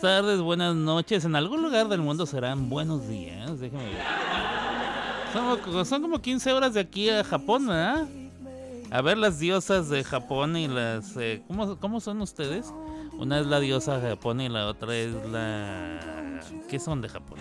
buenas 0.00 0.22
tardes, 0.22 0.40
buenas 0.40 0.74
noches. 0.76 1.24
En 1.24 1.34
algún 1.34 1.62
lugar 1.62 1.88
del 1.88 2.00
mundo 2.00 2.24
serán 2.26 2.68
buenos 2.68 3.08
días. 3.08 3.58
Déjame 3.58 3.84
ver. 3.84 3.96
Son, 5.84 6.02
como 6.02 6.20
15 6.20 6.52
horas 6.52 6.74
de 6.74 6.80
aquí 6.80 7.10
a 7.10 7.24
Japón, 7.24 7.66
¿verdad? 7.66 8.06
A 8.90 9.02
ver 9.02 9.18
las 9.18 9.38
diosas 9.38 9.88
de 9.88 10.04
Japón 10.04 10.56
y 10.56 10.68
las... 10.68 11.16
Eh, 11.16 11.42
¿cómo, 11.46 11.78
¿Cómo 11.78 12.00
son 12.00 12.20
ustedes? 12.20 12.72
Una 13.18 13.40
es 13.40 13.46
la 13.46 13.60
diosa 13.60 13.98
de 13.98 14.10
Japón 14.10 14.40
y 14.40 14.48
la 14.48 14.66
otra 14.66 14.96
es 14.96 15.12
la... 15.30 16.40
¿Qué 16.68 16.78
son 16.78 17.02
de 17.02 17.08
Japón? 17.08 17.38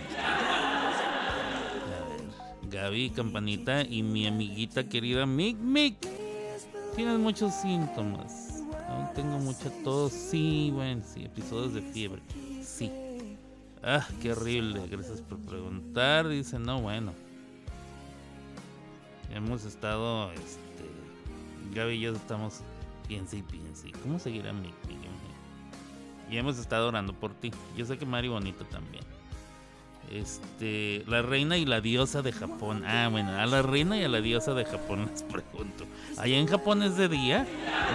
Gaby 2.70 3.12
Campanita 3.12 3.84
y 3.84 4.04
mi 4.04 4.28
amiguita 4.28 4.84
querida 4.90 5.26
Mick 5.26 5.58
Mick. 5.58 5.96
Tienes 6.96 7.20
muchos 7.20 7.54
síntomas. 7.54 8.64
Aún 8.90 9.08
tengo 9.14 9.38
mucha 9.40 9.70
tos. 9.84 10.12
Sí, 10.12 10.72
bueno, 10.74 11.02
sí, 11.06 11.26
episodios 11.26 11.74
de 11.74 11.82
fiebre. 11.82 12.22
Sí. 12.68 12.92
Ah, 13.82 14.06
qué 14.22 14.34
horrible. 14.34 14.88
Gracias 14.88 15.22
por 15.22 15.40
preguntar. 15.40 16.28
Dice, 16.28 16.60
no, 16.60 16.82
bueno. 16.82 17.14
Hemos 19.34 19.66
estado, 19.66 20.32
este, 20.34 20.86
Gaby 21.74 21.96
y 21.96 22.00
yo 22.02 22.14
estamos 22.14 22.62
piense 23.08 23.38
y 23.38 23.42
piense. 23.42 23.92
¿Cómo 24.04 24.20
seguirá 24.20 24.54
Mick 24.54 24.76
Mick? 24.88 24.98
Y 26.30 26.38
hemos 26.38 26.60
estado 26.60 26.90
orando 26.90 27.14
por 27.14 27.34
ti. 27.34 27.52
Yo 27.78 27.86
sé 27.86 27.98
que 27.98 28.06
Mari 28.06 28.28
Bonito 28.28 28.66
también. 28.66 29.04
Este, 30.12 31.04
la 31.08 31.22
reina 31.22 31.58
y 31.58 31.66
la 31.66 31.80
diosa 31.80 32.22
de 32.22 32.34
Japón. 32.34 32.84
Ah, 32.86 33.08
bueno, 33.10 33.32
a 33.32 33.46
la 33.46 33.62
reina 33.62 33.98
y 33.98 34.04
a 34.04 34.10
la 34.10 34.20
diosa 34.20 34.54
de 34.54 34.66
Japón 34.66 35.10
les 35.12 35.24
pregunto. 35.24 35.86
¿Allá 36.18 36.38
en 36.38 36.48
Japón 36.48 36.84
es 36.84 36.98
de 36.98 37.08
día? 37.08 37.48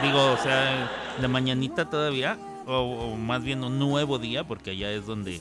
Digo, 0.03 0.33
o 0.33 0.37
sea, 0.39 0.91
de 1.21 1.29
mañanita 1.29 1.91
todavía. 1.91 2.39
O, 2.67 3.17
más 3.17 3.43
bien 3.43 3.65
un 3.65 3.79
nuevo 3.79 4.19
día, 4.19 4.45
porque 4.45 4.71
allá 4.71 4.91
es 4.91 5.07
donde, 5.07 5.41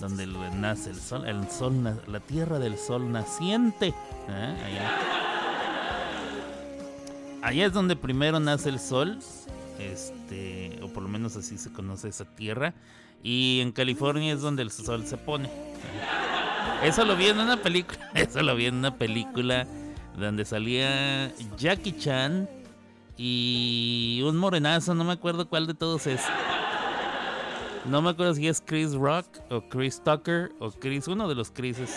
donde 0.00 0.26
nace 0.26 0.90
el 0.90 0.96
sol. 0.96 1.26
El 1.26 1.48
sol, 1.50 2.00
la 2.06 2.20
tierra 2.20 2.58
del 2.58 2.78
sol 2.78 3.10
naciente. 3.10 3.88
¿eh? 4.28 4.56
Allá. 4.64 4.90
allá 7.42 7.66
es 7.66 7.72
donde 7.72 7.96
primero 7.96 8.40
nace 8.40 8.68
el 8.68 8.80
sol. 8.80 9.18
Este, 9.78 10.78
o 10.82 10.88
por 10.88 11.02
lo 11.02 11.08
menos 11.08 11.36
así 11.36 11.58
se 11.58 11.72
conoce 11.72 12.08
esa 12.08 12.24
tierra. 12.24 12.74
Y 13.22 13.60
en 13.60 13.72
California 13.72 14.32
es 14.32 14.40
donde 14.40 14.62
el 14.62 14.70
sol 14.70 15.06
se 15.06 15.16
pone. 15.16 15.50
Eso 16.82 17.04
lo 17.04 17.16
vi 17.16 17.26
en 17.26 17.38
una 17.38 17.56
película. 17.56 18.10
Eso 18.14 18.42
lo 18.42 18.54
vi 18.54 18.66
en 18.66 18.76
una 18.76 18.96
película 18.96 19.66
donde 20.16 20.44
salía 20.44 21.32
Jackie 21.58 21.96
Chan 21.98 22.48
y 23.16 24.22
un 24.24 24.36
morenazo, 24.36 24.94
no 24.94 25.04
me 25.04 25.12
acuerdo 25.12 25.48
cuál 25.48 25.66
de 25.66 25.74
todos 25.74 26.06
es. 26.06 26.22
No 27.86 28.02
me 28.02 28.10
acuerdo 28.10 28.34
si 28.34 28.48
es 28.48 28.60
Chris 28.60 28.94
Rock 28.94 29.26
o 29.48 29.60
Chris 29.68 30.02
Tucker 30.02 30.52
o 30.58 30.70
Chris, 30.70 31.06
uno 31.06 31.28
de 31.28 31.34
los 31.34 31.50
Chrises. 31.50 31.96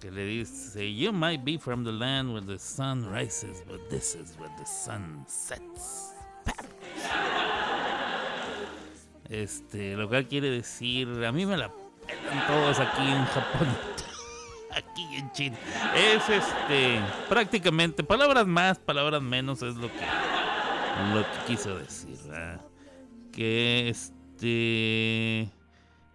Que 0.00 0.10
le 0.10 0.24
dice, 0.26 0.92
You 0.94 1.12
might 1.12 1.44
be 1.44 1.58
from 1.58 1.82
the 1.82 1.92
land 1.92 2.32
where 2.32 2.44
the 2.44 2.58
sun 2.58 3.10
rises, 3.10 3.64
but 3.66 3.88
this 3.88 4.14
is 4.14 4.36
where 4.38 4.50
the 4.58 4.66
sun 4.66 5.24
sets. 5.26 6.14
Este, 9.28 9.94
lo 9.96 10.08
cual 10.08 10.26
quiere 10.26 10.50
decir, 10.50 11.08
a 11.24 11.32
mí 11.32 11.44
me 11.44 11.56
la 11.56 11.70
pelan 12.06 12.46
todos 12.46 12.78
aquí 12.80 13.02
en 13.02 13.24
Japón. 13.26 13.97
Aquí 14.74 15.16
en 15.16 15.30
China. 15.32 15.58
Es 15.94 16.28
este, 16.28 17.00
prácticamente, 17.28 18.02
palabras 18.02 18.46
más, 18.46 18.78
palabras 18.78 19.22
menos 19.22 19.62
es 19.62 19.74
lo 19.76 19.88
que, 19.88 20.06
lo 21.14 21.22
que 21.22 21.38
quiso 21.46 21.76
decir. 21.78 22.18
Que 23.32 23.88
este, 23.88 25.50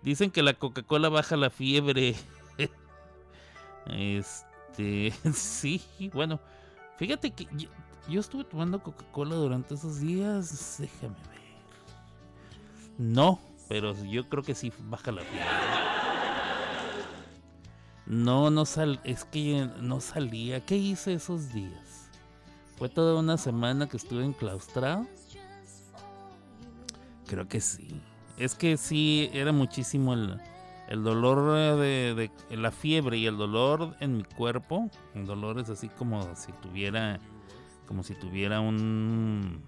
dicen 0.01 0.31
que 0.31 0.43
la 0.43 0.53
Coca-Cola 0.53 1.09
baja 1.09 1.35
la 1.37 1.49
fiebre. 1.49 2.15
este, 3.87 5.13
sí, 5.33 5.81
bueno, 6.13 6.39
fíjate 6.97 7.31
que 7.31 7.47
yo, 7.53 7.69
yo 8.07 8.19
estuve 8.19 8.43
tomando 8.43 8.81
Coca-Cola 8.81 9.35
durante 9.35 9.75
esos 9.75 9.99
días. 9.99 10.77
Déjame 10.79 11.15
ver. 11.29 11.33
No, 12.97 13.39
pero 13.69 13.95
yo 14.03 14.27
creo 14.29 14.43
que 14.43 14.55
sí 14.55 14.71
baja 14.79 15.11
la 15.11 15.21
fiebre. 15.21 15.92
No, 18.05 18.49
no 18.49 18.65
sal, 18.65 18.99
es 19.03 19.25
que 19.25 19.69
no 19.79 20.01
salía. 20.01 20.65
¿Qué 20.65 20.75
hice 20.77 21.13
esos 21.13 21.53
días? 21.53 22.09
Fue 22.77 22.89
toda 22.89 23.19
una 23.19 23.37
semana 23.37 23.87
que 23.87 23.97
estuve 23.97 24.25
enclaustrado. 24.25 25.07
Creo 27.27 27.47
que 27.47 27.61
sí. 27.61 28.01
Es 28.37 28.55
que 28.55 28.77
sí, 28.77 29.29
era 29.33 29.51
muchísimo 29.51 30.13
el, 30.13 30.39
el 30.89 31.03
dolor 31.03 31.79
de, 31.79 32.29
la 32.49 32.71
fiebre 32.71 33.17
y 33.17 33.25
el 33.25 33.37
dolor 33.37 33.95
en 33.99 34.17
mi 34.17 34.23
cuerpo. 34.23 34.89
El 35.13 35.25
dolor 35.25 35.59
es 35.59 35.69
así 35.69 35.87
como 35.87 36.35
si 36.35 36.51
tuviera, 36.53 37.19
como 37.87 38.03
si 38.03 38.15
tuviera 38.15 38.59
un 38.59 39.63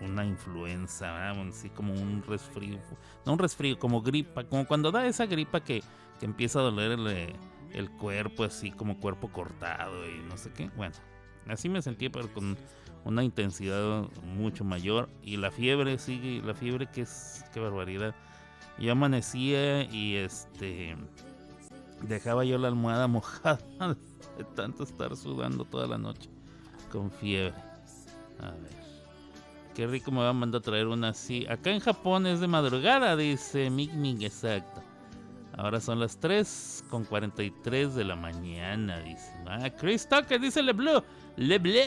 una 0.00 0.24
influenza, 0.24 1.32
así 1.32 1.70
como 1.70 1.92
un 1.92 2.22
resfrío, 2.22 2.78
no 3.26 3.32
un 3.32 3.38
resfrío, 3.38 3.78
como 3.80 4.00
gripa, 4.00 4.44
como 4.44 4.64
cuando 4.64 4.92
da 4.92 5.04
esa 5.06 5.26
gripa 5.26 5.60
que, 5.60 5.82
que 6.18 6.26
empieza 6.26 6.60
a 6.60 6.62
doler 6.62 6.92
el, 6.92 7.34
el, 7.72 7.90
cuerpo, 7.92 8.44
así 8.44 8.70
como 8.70 8.98
cuerpo 8.98 9.30
cortado 9.30 10.08
y 10.08 10.18
no 10.28 10.36
sé 10.36 10.50
qué. 10.52 10.70
Bueno, 10.76 10.94
así 11.48 11.68
me 11.68 11.82
sentí, 11.82 12.08
pero 12.08 12.32
con 12.32 12.56
una 13.04 13.24
intensidad 13.24 14.08
mucho 14.22 14.64
mayor. 14.64 15.08
Y 15.22 15.36
la 15.36 15.50
fiebre 15.50 15.98
sigue, 15.98 16.42
la 16.42 16.54
fiebre 16.54 16.86
que 16.86 17.02
es, 17.02 17.44
qué 17.52 17.60
barbaridad. 17.60 18.14
Yo 18.78 18.92
amanecía 18.92 19.84
y 19.84 20.16
este 20.16 20.96
dejaba 22.02 22.44
yo 22.44 22.58
la 22.58 22.68
almohada 22.68 23.08
mojada 23.08 23.58
de 24.36 24.44
tanto 24.54 24.84
estar 24.84 25.16
sudando 25.16 25.64
toda 25.64 25.86
la 25.86 25.98
noche 25.98 26.30
con 26.90 27.10
fiebre. 27.10 27.54
A 28.40 28.50
ver. 28.50 28.78
Qué 29.74 29.86
rico 29.86 30.10
me 30.10 30.18
va 30.18 30.30
a 30.30 30.32
mandar 30.32 30.60
a 30.60 30.64
traer 30.64 30.86
una 30.88 31.10
así. 31.10 31.46
Acá 31.48 31.70
en 31.70 31.80
Japón 31.80 32.26
es 32.26 32.40
de 32.40 32.48
madrugada, 32.48 33.16
dice 33.16 33.70
Mig 33.70 33.92
Mig, 33.94 34.24
exacto. 34.24 34.82
Ahora 35.58 35.80
son 35.80 35.98
las 35.98 36.20
3 36.20 36.84
con 36.88 37.04
43 37.04 37.96
de 37.96 38.04
la 38.04 38.14
mañana, 38.14 39.00
dice. 39.00 39.32
Ah, 39.44 39.68
Chris 39.68 40.08
Tucker, 40.08 40.40
dice 40.40 40.62
Le 40.62 40.72
Blue. 40.72 41.02
Le 41.36 41.58
Bleu. 41.58 41.84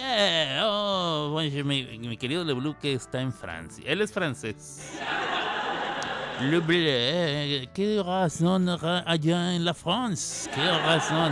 Oh, 0.61 1.39
mi, 1.63 2.17
querido 2.17 2.43
Le 2.43 2.51
Blue 2.51 2.75
que 2.81 2.91
está 2.91 3.21
en 3.21 3.31
Francia. 3.31 3.81
Él 3.87 4.01
es 4.01 4.11
francés. 4.11 4.91
Le 6.41 6.59
Bleu. 6.59 7.69
Qué 7.73 8.03
razón 8.05 8.67
allá 8.67 9.55
en 9.55 9.63
la 9.63 9.73
France. 9.73 10.49
Qué 10.53 10.69
razón. 10.69 11.31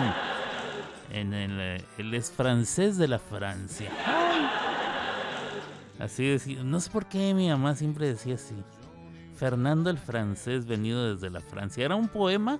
En 1.11 1.33
el, 1.33 1.83
él 1.97 2.13
es 2.13 2.31
francés 2.31 2.97
de 2.97 3.09
la 3.09 3.19
Francia. 3.19 3.91
Así 5.99 6.25
decía, 6.25 6.63
no 6.63 6.79
sé 6.79 6.89
por 6.89 7.05
qué 7.05 7.33
mi 7.33 7.49
mamá 7.49 7.75
siempre 7.75 8.07
decía 8.07 8.35
así. 8.35 8.55
Fernando 9.39 9.89
el 9.89 9.97
francés 9.97 10.65
venido 10.65 11.15
desde 11.15 11.29
la 11.29 11.39
Francia. 11.39 11.85
¿Era 11.85 11.95
un 11.95 12.09
poema? 12.09 12.59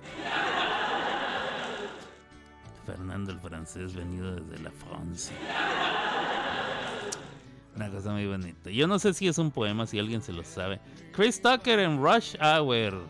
Fernando 2.86 3.32
el 3.32 3.38
francés 3.38 3.94
venido 3.94 4.34
desde 4.34 4.62
la 4.64 4.70
Francia. 4.70 5.36
Una 7.76 7.90
cosa 7.90 8.12
muy 8.12 8.26
bonita. 8.26 8.70
Yo 8.70 8.86
no 8.86 8.98
sé 8.98 9.12
si 9.12 9.28
es 9.28 9.36
un 9.36 9.50
poema, 9.50 9.86
si 9.86 9.98
alguien 9.98 10.22
se 10.22 10.32
lo 10.32 10.42
sabe. 10.42 10.80
Chris 11.12 11.42
Tucker 11.42 11.80
en 11.80 12.02
Rush 12.02 12.36
Hour. 12.40 13.04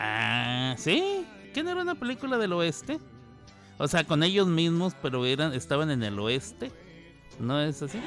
Ah, 0.00 0.74
¿sí? 0.78 1.24
¿Qué 1.54 1.62
no 1.62 1.70
era 1.70 1.82
una 1.82 1.94
película 1.94 2.38
del 2.38 2.54
oeste? 2.54 2.98
O 3.78 3.86
sea, 3.86 4.02
con 4.02 4.24
ellos 4.24 4.48
mismos, 4.48 4.96
pero 5.00 5.24
eran, 5.24 5.54
estaban 5.54 5.92
en 5.92 6.02
el 6.02 6.18
oeste. 6.18 6.72
¿No 7.38 7.60
es 7.60 7.80
así? 7.82 8.00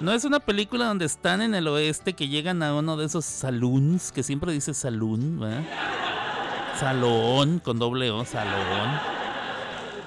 No 0.00 0.12
es 0.12 0.24
una 0.24 0.38
película 0.38 0.86
donde 0.86 1.06
están 1.06 1.42
en 1.42 1.56
el 1.56 1.66
oeste 1.66 2.12
que 2.12 2.28
llegan 2.28 2.62
a 2.62 2.72
uno 2.72 2.96
de 2.96 3.06
esos 3.06 3.24
saloons, 3.24 4.12
que 4.12 4.22
siempre 4.22 4.52
dice 4.52 4.72
saloon, 4.72 5.40
¿verdad? 5.40 5.64
Salón, 6.78 7.58
con 7.58 7.80
doble 7.80 8.08
O, 8.12 8.24
salón. 8.24 9.00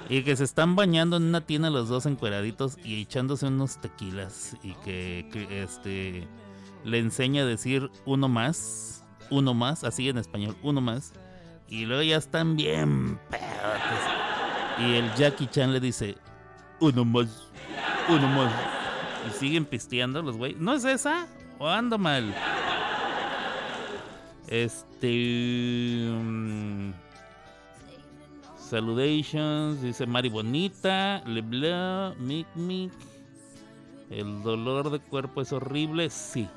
Y 0.08 0.24
que 0.24 0.38
se 0.38 0.46
están 0.46 0.78
bañando 0.78 1.18
en 1.18 1.24
una 1.24 1.42
tienda 1.42 1.70
los 1.70 1.90
dos 1.90 2.06
encueraditos 2.06 2.78
y 2.86 3.02
echándose 3.02 3.48
unos 3.48 3.82
tequilas. 3.82 4.56
Y 4.64 4.76
que, 4.76 5.28
este 5.62 6.26
le 6.86 6.98
enseña 6.98 7.44
a 7.44 7.46
decir 7.46 7.92
uno 8.06 8.30
más, 8.30 9.04
uno 9.30 9.54
más, 9.54 9.84
así 9.84 10.08
en 10.08 10.18
español, 10.18 10.56
uno 10.64 10.80
más. 10.80 11.12
Y 11.68 11.86
luego 11.86 12.02
ya 12.02 12.18
están 12.18 12.56
bien 12.56 13.20
Y 14.80 14.94
el 14.96 15.14
Jackie 15.16 15.48
Chan 15.48 15.74
le 15.74 15.82
dice, 15.82 16.18
uno 16.80 17.04
más, 17.04 17.50
uno 18.08 18.28
más. 18.28 18.71
Y 19.28 19.32
siguen 19.32 19.66
pisteando 19.66 20.22
los 20.22 20.38
güeyes. 20.38 20.60
¿No 20.60 20.74
es 20.74 20.84
esa? 20.84 21.28
¿O 21.60 21.68
ando 21.68 21.98
mal? 21.98 22.34
Este. 24.48 26.08
Mm, 26.10 26.92
Salutations, 28.58 29.82
dice 29.82 30.06
Mari 30.06 30.30
Bonita, 30.30 31.22
Leblanc, 31.26 32.18
Mic 32.18 32.48
Mic. 32.56 32.94
El 34.10 34.44
dolor 34.44 34.90
de 34.90 35.00
cuerpo 35.00 35.42
es 35.42 35.52
horrible, 35.52 36.10
sí. 36.10 36.48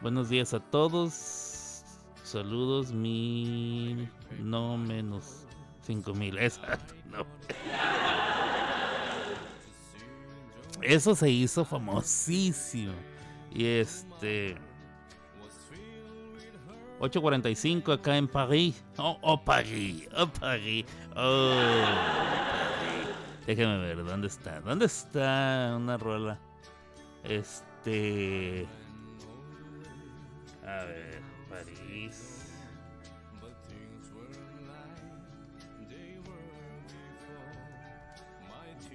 Buenos 0.00 0.28
días 0.28 0.52
a 0.54 0.60
todos. 0.60 1.82
Saludos, 2.24 2.92
mil, 2.92 4.08
no 4.40 4.76
menos 4.76 5.46
cinco 5.82 6.14
mil. 6.14 6.38
Exacto, 6.40 6.94
no. 7.10 7.26
Eso 10.82 11.14
se 11.14 11.30
hizo 11.30 11.64
famosísimo. 11.64 12.94
Y 13.50 13.66
este. 13.66 14.56
8.45 17.00 17.94
acá 17.94 18.16
en 18.16 18.28
París. 18.28 18.82
Oh, 18.96 19.18
oh, 19.22 19.42
París. 19.42 20.08
Oh, 20.16 20.26
París. 20.28 20.84
Oh. 21.16 21.84
Déjame 23.46 23.78
ver, 23.78 24.04
¿dónde 24.04 24.28
está? 24.28 24.60
¿Dónde 24.60 24.86
está 24.86 25.74
una 25.76 25.96
rola? 25.96 26.38
Este. 27.24 28.66
A 30.64 30.84
ver, 30.84 31.20
París. 31.50 32.31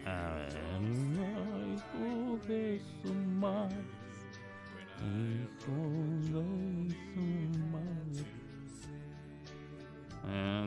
A 0.07 0.35
ver. 0.35 0.53
Hijo 1.75 2.39
de 2.47 2.81
su 3.03 3.13
madre. 3.13 3.75
Hijo 5.03 5.75
de 6.21 6.95
su 7.13 7.59
madre. 7.71 8.37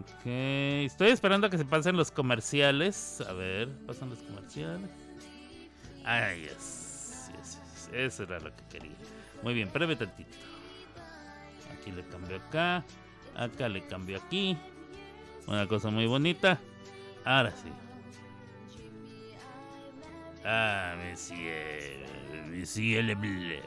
Ok, 0.01 0.27
estoy 0.87 1.11
esperando 1.11 1.47
a 1.47 1.51
que 1.51 1.59
se 1.59 1.65
pasen 1.65 1.97
los 1.97 2.11
comerciales. 2.11 3.23
A 3.27 3.33
ver, 3.33 3.69
pasan 3.87 4.11
los 4.11 4.19
comerciales. 4.23 4.91
Ay, 6.05 6.43
yes, 6.43 7.31
yes, 7.37 7.61
yes. 7.61 7.91
Eso 7.93 8.23
era 8.25 8.41
lo 8.41 8.55
que 8.55 8.63
quería. 8.71 8.97
Muy 9.43 9.55
bien, 9.55 9.71
breve 9.73 9.97
tantito. 9.97 10.37
Aquí 11.73 11.93
le 11.93 12.03
cambio 12.05 12.37
acá. 12.37 12.85
Acá 13.35 13.69
le 13.69 13.87
cambio 13.87 14.19
aquí. 14.19 14.57
Una 15.47 15.67
cosa 15.67 15.91
muy 15.91 16.07
bonita. 16.07 16.59
Ahora 17.25 17.51
sí. 17.51 17.71
Ah, 20.45 20.95
monsieur. 20.97 22.01
Monsieur 22.51 23.03
le 23.03 23.15
bleu. 23.15 23.61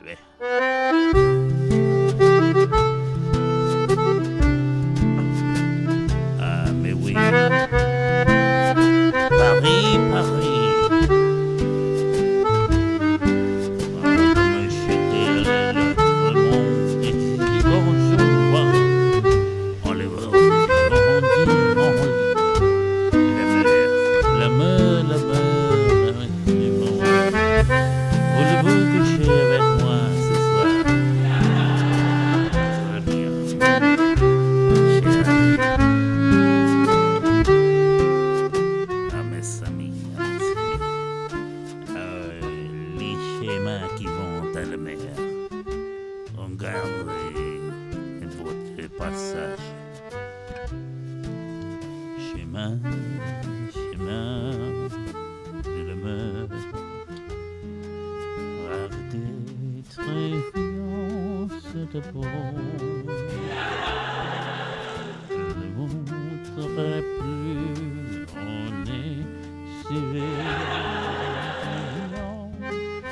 Plus, 66.74 68.26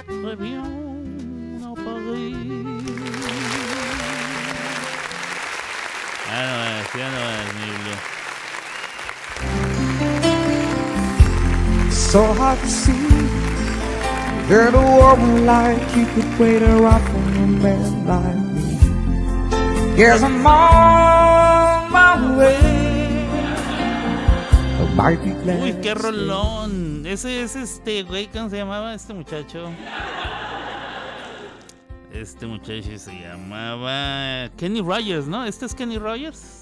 on 0.10 0.30
est 0.30 0.36
bien, 0.36 0.64
Paris. 1.76 2.36
Ah 6.34 6.44
no 6.48 6.56
es, 6.72 6.88
ya 6.98 7.08
no 7.12 7.22
es, 7.38 7.50
mi 7.56 7.68
Blue. 7.84 8.00
so 12.12 12.22
hard 12.34 12.60
to 12.60 12.68
see. 12.68 12.92
Girl, 14.50 14.76
a 14.76 14.84
woman 14.98 15.46
like 15.46 15.96
you 15.96 16.06
could 16.08 16.40
wait 16.40 16.62
out 16.62 17.02
for 17.10 17.18
a 17.18 17.48
man 17.48 18.06
like 18.06 18.36
me. 18.56 19.98
Yes, 19.98 20.22
I'm 20.22 20.46
on 20.46 21.92
my 21.92 22.38
way. 22.38 22.81
Uy, 25.04 25.74
qué 25.82 25.96
rolón. 25.96 27.06
Ese 27.08 27.42
es 27.42 27.56
este, 27.56 28.04
güey, 28.04 28.28
¿cómo 28.28 28.50
se 28.50 28.58
llamaba 28.58 28.94
este 28.94 29.14
muchacho? 29.16 29.70
Este 32.14 32.46
muchacho 32.46 32.98
se 33.00 33.20
llamaba 33.20 34.52
Kenny 34.58 34.82
Rogers, 34.82 35.28
¿no? 35.28 35.44
¿Este 35.44 35.66
es 35.66 35.74
Kenny 35.74 35.98
Rogers? 35.98 36.61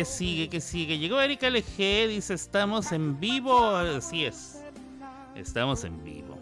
Qué 0.00 0.06
sigue, 0.06 0.48
qué 0.48 0.62
sigue. 0.62 0.98
Llegó 0.98 1.20
Erika 1.20 1.50
LG, 1.50 2.08
dice, 2.08 2.32
estamos 2.32 2.90
en 2.90 3.20
vivo. 3.20 3.76
Así 3.76 4.24
es. 4.24 4.64
Estamos 5.34 5.84
en 5.84 6.02
vivo. 6.02 6.38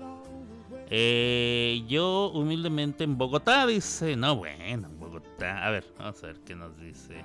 Eh, 0.88 1.82
yo 1.88 2.30
humildemente 2.30 3.02
en 3.02 3.18
Bogotá, 3.18 3.66
dice. 3.66 4.14
No, 4.14 4.36
bueno, 4.36 4.86
en 4.86 5.00
Bogotá. 5.00 5.66
A 5.66 5.70
ver, 5.70 5.84
vamos 5.98 6.22
a 6.22 6.28
ver 6.28 6.36
qué 6.46 6.54
nos 6.54 6.78
dice. 6.78 7.24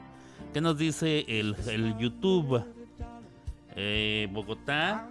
¿Qué 0.52 0.60
nos 0.60 0.76
dice 0.76 1.24
el, 1.28 1.56
el 1.68 1.96
YouTube? 2.00 2.66
Eh, 3.76 4.28
Bogotá. 4.32 5.08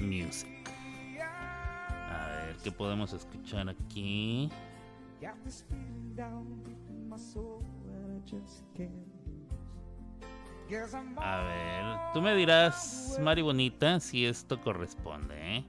Music. 0.00 0.48
A 1.20 2.28
ver, 2.46 2.56
¿qué 2.64 2.72
podemos 2.72 3.12
escuchar 3.12 3.68
aquí? 3.68 4.50
A 11.18 11.42
ver, 11.42 12.12
tú 12.14 12.22
me 12.22 12.34
dirás, 12.34 13.18
Mari 13.20 13.42
Bonita, 13.42 14.00
si 14.00 14.24
esto 14.24 14.60
corresponde, 14.60 15.34
¿eh? 15.58 15.64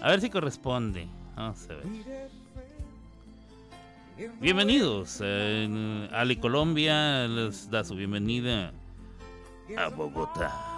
A 0.00 0.08
ver 0.10 0.20
si 0.20 0.30
corresponde. 0.30 1.06
Vamos 1.36 1.68
a 1.70 1.74
ver. 1.74 1.84
Bienvenidos. 4.40 5.20
eh, 5.22 6.08
Ali 6.12 6.36
Colombia 6.36 7.28
les 7.28 7.70
da 7.70 7.84
su 7.84 7.94
bienvenida 7.94 8.72
a 9.76 9.88
Bogotá. 9.88 10.77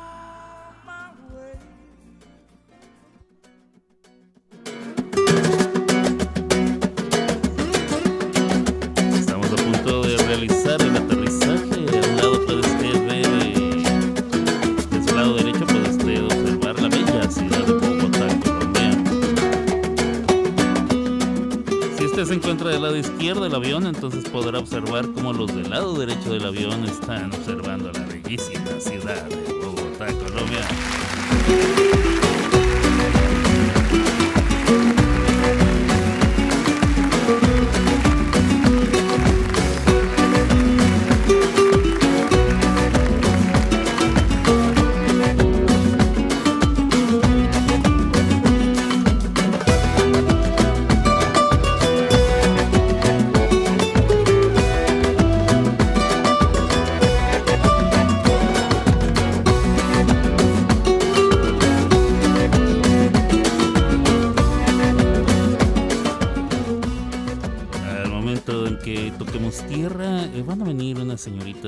Usted 22.22 22.34
se 22.34 22.38
encuentra 22.38 22.68
del 22.70 22.82
lado 22.82 22.96
izquierdo 22.96 23.44
del 23.44 23.54
avión, 23.54 23.86
entonces 23.86 24.28
podrá 24.28 24.58
observar 24.58 25.10
cómo 25.12 25.32
los 25.32 25.54
del 25.54 25.70
lado 25.70 25.94
derecho 25.94 26.32
del 26.32 26.44
avión 26.44 26.84
están 26.84 27.32
observando 27.32 27.90
la 27.92 28.04
bellísima 28.04 28.78
ciudad 28.78 29.24
de 29.24 29.52
Bogotá, 29.54 30.06
Colombia. 30.12 30.60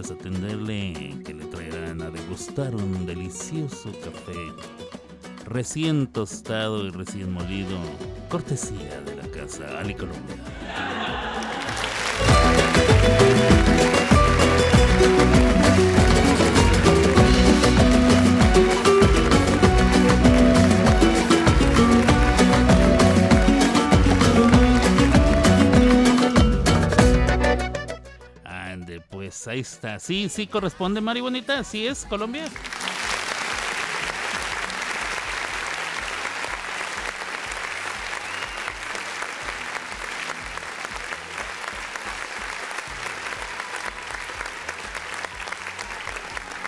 Atenderle, 0.00 1.18
que 1.22 1.34
le 1.34 1.44
traerán 1.44 2.00
a 2.00 2.08
degustar 2.08 2.74
un 2.74 3.04
delicioso 3.04 3.92
café 4.02 4.32
recién 5.44 6.06
tostado 6.06 6.86
y 6.86 6.90
recién 6.90 7.30
molido, 7.30 7.76
cortesía 8.30 9.02
de 9.02 9.16
la 9.16 9.28
casa 9.28 9.78
Ali 9.78 9.94
Colombia. 9.94 10.36
Pues 29.42 29.48
ahí 29.52 29.60
está. 29.60 29.98
Sí, 29.98 30.28
sí 30.28 30.46
corresponde, 30.46 31.00
Mari 31.00 31.20
Bonita. 31.20 31.64
Sí 31.64 31.86
es 31.86 32.04
Colombia. 32.04 32.44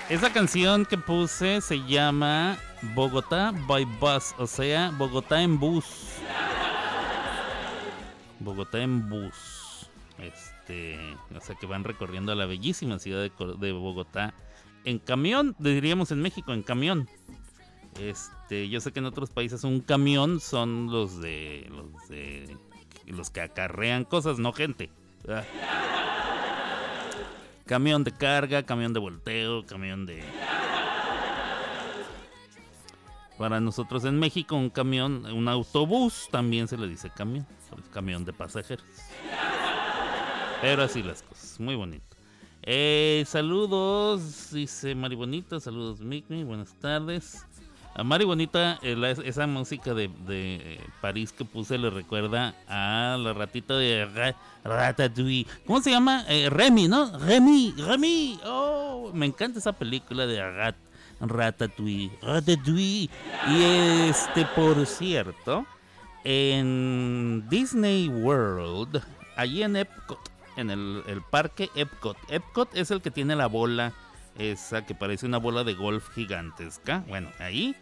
Esa 0.09 0.33
canción 0.33 0.85
que 0.85 0.99
puse 0.99 1.61
se 1.61 1.81
llama 1.85 2.59
Bogotá 2.95 3.53
by 3.67 3.85
Bus, 3.85 4.35
o 4.39 4.47
sea, 4.47 4.91
Bogotá 4.97 5.43
en 5.43 5.59
bus. 5.59 5.85
Bogotá 8.41 8.83
en 8.83 9.09
bus. 9.09 9.64
Este, 10.19 10.99
o 11.35 11.41
sea, 11.41 11.57
que 11.57 11.67
van 11.67 11.85
recorriendo 11.85 12.35
la 12.35 12.47
bellísima 12.47 12.99
ciudad 12.99 13.23
de, 13.23 13.73
Bogotá 13.73 14.35
en 14.85 14.99
camión, 14.99 15.57
diríamos 15.59 16.11
en 16.13 16.21
México, 16.23 16.53
en 16.53 16.63
camión. 16.63 17.09
Este, 18.01 18.69
yo 18.69 18.81
sé 18.81 18.93
que 18.93 18.99
en 18.99 19.07
otros 19.07 19.31
países 19.31 19.65
un 19.65 19.81
camión 19.81 20.41
son 20.41 20.91
los 20.91 21.21
de 21.21 21.67
los 21.71 22.09
de 22.09 22.57
los 23.07 23.31
que 23.31 23.41
acarrean 23.41 24.05
cosas, 24.05 24.39
no 24.39 24.53
gente. 24.53 24.91
Camión 27.67 28.05
de 28.05 28.13
carga, 28.13 28.63
camión 28.65 28.93
de 28.93 29.01
volteo, 29.01 29.65
camión 29.65 30.05
de... 30.05 30.23
Para 33.39 33.59
nosotros 33.59 34.05
en 34.05 34.19
México 34.19 34.55
un 34.55 34.71
camión, 34.71 35.27
un 35.27 35.49
autobús 35.49 36.29
también 36.31 36.69
se 36.69 36.77
le 36.77 36.87
dice 36.87 37.11
camión, 37.11 37.47
camión 37.93 38.25
de 38.25 38.33
pasajeros. 38.33 38.85
Pero 40.65 40.85
así 40.85 41.03
las 41.03 41.21
cosas, 41.21 41.61
muy 41.61 41.75
bonito. 41.75 42.17
Eh, 42.63 43.23
saludos, 43.27 44.51
dice 44.51 44.95
Mari 44.95 45.15
Bonita, 45.15 45.61
saludos 45.61 46.01
Mikmi, 46.01 46.43
buenas 46.43 46.73
tardes. 46.81 47.45
A 47.95 48.03
Mari 48.03 48.25
Bonita, 48.25 48.79
eh, 48.81 49.15
esa 49.27 49.47
música 49.47 49.93
de, 49.93 50.11
eh, 50.31 50.81
París 51.03 51.33
que 51.33 51.45
puse 51.45 51.77
le 51.77 51.91
recuerda 51.91 52.55
a 52.67 53.19
la 53.19 53.35
ratita 53.35 53.77
de 53.77 54.35
Ratatouille. 54.65 55.47
¿Cómo 55.67 55.83
se 55.83 55.91
llama? 55.91 56.25
Remy, 56.49 56.89
¿no? 56.89 57.19
Remy, 57.19 57.75
Remy. 57.77 58.41
Oh, 58.47 59.11
me 59.13 59.27
encanta 59.27 59.59
esa 59.59 59.75
película 59.75 60.27
de 60.27 60.51
Rat, 60.51 60.77
Ratatouille. 61.21 62.11
Ratatouille. 62.23 63.11
Y 63.51 63.63
este, 64.09 64.47
por 64.57 64.87
cierto, 64.87 65.67
en 66.25 67.47
Disney 67.51 68.09
World, 68.09 69.03
allí 69.37 69.63
en 69.63 69.77
Epcot, 69.77 70.34
en 70.57 70.71
el, 70.71 71.23
parque 71.31 71.71
Epcot. 71.75 72.17
Epcot 72.29 72.75
es 72.75 72.91
el 72.91 73.03
que 73.03 73.11
tiene 73.11 73.37
la 73.37 73.47
bola 73.47 73.93
esa 74.39 74.85
que 74.85 74.95
parece 74.95 75.27
una 75.27 75.39
bola 75.39 75.65
de 75.65 75.75
golf 75.75 76.11
gigantesca. 76.15 77.05
Bueno, 77.09 77.31
ahí 77.39 77.77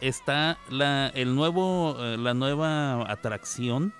está 0.00 0.58
la, 0.68 1.08
el 1.14 1.34
nuevo, 1.34 1.96
eh, 2.00 2.16
la 2.16 2.34
nueva 2.34 3.10
atracción. 3.10 3.92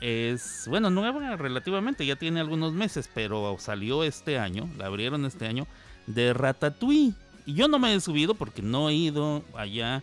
Es, 0.00 0.66
bueno, 0.68 0.90
nueva 0.90 1.36
relativamente, 1.36 2.04
ya 2.04 2.16
tiene 2.16 2.40
algunos 2.40 2.72
meses, 2.72 3.08
pero 3.14 3.56
salió 3.58 4.04
este 4.04 4.38
año, 4.38 4.68
la 4.76 4.86
abrieron 4.86 5.24
este 5.24 5.46
año, 5.46 5.66
de 6.06 6.34
Ratatouille. 6.34 7.14
Y 7.46 7.54
yo 7.54 7.68
no 7.68 7.78
me 7.78 7.94
he 7.94 8.00
subido 8.00 8.34
porque 8.34 8.60
no 8.60 8.90
he 8.90 8.94
ido 8.94 9.42
allá 9.56 10.02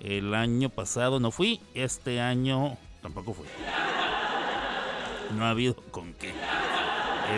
el 0.00 0.34
año 0.34 0.68
pasado, 0.68 1.20
no 1.20 1.30
fui, 1.30 1.60
este 1.74 2.20
año 2.20 2.76
tampoco 3.00 3.34
fui. 3.34 3.46
No 5.36 5.44
ha 5.44 5.50
habido 5.50 5.74
con 5.90 6.12
qué. 6.14 6.32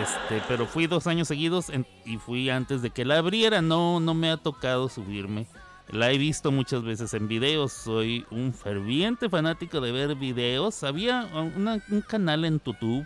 Este, 0.01 0.41
pero 0.47 0.65
fui 0.65 0.87
dos 0.87 1.07
años 1.07 1.27
seguidos 1.27 1.71
y 2.05 2.17
fui 2.17 2.49
antes 2.49 2.81
de 2.81 2.89
que 2.89 3.05
la 3.05 3.17
abriera. 3.17 3.61
No, 3.61 3.99
no 3.99 4.13
me 4.13 4.29
ha 4.29 4.37
tocado 4.37 4.89
subirme. 4.89 5.47
La 5.89 6.11
he 6.11 6.17
visto 6.17 6.51
muchas 6.51 6.83
veces 6.83 7.13
en 7.13 7.27
videos. 7.27 7.71
Soy 7.71 8.25
un 8.31 8.53
ferviente 8.53 9.29
fanático 9.29 9.81
de 9.81 9.91
ver 9.91 10.15
videos. 10.15 10.83
Había 10.83 11.27
un 11.33 12.03
canal 12.07 12.45
en 12.45 12.61
YouTube 12.65 13.05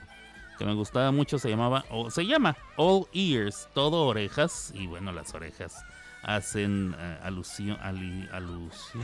que 0.58 0.66
me 0.66 0.74
gustaba 0.74 1.12
mucho. 1.12 1.40
Se 1.40 1.50
llamaba, 1.50 1.86
o 1.90 2.10
se 2.10 2.26
llama 2.26 2.56
All 2.78 3.06
Ears, 3.14 3.68
todo 3.74 4.06
orejas. 4.06 4.72
Y 4.74 4.88
bueno, 4.88 5.12
las 5.12 5.34
orejas 5.34 5.84
hacen 6.24 6.96
eh, 6.98 7.20
alusión, 7.24 7.78
alusión, 7.82 9.04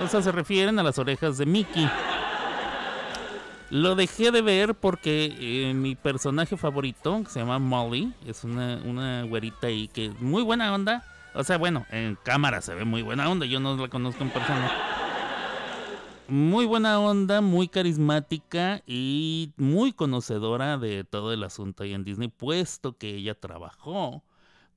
o 0.00 0.08
sea, 0.08 0.22
se 0.22 0.30
refieren 0.30 0.78
a 0.78 0.82
las 0.82 0.98
orejas 0.98 1.38
de 1.38 1.46
Mickey. 1.46 1.88
Lo 3.70 3.96
dejé 3.96 4.30
de 4.30 4.42
ver 4.42 4.74
porque 4.74 5.34
eh, 5.38 5.74
mi 5.74 5.96
personaje 5.96 6.56
favorito, 6.56 7.22
que 7.24 7.30
se 7.30 7.40
llama 7.40 7.58
Molly, 7.58 8.12
es 8.24 8.44
una, 8.44 8.80
una 8.84 9.24
güerita 9.24 9.66
ahí 9.66 9.88
que 9.88 10.06
es 10.06 10.20
muy 10.20 10.42
buena 10.42 10.72
onda. 10.72 11.04
O 11.34 11.42
sea, 11.42 11.58
bueno, 11.58 11.84
en 11.90 12.16
cámara 12.22 12.60
se 12.60 12.74
ve 12.74 12.84
muy 12.84 13.02
buena 13.02 13.28
onda, 13.28 13.44
yo 13.44 13.58
no 13.60 13.76
la 13.76 13.88
conozco 13.88 14.22
en 14.22 14.30
persona. 14.30 14.70
Muy 16.28 16.64
buena 16.64 16.98
onda, 16.98 17.40
muy 17.40 17.68
carismática 17.68 18.82
y 18.86 19.52
muy 19.56 19.92
conocedora 19.92 20.76
de 20.78 21.04
todo 21.04 21.32
el 21.32 21.44
asunto 21.44 21.82
ahí 21.82 21.92
en 21.92 22.04
Disney, 22.04 22.28
puesto 22.28 22.96
que 22.96 23.14
ella 23.14 23.38
trabajó 23.38 24.24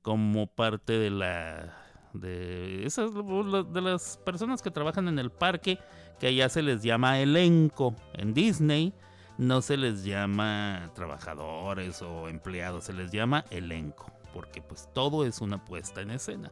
como 0.01 0.47
parte 0.47 0.93
de 0.93 1.09
la 1.09 1.88
de 2.13 2.85
esas 2.85 3.11
de 3.13 3.81
las 3.81 4.17
personas 4.17 4.61
que 4.61 4.71
trabajan 4.71 5.07
en 5.07 5.19
el 5.19 5.29
parque 5.31 5.79
que 6.19 6.27
allá 6.27 6.49
se 6.49 6.61
les 6.61 6.83
llama 6.83 7.19
elenco. 7.19 7.95
En 8.13 8.33
Disney 8.33 8.93
no 9.37 9.61
se 9.61 9.77
les 9.77 10.03
llama 10.03 10.91
trabajadores 10.95 12.01
o 12.01 12.27
empleados, 12.27 12.85
se 12.85 12.93
les 12.93 13.11
llama 13.11 13.45
elenco, 13.51 14.11
porque 14.33 14.61
pues 14.61 14.89
todo 14.93 15.25
es 15.25 15.39
una 15.39 15.63
puesta 15.63 16.01
en 16.01 16.11
escena. 16.11 16.51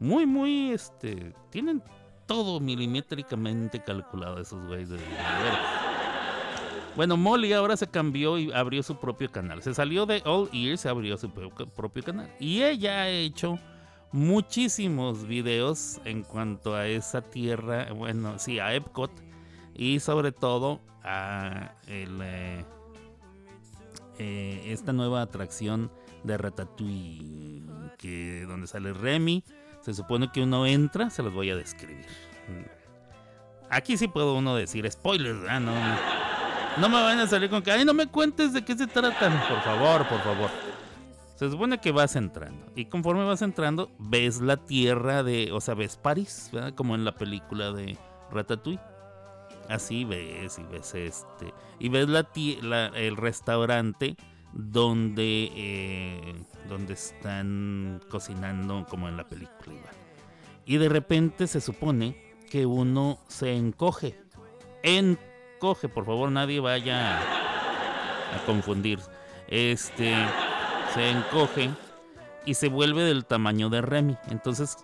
Muy, 0.00 0.26
muy, 0.26 0.70
este, 0.70 1.32
tienen 1.50 1.82
todo 2.26 2.58
milimétricamente 2.58 3.82
calculado 3.82 4.40
esos 4.40 4.66
güeyes 4.66 4.88
de, 4.88 4.98
Bueno, 6.96 7.16
Molly 7.16 7.52
ahora 7.52 7.76
se 7.76 7.86
cambió 7.86 8.38
y 8.38 8.50
abrió 8.52 8.82
su 8.82 8.96
propio 8.96 9.30
canal. 9.30 9.62
Se 9.62 9.74
salió 9.74 10.06
de 10.06 10.22
All 10.24 10.48
Ears, 10.52 10.80
se 10.80 10.88
abrió 10.88 11.18
su 11.18 11.30
propio 11.30 12.02
canal. 12.02 12.34
Y 12.40 12.62
ella 12.62 13.02
ha 13.02 13.08
hecho 13.10 13.58
muchísimos 14.12 15.26
videos 15.26 16.00
en 16.04 16.22
cuanto 16.22 16.74
a 16.74 16.86
esa 16.86 17.22
tierra, 17.22 17.92
bueno, 17.92 18.38
sí, 18.38 18.58
a 18.58 18.74
Epcot 18.74 19.10
y 19.74 20.00
sobre 20.00 20.32
todo 20.32 20.80
a 21.02 21.72
eh, 21.86 22.64
eh, 24.18 24.62
esta 24.66 24.92
nueva 24.92 25.22
atracción 25.22 25.90
de 26.24 26.36
Ratatouille, 26.36 27.62
que 27.98 28.44
donde 28.46 28.66
sale 28.66 28.92
Remy, 28.92 29.42
se 29.80 29.94
supone 29.94 30.30
que 30.30 30.42
uno 30.42 30.66
entra, 30.66 31.10
se 31.10 31.22
los 31.22 31.32
voy 31.32 31.50
a 31.50 31.56
describir. 31.56 32.06
Aquí 33.70 33.96
sí 33.96 34.06
puedo 34.06 34.34
uno 34.36 34.54
decir 34.54 34.88
spoilers, 34.90 35.40
no, 35.40 35.60
no, 35.60 35.72
no 36.76 36.88
me 36.88 37.02
van 37.02 37.18
a 37.18 37.26
salir 37.26 37.48
con 37.48 37.62
que, 37.62 37.72
ay, 37.72 37.84
no 37.84 37.94
me 37.94 38.06
cuentes 38.06 38.52
de 38.52 38.62
qué 38.62 38.76
se 38.76 38.86
tratan, 38.86 39.32
por 39.48 39.62
favor, 39.62 40.06
por 40.06 40.20
favor. 40.20 40.50
Se 41.42 41.50
supone 41.50 41.78
que 41.78 41.90
vas 41.90 42.14
entrando. 42.14 42.70
Y 42.76 42.84
conforme 42.84 43.24
vas 43.24 43.42
entrando, 43.42 43.90
ves 43.98 44.40
la 44.40 44.58
tierra 44.58 45.24
de. 45.24 45.50
O 45.50 45.60
sea, 45.60 45.74
ves 45.74 45.96
París, 45.96 46.50
¿verdad? 46.52 46.72
Como 46.72 46.94
en 46.94 47.04
la 47.04 47.16
película 47.16 47.72
de 47.72 47.98
Ratatouille. 48.30 48.78
Así 49.68 50.04
ves 50.04 50.60
y 50.60 50.62
ves 50.62 50.94
este. 50.94 51.52
Y 51.80 51.88
ves 51.88 52.06
la, 52.06 52.86
el 52.94 53.16
restaurante 53.16 54.14
donde, 54.52 55.50
eh, 55.56 56.34
donde 56.68 56.92
están 56.92 58.00
cocinando 58.08 58.86
como 58.88 59.08
en 59.08 59.16
la 59.16 59.28
película. 59.28 59.90
Y 60.64 60.76
de 60.76 60.88
repente 60.88 61.48
se 61.48 61.60
supone 61.60 62.36
que 62.52 62.66
uno 62.66 63.18
se 63.26 63.56
encoge. 63.56 64.16
Encoge, 64.84 65.88
por 65.88 66.06
favor, 66.06 66.30
nadie 66.30 66.60
vaya 66.60 67.18
a 67.18 68.46
confundir. 68.46 69.00
Este 69.48 70.14
se 70.94 71.10
encoge 71.10 71.70
y 72.44 72.54
se 72.54 72.68
vuelve 72.68 73.02
del 73.02 73.24
tamaño 73.24 73.68
de 73.68 73.80
Remy. 73.80 74.16
Entonces 74.28 74.76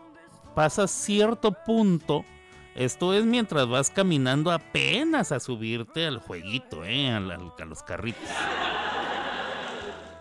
pasa 0.54 0.86
cierto 0.88 1.52
punto. 1.52 2.24
Esto 2.74 3.12
es 3.12 3.24
mientras 3.24 3.68
vas 3.68 3.90
caminando 3.90 4.52
apenas 4.52 5.32
a 5.32 5.40
subirte 5.40 6.06
al 6.06 6.18
jueguito, 6.18 6.84
¿eh? 6.84 7.10
a, 7.10 7.20
los 7.20 7.82
carritos. 7.82 8.28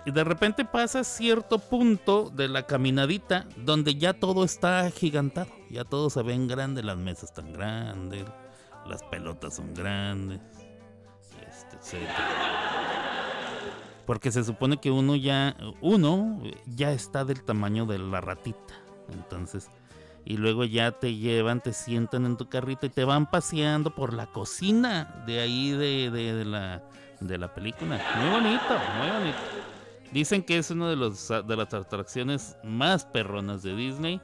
Y 0.06 0.12
de 0.12 0.24
repente 0.24 0.64
pasa 0.64 1.04
cierto 1.04 1.60
punto 1.60 2.32
de 2.34 2.48
la 2.48 2.66
caminadita 2.66 3.46
donde 3.58 3.96
ya 3.96 4.14
todo 4.14 4.44
está 4.44 4.90
gigantado. 4.90 5.52
Ya 5.70 5.84
todo 5.84 6.10
se 6.10 6.24
ve 6.24 6.34
en 6.34 6.48
grande, 6.48 6.82
las 6.82 6.98
mesas 6.98 7.26
están 7.26 7.52
grandes, 7.52 8.26
las 8.88 9.04
pelotas 9.04 9.58
son 9.58 9.74
grandes, 9.74 10.40
este, 11.48 11.78
Porque 14.08 14.32
se 14.32 14.44
supone 14.46 14.78
que 14.78 14.90
uno 14.90 15.16
ya, 15.18 15.56
uno 15.82 16.42
ya 16.66 16.94
está 16.94 17.26
del 17.26 17.44
tamaño 17.44 17.86
de 17.86 18.00
la 18.00 18.22
ratita. 18.22 18.74
Entonces, 19.12 19.70
y 20.24 20.38
luego 20.38 20.64
ya 20.64 20.94
te 20.94 21.16
llevan, 21.16 21.62
te 21.62 21.74
sientan 21.74 22.26
en 22.26 22.38
tu 22.38 22.48
carrito 22.48 22.86
y 22.86 22.90
te 22.90 23.04
van 23.04 23.30
paseando 23.30 23.94
por 23.94 24.14
la 24.14 24.26
cocina 24.28 25.24
de 25.28 25.42
ahí 25.42 25.72
de, 25.72 26.10
de 26.10 26.46
la, 26.46 26.84
de 27.20 27.38
la 27.38 27.54
película. 27.54 28.02
Muy 28.16 28.30
bonito, 28.30 28.78
muy 28.98 29.10
bonito. 29.10 29.38
Dicen 30.14 30.42
que 30.42 30.58
es 30.58 30.72
una 30.72 30.90
de, 30.90 30.96
de 30.96 31.56
las 31.58 31.74
atracciones 31.74 32.56
más 32.64 33.06
perronas 33.06 33.62
de 33.62 33.76
Disney. 33.76 34.22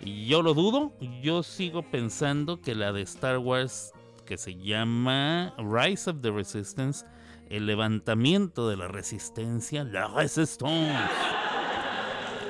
Yo 0.00 0.42
lo 0.42 0.54
dudo. 0.54 0.92
Yo 1.22 1.42
sigo 1.42 1.82
pensando 1.82 2.60
que 2.60 2.76
la 2.76 2.92
de 2.92 3.02
Star 3.02 3.38
Wars, 3.38 3.92
que 4.26 4.36
se 4.36 4.54
llama 4.54 5.54
Rise 5.58 6.10
of 6.10 6.20
the 6.20 6.30
Resistance, 6.30 7.04
el 7.50 7.66
levantamiento 7.66 8.68
de 8.68 8.76
la 8.76 8.88
resistencia, 8.88 9.84
la 9.84 10.08
Resistance. 10.08 10.94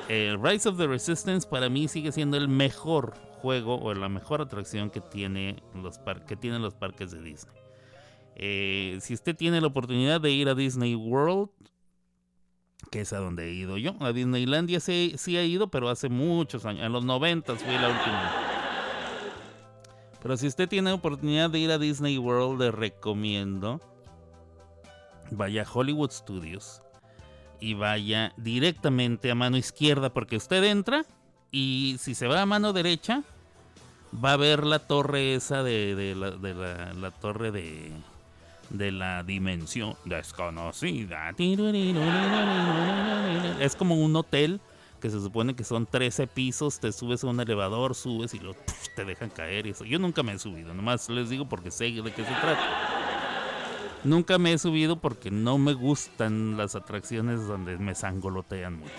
El 0.07 0.41
Rise 0.41 0.69
of 0.69 0.77
the 0.77 0.87
Resistance 0.87 1.47
para 1.47 1.69
mí 1.69 1.87
sigue 1.87 2.11
siendo 2.11 2.37
el 2.37 2.47
mejor 2.47 3.15
juego 3.41 3.77
o 3.79 3.93
la 3.93 4.09
mejor 4.09 4.41
atracción 4.41 4.89
que, 4.89 5.01
tiene 5.01 5.63
los 5.73 5.99
que 6.27 6.35
tienen 6.35 6.61
los 6.61 6.75
parques 6.75 7.11
de 7.11 7.21
Disney. 7.21 7.55
Eh, 8.35 8.97
si 9.01 9.13
usted 9.13 9.35
tiene 9.35 9.61
la 9.61 9.67
oportunidad 9.67 10.21
de 10.21 10.31
ir 10.31 10.49
a 10.49 10.55
Disney 10.55 10.93
World, 10.93 11.49
que 12.91 13.01
es 13.01 13.13
a 13.13 13.19
donde 13.19 13.49
he 13.49 13.53
ido 13.53 13.77
yo. 13.77 13.95
A 13.99 14.13
Disneylandia 14.13 14.79
sí, 14.79 15.15
sí 15.17 15.37
he 15.37 15.45
ido, 15.45 15.69
pero 15.69 15.89
hace 15.89 16.09
muchos 16.09 16.65
años. 16.65 16.85
En 16.85 16.91
los 16.91 17.03
90 17.03 17.55
fui 17.55 17.73
la 17.73 17.89
última. 17.89 18.31
Pero 20.21 20.37
si 20.37 20.47
usted 20.47 20.67
tiene 20.67 20.91
oportunidad 20.91 21.49
de 21.49 21.59
ir 21.59 21.71
a 21.71 21.77
Disney 21.77 22.17
World, 22.17 22.61
le 22.61 22.71
recomiendo 22.71 23.79
vaya 25.31 25.63
a 25.63 25.71
Hollywood 25.71 26.11
Studios 26.11 26.81
y 27.59 27.73
vaya 27.73 28.33
directamente 28.37 29.31
a 29.31 29.35
mano 29.35 29.57
izquierda 29.57 30.13
porque 30.13 30.37
usted 30.37 30.63
entra 30.63 31.05
y 31.51 31.95
si 31.99 32.15
se 32.15 32.27
va 32.27 32.41
a 32.41 32.45
mano 32.45 32.73
derecha 32.73 33.23
va 34.23 34.33
a 34.33 34.37
ver 34.37 34.65
la 34.65 34.79
torre 34.79 35.35
esa 35.35 35.63
de, 35.63 36.15
la 36.15 37.11
torre 37.11 37.51
de 37.51 37.91
de 38.69 38.91
la 38.91 39.23
dimensión 39.23 39.95
desconocida. 40.05 41.33
Es 43.59 43.75
como 43.75 43.95
un 43.95 44.15
hotel 44.15 44.59
que 44.99 45.09
se 45.09 45.19
supone 45.21 45.55
que 45.55 45.63
son 45.63 45.85
13 45.85 46.27
pisos, 46.27 46.79
te 46.79 46.91
subes 46.91 47.23
a 47.23 47.27
un 47.27 47.39
elevador, 47.39 47.95
subes 47.95 48.33
y 48.33 48.39
lo, 48.39 48.55
te 48.95 49.05
dejan 49.05 49.29
caer 49.29 49.67
eso. 49.67 49.85
Yo 49.85 49.99
nunca 49.99 50.23
me 50.23 50.33
he 50.33 50.39
subido, 50.39 50.73
nomás 50.73 51.09
les 51.09 51.29
digo 51.29 51.47
porque 51.47 51.71
sé 51.71 51.91
de 51.91 52.11
qué 52.11 52.23
se 52.25 52.33
trata. 52.41 52.94
Nunca 54.05 54.37
me 54.37 54.53
he 54.53 54.57
subido 54.59 54.97
porque 54.97 55.31
no 55.31 55.57
me 55.57 55.73
gustan 55.73 56.57
las 56.57 56.75
atracciones 56.75 57.47
donde 57.47 57.77
me 57.77 57.95
sangolotean 57.95 58.77
mucho. 58.77 58.93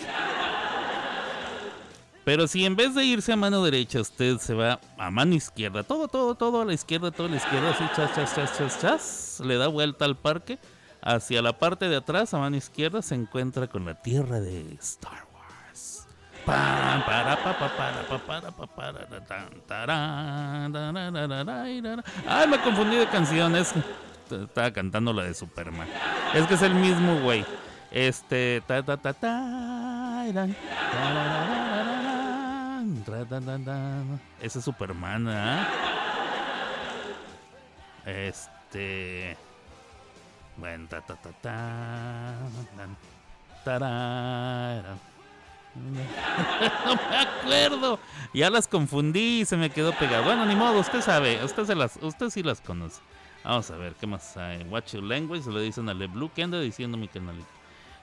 Pero 2.25 2.49
si 2.49 2.67
en 2.67 2.75
vez 2.75 2.93
de 2.97 3.05
irse 3.05 3.33
a 3.33 3.37
mano 3.37 3.63
derecha, 3.63 4.01
usted 4.01 4.39
se 4.39 4.53
va 4.53 4.81
a 4.99 5.11
mano 5.13 5.37
izquierda, 5.37 5.85
todo, 5.85 6.09
todo, 6.09 6.35
todo 6.35 6.63
a 6.63 6.65
la 6.65 6.75
izquierda, 6.75 7.13
todo 7.13 7.29
a 7.29 7.31
la 7.31 7.37
izquierda, 7.37 7.71
así, 7.71 7.85
chas, 7.95 8.15
chas, 8.17 8.35
chas, 8.35 8.59
chas, 8.59 8.81
chas, 8.81 9.43
le 9.47 9.57
da 9.57 9.69
vuelta 9.69 10.05
al 10.05 10.17
parque, 10.17 10.59
hacia 11.01 11.41
la 11.41 11.57
parte 11.57 11.89
de 11.89 11.95
atrás, 11.95 12.35
a 12.35 12.39
mano 12.39 12.57
izquierda, 12.57 13.01
se 13.01 13.15
encuentra 13.15 13.69
con 13.69 13.85
la 13.85 13.95
tierra 13.95 14.41
de 14.41 14.75
Star 14.81 15.25
Wars. 15.33 16.09
Ay, 22.27 22.49
me 22.49 22.61
confundí 22.61 22.97
de 22.97 23.07
canciones. 23.07 23.73
Estaba 24.31 24.73
cantando 24.73 25.13
la 25.13 25.25
de 25.25 25.35
Superman. 25.35 25.89
Es 26.35 26.47
que 26.47 26.55
es 26.55 26.63
el 26.63 26.75
mismo 26.75 27.21
güey. 27.21 27.45
Este. 27.91 28.63
Ta, 28.67 28.83
ta, 28.83 28.97
ta, 28.97 29.13
ese 34.41 34.59
es 34.59 34.65
Superman, 34.65 35.29
¿ah? 35.29 35.69
Este. 38.05 39.37
Bueno, 40.57 40.87
ta 40.89 41.01
ta 41.01 41.15
ta 41.17 41.31
ta. 41.43 42.35
no 46.87 46.95
me 47.11 47.17
acuerdo. 47.17 47.99
Ya 48.33 48.51
las 48.51 48.67
confundí 48.67 49.41
y 49.41 49.45
se 49.45 49.57
me 49.57 49.71
quedó 49.71 49.93
pegado. 49.93 50.25
Bueno, 50.25 50.47
ni 50.47 50.55
modo, 50.55 50.81
usted 50.81 51.01
sabe, 51.03 51.45
usted 51.45 51.65
se 51.65 51.75
las, 51.75 51.97
usted 52.01 52.31
sí 52.31 52.43
las 52.43 52.61
conoce. 52.61 53.01
Vamos 53.47 53.71
a 53.71 53.77
ver 53.77 53.95
qué 53.95 54.07
más 54.07 54.37
hay. 54.37 54.65
Watch 54.65 54.95
Your 54.95 55.05
Language, 55.05 55.45
se 55.45 55.51
lo 55.51 55.61
dicen 55.61 55.89
a 55.89 55.95
LeBlue. 55.95 56.31
¿Qué 56.35 56.43
anda 56.43 56.61
diciendo 56.61 56.99
mi 56.99 57.09
canalito? 57.09 57.47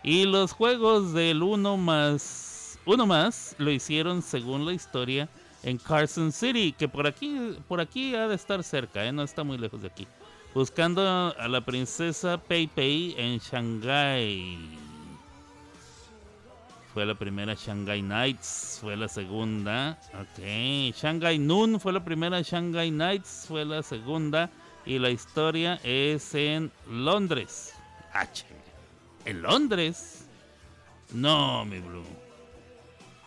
Y 0.01 0.25
los 0.25 0.53
juegos 0.53 1.13
del 1.13 1.43
1 1.43 1.77
más 1.77 2.53
uno 2.85 3.05
más 3.05 3.55
lo 3.59 3.71
hicieron 3.71 4.21
según 4.21 4.65
la 4.65 4.73
historia 4.73 5.29
en 5.63 5.77
Carson 5.77 6.31
City, 6.31 6.73
que 6.77 6.89
por 6.89 7.07
aquí, 7.07 7.57
por 7.67 7.79
aquí 7.79 8.13
ha 8.15 8.27
de 8.27 8.35
estar 8.35 8.61
cerca, 8.63 9.05
¿eh? 9.05 9.11
no 9.13 9.23
está 9.23 9.43
muy 9.43 9.57
lejos 9.57 9.81
de 9.81 9.87
aquí. 9.87 10.05
Buscando 10.53 11.01
a 11.37 11.47
la 11.47 11.61
princesa 11.61 12.37
Pei 12.37 12.67
Pei 12.67 13.15
en 13.17 13.39
Shanghai. 13.39 14.57
Fue 16.93 17.05
la 17.05 17.15
primera 17.15 17.55
Shanghai 17.55 18.01
Nights, 18.01 18.79
fue 18.81 18.95
la 18.95 19.07
segunda. 19.07 19.97
Ok, 20.13 20.93
Shanghai 20.93 21.39
Noon 21.39 21.79
fue 21.79 21.93
la 21.93 22.03
primera, 22.03 22.41
Shanghai 22.41 22.91
Nights 22.91 23.45
fue 23.47 23.65
la 23.65 23.81
segunda. 23.81 24.49
Y 24.85 24.99
la 24.99 25.09
historia 25.09 25.79
es 25.83 26.35
en 26.35 26.71
Londres. 26.89 27.73
H. 28.13 28.45
¿En 29.25 29.41
Londres? 29.41 30.27
No, 31.13 31.63
mi 31.65 31.79
Blue. 31.79 32.03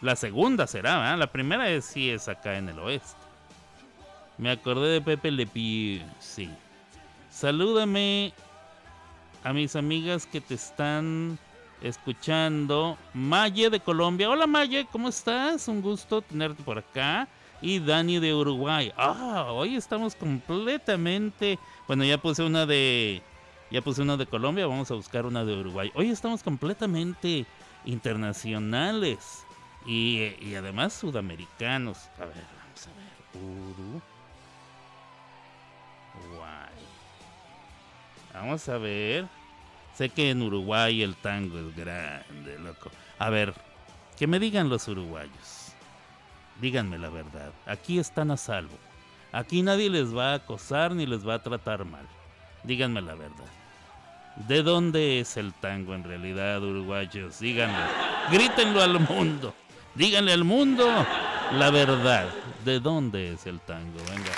La 0.03 0.17
segunda 0.17 0.67
será, 0.67 1.15
¿eh? 1.15 1.17
La 1.17 1.33
primera 1.33 1.69
es, 1.71 1.87
sí 1.87 2.11
es 2.11 2.29
acá 2.29 2.59
en 2.59 2.69
el 2.69 2.79
oeste. 2.79 3.17
Me 4.39 4.51
acordé 4.51 4.89
de 4.89 5.01
Pepe 5.01 5.31
Le 5.31 5.49
sí. 6.21 6.51
Salúdame 7.31 8.35
a 9.43 9.53
mis 9.53 9.75
amigas 9.77 10.27
que 10.27 10.41
te 10.41 10.55
están 10.55 11.39
escuchando. 11.81 12.99
Maye 13.15 13.71
de 13.71 13.81
Colombia. 13.81 14.29
Hola 14.29 14.47
Maye, 14.47 14.87
¿cómo 14.93 15.09
estás? 15.09 15.69
Un 15.69 15.81
gusto 15.81 16.21
tenerte 16.21 16.63
por 16.63 16.79
acá. 16.79 17.27
Y 17.63 17.79
Dani 17.81 18.19
de 18.19 18.35
Uruguay. 18.35 18.93
Ah, 18.97 19.47
hoy 19.51 19.77
estamos 19.77 20.15
completamente... 20.15 21.59
Bueno, 21.87 22.05
ya 22.05 22.19
puse 22.19 22.43
una 22.43 22.67
de... 22.67 23.23
Ya 23.71 23.83
puse 23.83 24.03
una 24.03 24.17
de 24.17 24.27
Colombia, 24.27 24.67
vamos 24.67 24.91
a 24.91 24.95
buscar 24.95 25.27
una 25.27 25.45
de 25.45 25.57
Uruguay. 25.57 25.91
Hoy 25.95 26.11
estamos 26.11 26.43
completamente 26.43 27.47
internacionales. 27.85 29.45
Y, 29.87 30.55
además 30.55 30.93
sudamericanos. 30.93 31.99
A 32.19 32.27
ver, 32.27 32.45
vamos 32.59 32.87
a 32.87 32.91
ver. 32.91 33.43
Uruguay. 36.15 36.75
Vamos 38.35 38.69
a 38.69 38.79
ver. 38.79 39.27
Sé 39.95 40.11
que 40.11 40.31
en 40.31 40.43
Uruguay 40.43 41.03
el 41.03 41.17
tango 41.17 41.59
es 41.59 41.75
grande, 41.75 42.59
loco. 42.59 42.91
A 43.19 43.31
ver, 43.31 43.55
que 44.19 44.27
me 44.27 44.39
digan 44.39 44.69
los 44.69 44.87
uruguayos. 44.89 45.56
Díganme 46.61 46.99
la 46.99 47.11
verdad. 47.11 47.53
Aquí 47.67 47.99
están 47.99 48.31
a 48.31 48.37
salvo. 48.37 48.77
Aquí 49.33 49.63
nadie 49.63 49.91
les 49.91 50.17
va 50.17 50.33
a 50.33 50.35
acosar 50.37 50.95
ni 50.95 51.07
les 51.07 51.27
va 51.27 51.35
a 51.35 51.43
tratar 51.43 51.85
mal. 51.85 52.07
Díganme 52.65 53.03
la 53.03 53.15
verdad. 53.15 53.45
¿De 54.49 54.63
dónde 54.63 55.21
es 55.21 55.37
el 55.37 55.53
tango 55.55 55.95
en 55.95 56.05
realidad, 56.05 56.63
uruguayos? 56.63 57.39
Díganlo. 57.39 57.85
Grítenlo 58.31 58.83
al 58.83 59.01
mundo. 59.01 59.55
Díganle 59.95 60.33
al 60.33 60.45
mundo 60.45 60.87
la 61.53 61.71
verdad. 61.71 62.27
¿De 62.65 62.81
dónde 62.81 63.33
es 63.33 63.47
el 63.47 63.61
tango? 63.61 63.99
Venga. 64.09 64.33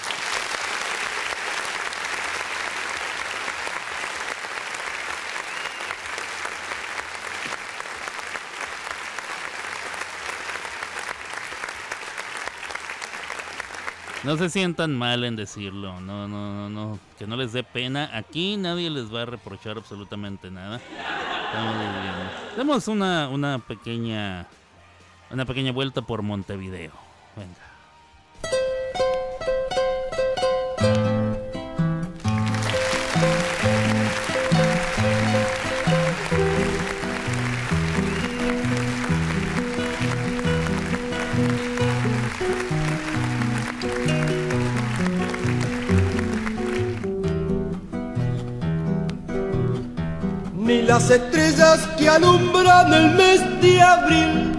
No 14.29 14.37
se 14.37 14.51
sientan 14.51 14.95
mal 14.95 15.25
en 15.25 15.37
decirlo, 15.37 16.03
no, 16.03 16.29
no, 16.29 16.53
no, 16.53 16.69
no, 16.69 16.99
que 17.19 17.27
no 17.27 17.35
les 17.35 17.55
dé 17.55 17.65
pena. 17.65 18.11
Aquí 18.13 18.59
nadie 18.59 18.91
les 18.91 19.11
va 19.11 19.23
a 19.23 19.25
reprochar 19.25 19.79
absolutamente 19.79 20.51
nada. 20.51 20.83
Demos 22.55 22.89
una, 22.89 23.31
una 23.31 23.59
pequeña 23.59 24.47
una 25.31 25.47
pequeña 25.47 25.73
vuelta 25.73 26.03
por 26.03 26.21
Montevideo. 26.21 26.93
Venga. 27.37 27.68
Las 50.99 51.11
estrellas 51.11 51.89
que 51.97 52.09
alumbran 52.09 52.93
el 52.93 53.15
mes 53.15 53.41
de 53.63 53.81
abril, 53.81 54.53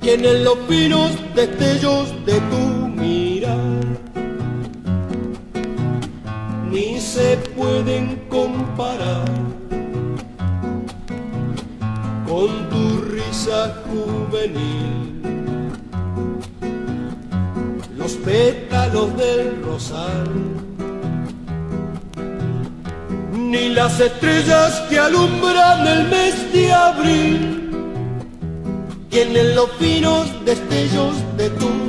tienen 0.00 0.42
los 0.42 0.58
pinos 0.70 1.12
destellos 1.36 2.12
de 2.26 2.40
tu 2.50 2.88
mirar, 2.88 3.80
ni 6.68 6.98
se 6.98 7.36
pueden 7.56 8.26
comparar 8.28 9.24
con 12.26 12.68
tu 12.68 13.02
risa 13.02 13.82
juvenil. 13.86 15.22
Los 17.96 18.14
pétalos 18.14 19.16
del 19.16 19.62
rosal 19.62 20.61
ni 23.52 23.68
las 23.68 24.00
estrellas 24.00 24.80
que 24.88 24.98
alumbran 24.98 25.86
el 25.86 26.08
mes 26.08 26.34
de 26.54 26.72
abril. 26.72 27.38
Tienen 29.10 29.54
los 29.54 29.70
finos 29.72 30.26
destellos 30.46 31.14
de 31.36 31.50
tu 31.50 31.81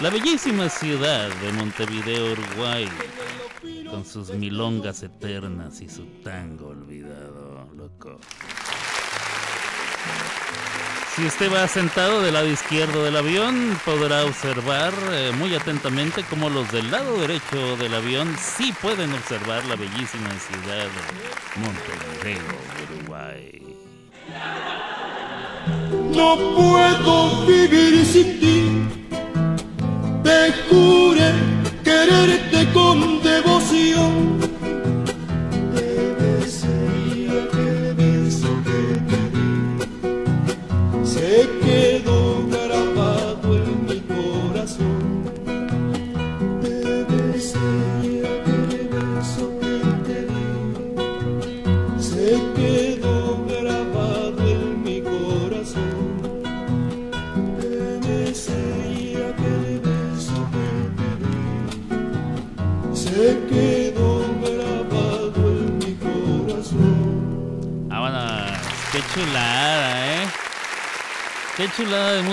la 0.00 0.08
bellísima 0.08 0.68
ciudad 0.68 1.28
de 1.28 1.52
Montevideo, 1.52 2.32
Uruguay, 2.32 2.88
con 3.90 4.04
sus 4.04 4.30
milongas 4.30 5.02
eternas 5.02 5.80
y 5.82 5.88
su 5.88 6.04
tango 6.22 6.68
olvidado, 6.68 7.68
loco. 7.76 8.18
Si 11.14 11.26
usted 11.26 11.52
va 11.52 11.68
sentado 11.68 12.22
del 12.22 12.32
lado 12.32 12.48
izquierdo 12.48 13.04
del 13.04 13.16
avión, 13.16 13.78
podrá 13.84 14.24
observar 14.24 14.94
eh, 15.12 15.32
muy 15.36 15.54
atentamente 15.54 16.24
cómo 16.30 16.48
los 16.48 16.70
del 16.72 16.90
lado 16.90 17.18
derecho 17.18 17.76
del 17.76 17.92
avión 17.94 18.34
sí 18.38 18.72
pueden 18.80 19.12
observar 19.12 19.66
la 19.66 19.76
bellísima 19.76 20.30
ciudad 20.30 20.86
de 20.86 21.60
Montevideo, 21.60 22.42
Uruguay. 22.90 23.60
No 26.14 26.36
puedo 26.56 27.46
vivir 27.46 28.06
sin 28.06 28.40
ti. 28.40 28.59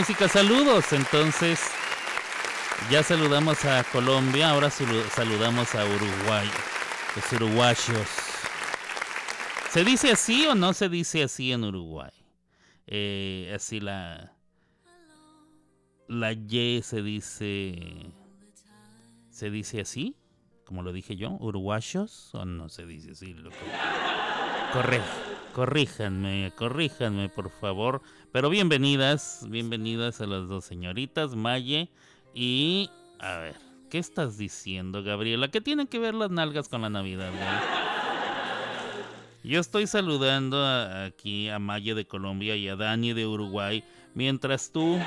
Música. 0.07 0.29
Saludos, 0.29 0.93
entonces. 0.93 1.59
Ya 2.89 3.03
saludamos 3.03 3.65
a 3.65 3.83
Colombia, 3.85 4.51
ahora 4.51 4.67
salu- 4.69 5.03
saludamos 5.09 5.73
a 5.75 5.83
Uruguay. 5.83 6.49
Los 7.15 7.33
uruguayos. 7.33 8.07
¿Se 9.71 9.83
dice 9.83 10.11
así 10.11 10.45
o 10.47 10.55
no 10.55 10.73
se 10.73 10.87
dice 10.87 11.23
así 11.23 11.51
en 11.51 11.63
Uruguay? 11.65 12.11
Eh, 12.85 13.51
así 13.53 13.79
la. 13.81 14.31
La 16.07 16.31
Y 16.31 16.81
se 16.83 17.01
dice. 17.01 18.11
¿Se 19.29 19.49
dice 19.49 19.81
así? 19.81 20.15
Como 20.63 20.83
lo 20.83 20.93
dije 20.93 21.15
yo, 21.17 21.31
uruguayos 21.39 22.33
o 22.33 22.45
no 22.45 22.69
se 22.69 22.85
dice 22.85 23.11
así, 23.11 23.33
loco. 23.33 23.55
Corre, 24.71 25.01
corríjanme, 25.57 26.51
corríjanme, 26.55 27.29
por 27.29 27.49
favor. 27.49 28.03
Pero 28.31 28.47
bienvenidas, 28.51 29.43
bienvenidas 29.49 30.21
a 30.21 30.27
las 30.27 30.47
dos 30.47 30.65
señoritas, 30.65 31.33
Maye 31.33 31.89
y... 32.35 32.91
A 33.19 33.37
ver, 33.37 33.55
¿qué 33.89 33.97
estás 33.97 34.37
diciendo, 34.37 35.01
Gabriela? 35.01 35.47
¿Qué 35.47 35.59
tienen 35.59 35.87
que 35.87 35.97
ver 35.97 36.13
las 36.13 36.29
nalgas 36.29 36.69
con 36.69 36.83
la 36.83 36.91
Navidad? 36.91 37.31
Yo 39.43 39.59
estoy 39.59 39.87
saludando 39.87 40.63
a- 40.63 41.05
aquí 41.05 41.49
a 41.49 41.57
Maye 41.57 41.95
de 41.95 42.05
Colombia 42.05 42.55
y 42.55 42.69
a 42.69 42.75
Dani 42.75 43.13
de 43.13 43.25
Uruguay, 43.25 43.83
mientras 44.13 44.71
tú... 44.71 44.99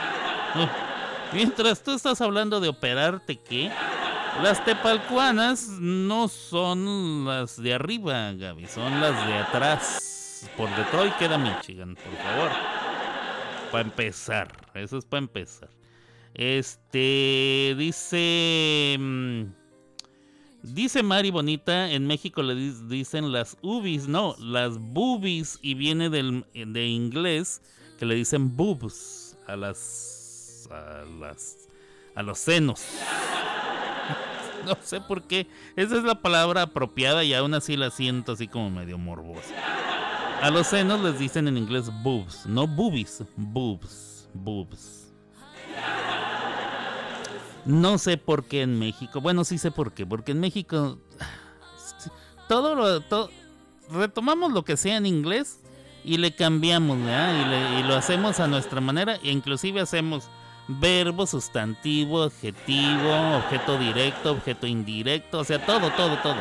Mientras 1.33 1.85
tú 1.85 1.93
estás 1.93 2.21
hablando 2.21 2.59
de 2.59 2.71
operarte, 2.71 3.37
¿qué? 3.37 3.71
Las 4.43 4.65
tepalcuanas 4.65 5.69
no 5.79 6.27
son 6.27 7.25
las 7.25 7.63
de 7.63 7.73
arriba, 7.73 8.33
Gaby, 8.33 8.67
son 8.67 9.01
las 9.01 9.29
de 9.29 9.35
atrás. 9.35 10.17
Por 10.57 10.75
Detroit 10.75 11.15
queda 11.17 11.39
Michigan, 11.39 11.97
por 11.97 12.17
favor. 12.17 12.51
Para 13.71 13.85
empezar, 13.85 14.53
eso 14.75 14.99
es 14.99 15.05
para 15.05 15.21
empezar. 15.23 15.69
Este 16.35 17.75
dice 17.77 18.97
mm, 18.99 19.43
dice 20.63 21.03
Mari 21.03 21.31
Bonita, 21.31 21.91
en 21.91 22.07
México 22.07 22.43
le 22.43 22.55
dicen 22.55 23.33
las 23.33 23.57
ubis, 23.63 24.09
no, 24.09 24.37
las 24.39 24.79
boobies 24.79 25.59
y 25.63 25.75
viene 25.75 26.09
del 26.09 26.45
de 26.55 26.87
inglés 26.87 27.63
que 27.99 28.07
le 28.07 28.15
dicen 28.15 28.57
boobs 28.57 29.37
a 29.47 29.57
las 29.57 30.69
a 30.71 31.05
las 31.21 31.69
a 32.15 32.23
los 32.23 32.39
senos. 32.39 32.85
No 34.67 34.77
sé 34.83 35.01
por 35.01 35.23
qué. 35.23 35.47
Esa 35.75 35.97
es 35.97 36.05
la 36.05 36.21
palabra 36.21 36.61
apropiada 36.61 37.25
y 37.25 37.33
aún 37.33 37.55
así 37.55 37.79
la 37.79 37.91
siento 37.91 38.33
así 38.33 38.47
como 38.47 38.71
medio 38.71 38.99
morbosa. 38.99 39.55
A 40.43 40.51
los 40.51 40.69
senos 40.69 41.01
les 41.01 41.19
dicen 41.19 41.49
en 41.49 41.57
inglés 41.59 41.91
boobs, 42.03 42.47
no 42.47 42.67
boobies, 42.67 43.23
boobs, 43.37 44.29
boobs. 44.33 45.13
No 47.67 47.99
sé 47.99 48.17
por 48.17 48.45
qué 48.45 48.63
en 48.63 48.79
México. 48.79 49.21
Bueno, 49.21 49.45
sí 49.45 49.59
sé 49.59 49.71
por 49.71 49.93
qué. 49.93 50.07
Porque 50.07 50.33
en 50.33 50.41
México 50.41 50.99
todo 52.49 52.75
lo 52.75 53.01
to- 53.03 53.31
retomamos 53.91 54.53
lo 54.53 54.65
que 54.65 54.77
sea 54.79 54.97
en 54.97 55.05
inglés 55.05 55.61
y 56.05 56.17
le 56.17 56.35
cambiamos, 56.35 56.99
¿verdad? 56.99 57.35
Y, 57.35 57.49
le- 57.51 57.81
y 57.81 57.83
lo 57.83 57.97
hacemos 57.97 58.41
a 58.41 58.47
nuestra 58.49 58.81
manera 58.81 59.17
e 59.23 59.31
inclusive 59.31 59.81
hacemos 59.83 60.25
verbo, 60.69 61.27
sustantivo, 61.27 62.23
adjetivo, 62.23 63.37
objeto 63.37 63.77
directo, 63.79 64.33
objeto 64.33 64.67
indirecto, 64.67 65.41
o 65.41 65.45
sea, 65.45 65.65
todo, 65.67 65.91
todo, 65.91 66.17
todo 66.23 66.37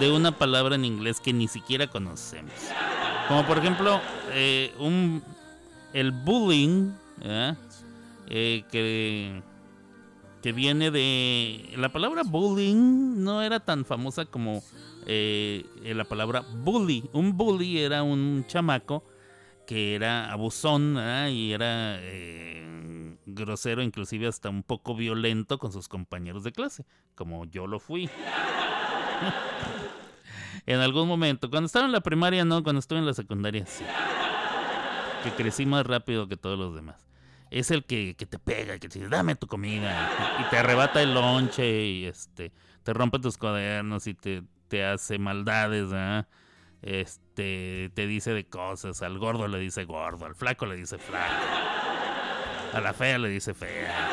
de 0.00 0.10
una 0.10 0.32
palabra 0.32 0.74
en 0.74 0.84
inglés 0.84 1.20
que 1.20 1.32
ni 1.32 1.48
siquiera 1.48 1.86
conocemos. 1.86 2.52
Como 3.28 3.46
por 3.46 3.58
ejemplo, 3.58 4.00
eh, 4.32 4.72
un, 4.78 5.22
el 5.92 6.12
bullying, 6.12 6.92
¿verdad? 7.18 7.56
Eh, 8.28 8.64
que 8.70 9.42
que 10.42 10.52
viene 10.52 10.90
de... 10.90 11.70
La 11.76 11.90
palabra 11.90 12.22
bullying 12.22 13.22
no 13.22 13.42
era 13.42 13.60
tan 13.60 13.84
famosa 13.84 14.24
como 14.24 14.62
eh, 15.06 15.64
la 15.82 16.04
palabra 16.04 16.44
bully. 16.62 17.08
Un 17.12 17.36
bully 17.36 17.78
era 17.78 18.02
un 18.02 18.44
chamaco 18.46 19.04
que 19.66 19.94
era 19.94 20.32
abusón 20.32 20.96
y 21.30 21.52
era 21.52 21.98
eh, 22.00 23.16
grosero, 23.26 23.82
inclusive 23.82 24.26
hasta 24.26 24.48
un 24.48 24.62
poco 24.62 24.94
violento 24.94 25.58
con 25.58 25.72
sus 25.72 25.88
compañeros 25.88 26.44
de 26.44 26.52
clase, 26.52 26.84
como 27.14 27.44
yo 27.44 27.66
lo 27.66 27.78
fui. 27.78 28.08
en 30.66 30.80
algún 30.80 31.08
momento, 31.08 31.50
cuando 31.50 31.66
estaba 31.66 31.86
en 31.86 31.92
la 31.92 32.00
primaria 32.00 32.44
no, 32.44 32.62
cuando 32.62 32.80
estuve 32.80 32.98
en 32.98 33.06
la 33.06 33.14
secundaria 33.14 33.66
sí. 33.66 33.84
Que 35.24 35.30
crecí 35.32 35.66
más 35.66 35.86
rápido 35.86 36.28
que 36.28 36.36
todos 36.36 36.58
los 36.58 36.74
demás. 36.74 37.06
Es 37.50 37.70
el 37.70 37.84
que, 37.84 38.14
te 38.14 38.38
pega 38.38 38.78
que 38.78 38.88
te 38.88 38.98
dice, 38.98 39.10
dame 39.10 39.34
tu 39.34 39.46
comida. 39.46 40.10
Y 40.40 40.50
te 40.50 40.58
arrebata 40.58 41.02
el 41.02 41.14
lonche 41.14 41.86
y 41.86 42.04
este, 42.04 42.52
te 42.82 42.92
rompe 42.92 43.18
tus 43.18 43.36
cuadernos 43.36 44.06
y 44.06 44.14
te, 44.14 44.42
te 44.68 44.84
hace 44.84 45.18
maldades, 45.18 45.90
¿verdad? 45.90 46.28
este, 46.82 47.90
te 47.94 48.06
dice 48.06 48.32
de 48.32 48.46
cosas. 48.46 49.02
Al 49.02 49.18
gordo 49.18 49.48
le 49.48 49.58
dice 49.58 49.84
gordo, 49.84 50.26
al 50.26 50.34
flaco 50.34 50.66
le 50.66 50.76
dice 50.76 50.98
flaco. 50.98 51.44
A 52.72 52.80
la 52.80 52.92
fea 52.92 53.18
le 53.18 53.28
dice 53.28 53.54
fea. 53.54 54.08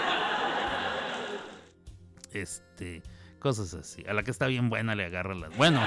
Este, 2.32 3.02
cosas 3.46 3.76
así. 3.76 4.04
A 4.10 4.14
la 4.14 4.24
que 4.24 4.32
está 4.32 4.48
bien 4.48 4.72
buena 4.72 4.96
le 4.96 5.06
agarra 5.06 5.36
las. 5.36 5.56
Bueno, 5.56 5.80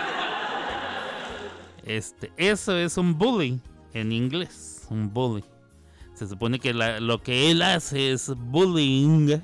este, 1.82 2.30
eso 2.36 2.78
es 2.78 2.96
un 2.96 3.18
bully 3.18 3.60
en 3.94 4.12
inglés. 4.12 4.86
Un 4.90 5.12
bully. 5.12 5.42
Se 6.14 6.28
supone 6.28 6.60
que 6.60 6.72
lo 6.72 7.20
que 7.20 7.50
él 7.50 7.62
hace 7.62 8.12
es 8.12 8.32
bullying. 8.36 9.40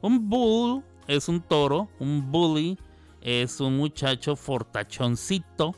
Un 0.00 0.28
bull 0.28 0.82
es 1.06 1.28
un 1.28 1.40
toro. 1.40 1.88
Un 2.00 2.32
bully 2.32 2.76
es 3.20 3.60
un 3.60 3.76
muchacho 3.76 4.34
fortachoncito 4.34 5.76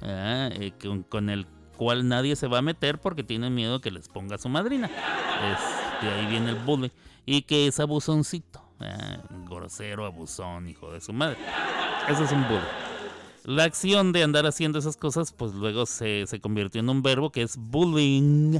eh, 0.00 0.72
con, 1.10 1.28
el 1.28 1.46
cual 1.76 2.08
nadie 2.08 2.36
se 2.36 2.46
va 2.46 2.58
a 2.58 2.62
meter 2.62 2.98
porque 3.02 3.22
tiene 3.22 3.50
miedo 3.50 3.82
que 3.82 3.90
les 3.90 4.08
ponga 4.08 4.38
su 4.38 4.48
madrina. 4.48 4.88
de 6.00 6.08
ahí 6.08 6.26
viene 6.28 6.52
el 6.52 6.56
bullying. 6.56 6.88
Y 7.26 7.42
que 7.42 7.66
es 7.66 7.80
abusoncito. 7.80 8.65
Ah, 8.80 9.22
grosero, 9.48 10.04
abusón, 10.04 10.68
hijo 10.68 10.92
de 10.92 11.00
su 11.00 11.12
madre. 11.12 11.38
Eso 12.08 12.24
es 12.24 12.32
un 12.32 12.42
bullying. 12.42 12.60
La 13.44 13.64
acción 13.64 14.12
de 14.12 14.22
andar 14.22 14.44
haciendo 14.44 14.78
esas 14.78 14.96
cosas, 14.96 15.32
pues 15.32 15.52
luego 15.52 15.86
se, 15.86 16.26
se 16.26 16.40
convirtió 16.40 16.80
en 16.80 16.88
un 16.88 17.02
verbo 17.02 17.30
que 17.30 17.42
es 17.42 17.56
bullying. 17.56 18.58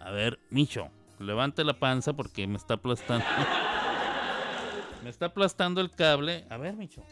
A 0.00 0.10
ver, 0.10 0.38
Micho, 0.50 0.90
levante 1.18 1.64
la 1.64 1.78
panza 1.78 2.12
porque 2.12 2.46
me 2.46 2.56
está 2.56 2.74
aplastando. 2.74 3.24
me 5.02 5.08
está 5.08 5.26
aplastando 5.26 5.80
el 5.80 5.90
cable. 5.90 6.44
A 6.50 6.56
ver, 6.56 6.74
Micho. 6.74 7.02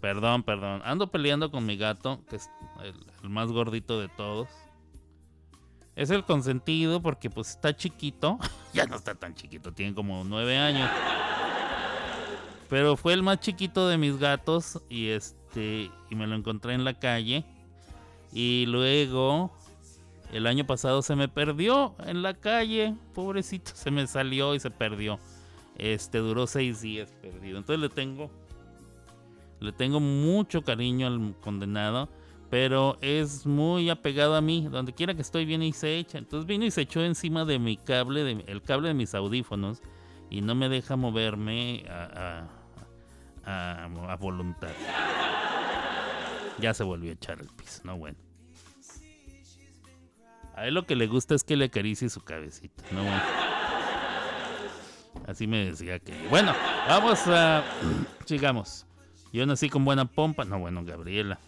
Perdón, 0.00 0.42
perdón. 0.42 0.82
Ando 0.84 1.08
peleando 1.08 1.50
con 1.50 1.64
mi 1.64 1.76
gato, 1.76 2.20
que 2.28 2.36
es 2.36 2.50
más 3.28 3.50
gordito 3.50 4.00
de 4.00 4.08
todos. 4.08 4.48
Es 5.94 6.10
el 6.10 6.24
consentido 6.24 7.00
porque 7.00 7.30
pues 7.30 7.50
está 7.50 7.74
chiquito. 7.74 8.38
ya 8.72 8.86
no 8.86 8.96
está 8.96 9.14
tan 9.14 9.34
chiquito, 9.34 9.72
tiene 9.72 9.94
como 9.94 10.24
nueve 10.24 10.58
años. 10.58 10.90
Pero 12.68 12.96
fue 12.96 13.12
el 13.12 13.22
más 13.22 13.40
chiquito 13.40 13.88
de 13.88 13.96
mis 13.96 14.18
gatos 14.18 14.82
y 14.88 15.08
este 15.08 15.90
y 16.10 16.14
me 16.14 16.26
lo 16.26 16.34
encontré 16.34 16.74
en 16.74 16.84
la 16.84 16.98
calle. 16.98 17.44
Y 18.32 18.66
luego 18.66 19.52
el 20.32 20.46
año 20.46 20.66
pasado 20.66 21.00
se 21.02 21.16
me 21.16 21.28
perdió 21.28 21.94
en 22.04 22.22
la 22.22 22.34
calle. 22.34 22.94
Pobrecito, 23.14 23.70
se 23.74 23.90
me 23.90 24.06
salió 24.06 24.54
y 24.54 24.60
se 24.60 24.70
perdió. 24.70 25.18
Este 25.78 26.18
duró 26.18 26.46
seis 26.46 26.80
días 26.80 27.12
perdido. 27.22 27.58
Entonces 27.58 27.80
le 27.80 27.88
tengo 27.88 28.30
le 29.60 29.72
tengo 29.72 30.00
mucho 30.00 30.62
cariño 30.62 31.06
al 31.06 31.34
condenado, 31.40 32.08
pero 32.50 32.96
es 33.00 33.46
muy 33.46 33.90
apegado 33.90 34.34
a 34.34 34.40
mí. 34.40 34.68
Donde 34.70 34.92
quiera 34.92 35.14
que 35.14 35.22
estoy 35.22 35.44
viene 35.44 35.66
y 35.66 35.72
se 35.72 35.96
echa. 35.98 36.18
Entonces 36.18 36.46
vino 36.46 36.64
y 36.64 36.70
se 36.70 36.82
echó 36.82 37.02
encima 37.02 37.44
de 37.44 37.58
mi 37.58 37.76
cable, 37.76 38.24
de, 38.24 38.44
el 38.46 38.62
cable 38.62 38.88
de 38.88 38.94
mis 38.94 39.14
audífonos, 39.14 39.80
y 40.30 40.40
no 40.40 40.54
me 40.54 40.68
deja 40.68 40.96
moverme 40.96 41.84
a, 41.88 42.48
a, 43.44 44.16
voluntad. 44.20 44.70
Ya 46.58 46.72
se 46.74 46.84
volvió 46.84 47.10
a 47.10 47.14
echar 47.14 47.40
el 47.40 47.48
piso, 47.48 47.82
no 47.84 47.96
bueno. 47.96 48.18
A 50.54 50.66
él 50.66 50.74
lo 50.74 50.86
que 50.86 50.96
le 50.96 51.06
gusta 51.06 51.34
es 51.34 51.44
que 51.44 51.54
le 51.54 51.66
acaricie 51.66 52.08
su 52.08 52.22
cabecita, 52.22 52.82
no 52.92 53.02
bueno. 53.02 53.22
Así 55.26 55.46
me 55.46 55.66
decía 55.66 55.98
que. 55.98 56.14
Bueno, 56.28 56.54
vamos 56.88 57.26
a. 57.26 57.62
Sigamos. 58.24 58.86
Yo 59.32 59.44
nací 59.44 59.68
con 59.68 59.84
buena 59.84 60.04
pompa. 60.04 60.44
No, 60.44 60.58
bueno, 60.58 60.84
Gabriela. 60.84 61.38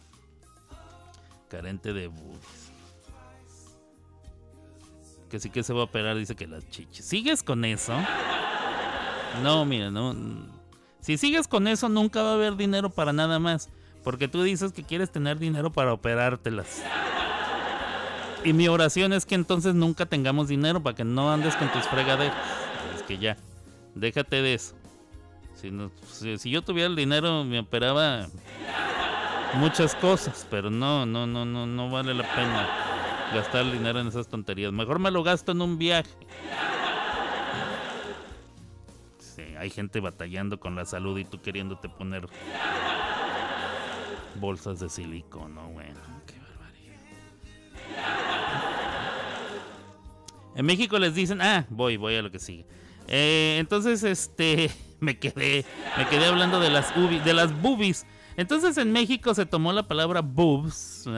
Carente 1.49 1.93
de 1.93 2.09
boobies. 2.09 2.73
Que 5.31 5.41
sí 5.41 5.51
que 5.51 5.63
se 5.63 5.73
va 5.73 5.81
a 5.81 5.85
operar, 5.85 6.17
dice 6.17 6.35
que 6.35 6.47
las 6.47 6.69
chichis. 6.71 7.05
¿Sigues 7.05 7.43
con 7.43 7.65
eso? 7.65 7.95
No, 9.43 9.65
mira, 9.65 9.91
no. 9.91 10.17
Si 11.01 11.17
sigues 11.19 11.49
con 11.49 11.69
eso, 11.69 11.89
nunca 11.89 12.23
va 12.23 12.31
a 12.31 12.35
haber 12.35 12.57
dinero 12.57 12.91
para 12.91 13.13
nada 13.13 13.39
más. 13.39 13.69
Porque 14.05 14.29
tú 14.29 14.43
dices 14.43 14.73
que 14.73 14.85
quieres 14.85 15.11
tener 15.11 15.39
dinero 15.39 15.71
para 15.71 15.93
operártelas. 15.93 16.83
Y 18.45 18.53
mi 18.53 18.69
oración 18.69 19.13
es 19.13 19.27
que 19.27 19.35
entonces 19.35 19.75
nunca 19.75 20.07
tengamos 20.07 20.49
dinero 20.49 20.83
para 20.83 20.97
que 20.97 21.05
no 21.05 21.33
andes 21.33 21.57
con 21.57 21.71
tus 21.73 21.85
fregaderas. 21.85 22.37
Es 22.97 23.03
que 23.03 23.19
ya, 23.19 23.37
déjate 23.95 24.41
de 24.43 24.55
eso. 24.55 24.75
Si, 26.41 26.51
yo 26.51 26.63
tuviera 26.63 26.89
el 26.89 26.95
dinero 26.95 27.43
me 27.43 27.59
operaba 27.59 28.29
muchas 29.55 29.95
cosas, 29.95 30.47
pero 30.51 30.71
no, 30.71 31.07
no, 31.07 31.27
no, 31.27 31.45
no, 31.45 31.67
no 31.67 31.91
vale 31.91 32.15
la 32.15 32.25
pena 32.35 32.69
gastar 33.35 33.63
el 33.63 33.73
dinero 33.73 34.01
en 34.01 34.09
esas 34.09 34.29
tonterías. 34.29 34.73
Mejor 34.73 34.99
me 34.99 35.11
lo 35.11 35.23
gasto 35.23 35.53
en 35.53 35.63
un 35.63 35.79
viaje. 35.79 36.11
Sí, 39.19 39.43
hay 39.59 39.71
gente 39.71 40.01
batallando 40.01 40.59
con 40.59 40.75
la 40.75 40.85
salud 40.85 41.19
y 41.19 41.25
tú 41.25 41.41
queriéndote 41.41 41.89
poner 41.89 42.27
bolsas 44.37 44.81
de 44.81 44.89
silicona, 44.89 45.63
bueno, 45.63 45.99
qué 46.27 46.35
barbaridad. 46.39 47.01
En 50.55 50.67
México 50.67 50.99
les 50.99 51.15
dicen, 51.15 51.41
ah, 51.41 51.67
voy, 51.71 51.97
voy 51.97 52.17
a 52.17 52.23
lo 52.23 52.31
que 52.31 52.39
sigue. 52.39 52.67
Eh, 53.09 53.57
entonces, 53.59 54.03
este 54.05 54.71
me 55.01 55.19
quedé, 55.19 55.65
me 55.97 56.07
quedé 56.09 56.27
hablando 56.27 56.61
de 56.61 56.71
las, 56.71 56.93
de 56.95 57.33
las 57.33 57.53
boobies. 57.61 58.07
Entonces 58.39 58.79
en 58.79 58.93
México 58.93 59.35
se 59.35 59.47
tomó 59.47 59.73
la 59.73 59.83
palabra 59.83 60.21
boobs, 60.21 61.09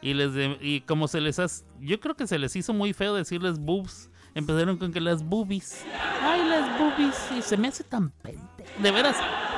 Y, 0.00 0.14
les 0.14 0.30
y 0.62 0.80
como 0.80 1.08
se 1.08 1.20
les 1.20 1.38
hace, 1.38 1.62
yo 1.78 2.00
creo 2.00 2.16
que 2.16 2.26
se 2.26 2.38
les 2.38 2.56
hizo 2.56 2.72
muy 2.72 2.94
feo 2.94 3.14
decirles 3.14 3.58
boobs. 3.58 4.08
Empezaron 4.34 4.78
con 4.78 4.90
que 4.90 5.00
las 5.00 5.22
boobies. 5.22 5.84
Ay, 6.22 6.48
las 6.48 6.78
boobies. 6.78 7.14
Y 7.38 7.42
se 7.42 7.58
me 7.58 7.68
hace 7.68 7.84
tan 7.84 8.08
pente. 8.10 8.64
De 8.78 8.90
veras, 8.90 9.14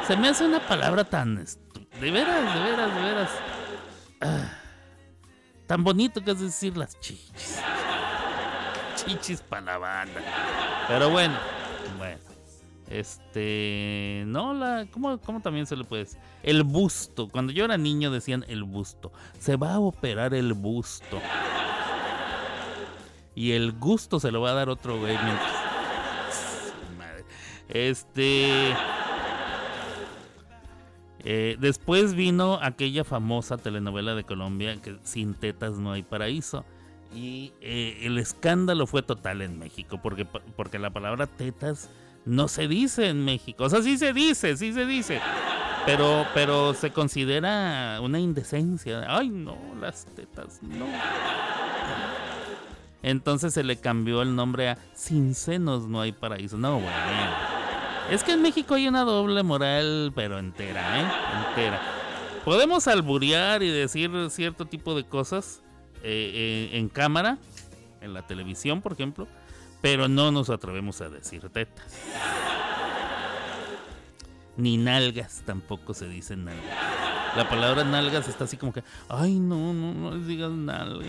se 0.06 0.16
me 0.16 0.28
hace 0.28 0.44
una 0.44 0.58
palabra 0.58 1.04
tan... 1.04 1.36
De 1.36 2.10
veras, 2.10 2.54
de 2.54 2.60
veras, 2.60 2.94
de 2.94 3.00
veras. 3.00 3.30
Ah, 4.20 4.52
tan 5.68 5.84
bonito 5.84 6.22
que 6.24 6.32
es 6.32 6.40
decir 6.40 6.76
las 6.76 6.98
chichis. 6.98 7.60
Chichis 8.96 9.40
para 9.42 9.62
la 9.62 9.78
banda. 9.78 10.20
Pero 10.88 11.08
bueno. 11.08 11.36
Este, 12.88 14.22
no, 14.26 14.54
la, 14.54 14.86
¿cómo, 14.92 15.18
¿cómo, 15.18 15.40
también 15.40 15.66
se 15.66 15.76
le 15.76 15.84
puede 15.84 16.04
decir? 16.04 16.20
El 16.42 16.62
busto. 16.62 17.28
Cuando 17.28 17.52
yo 17.52 17.64
era 17.64 17.76
niño 17.76 18.10
decían 18.10 18.44
el 18.48 18.62
busto. 18.62 19.12
Se 19.38 19.56
va 19.56 19.74
a 19.74 19.80
operar 19.80 20.34
el 20.34 20.52
busto. 20.52 21.20
Y 23.34 23.52
el 23.52 23.72
gusto 23.72 24.20
se 24.20 24.30
lo 24.30 24.40
va 24.40 24.50
a 24.50 24.54
dar 24.54 24.68
otro 24.68 24.98
güey. 24.98 25.16
Este. 27.68 28.74
Eh, 31.28 31.56
después 31.58 32.14
vino 32.14 32.60
aquella 32.62 33.02
famosa 33.02 33.58
telenovela 33.58 34.14
de 34.14 34.22
Colombia 34.22 34.80
que 34.80 34.96
sin 35.02 35.34
tetas 35.34 35.76
no 35.76 35.92
hay 35.92 36.02
paraíso. 36.02 36.64
Y 37.12 37.52
eh, 37.60 37.98
el 38.02 38.16
escándalo 38.18 38.86
fue 38.86 39.02
total 39.02 39.42
en 39.42 39.58
México. 39.58 39.98
Porque, 40.00 40.24
porque 40.24 40.78
la 40.78 40.90
palabra 40.90 41.26
tetas 41.26 41.90
no 42.26 42.48
se 42.48 42.68
dice 42.68 43.08
en 43.08 43.24
México. 43.24 43.64
O 43.64 43.70
sea, 43.70 43.80
sí 43.82 43.96
se 43.96 44.12
dice, 44.12 44.56
sí 44.56 44.72
se 44.72 44.84
dice. 44.84 45.20
Pero, 45.86 46.26
pero 46.34 46.74
se 46.74 46.90
considera 46.90 48.00
una 48.02 48.18
indecencia. 48.18 49.04
Ay, 49.08 49.28
no, 49.28 49.56
las 49.80 50.04
tetas, 50.06 50.60
no. 50.62 50.86
Entonces 53.02 53.54
se 53.54 53.62
le 53.62 53.76
cambió 53.76 54.20
el 54.20 54.34
nombre 54.34 54.70
a 54.70 54.78
Sin 54.94 55.36
senos 55.36 55.86
no 55.86 56.00
hay 56.00 56.10
paraíso. 56.10 56.58
No, 56.58 56.80
bueno. 56.80 56.90
Es 58.10 58.24
que 58.24 58.32
en 58.32 58.42
México 58.42 58.74
hay 58.74 58.88
una 58.88 59.02
doble 59.02 59.44
moral, 59.44 60.12
pero 60.14 60.38
entera, 60.38 61.00
¿eh? 61.00 61.06
Entera. 61.48 61.80
Podemos 62.44 62.88
alburear 62.88 63.62
y 63.62 63.68
decir 63.68 64.10
cierto 64.30 64.66
tipo 64.66 64.94
de 64.96 65.04
cosas, 65.04 65.62
eh, 66.02 66.70
en 66.72 66.88
cámara, 66.88 67.38
en 68.00 68.14
la 68.14 68.26
televisión, 68.26 68.82
por 68.82 68.92
ejemplo, 68.92 69.26
pero 69.86 70.08
no 70.08 70.32
nos 70.32 70.50
atrevemos 70.50 71.00
a 71.00 71.08
decir 71.08 71.48
tetas. 71.48 71.94
Ni 74.56 74.78
nalgas 74.78 75.44
tampoco 75.46 75.94
se 75.94 76.08
dicen 76.08 76.44
nalgas. 76.44 76.64
La 77.36 77.48
palabra 77.48 77.84
nalgas 77.84 78.26
está 78.26 78.44
así 78.44 78.56
como 78.56 78.72
que, 78.72 78.82
ay, 79.08 79.38
no, 79.38 79.72
no, 79.72 79.94
no 79.94 80.16
digas 80.16 80.50
nalgas. 80.50 81.06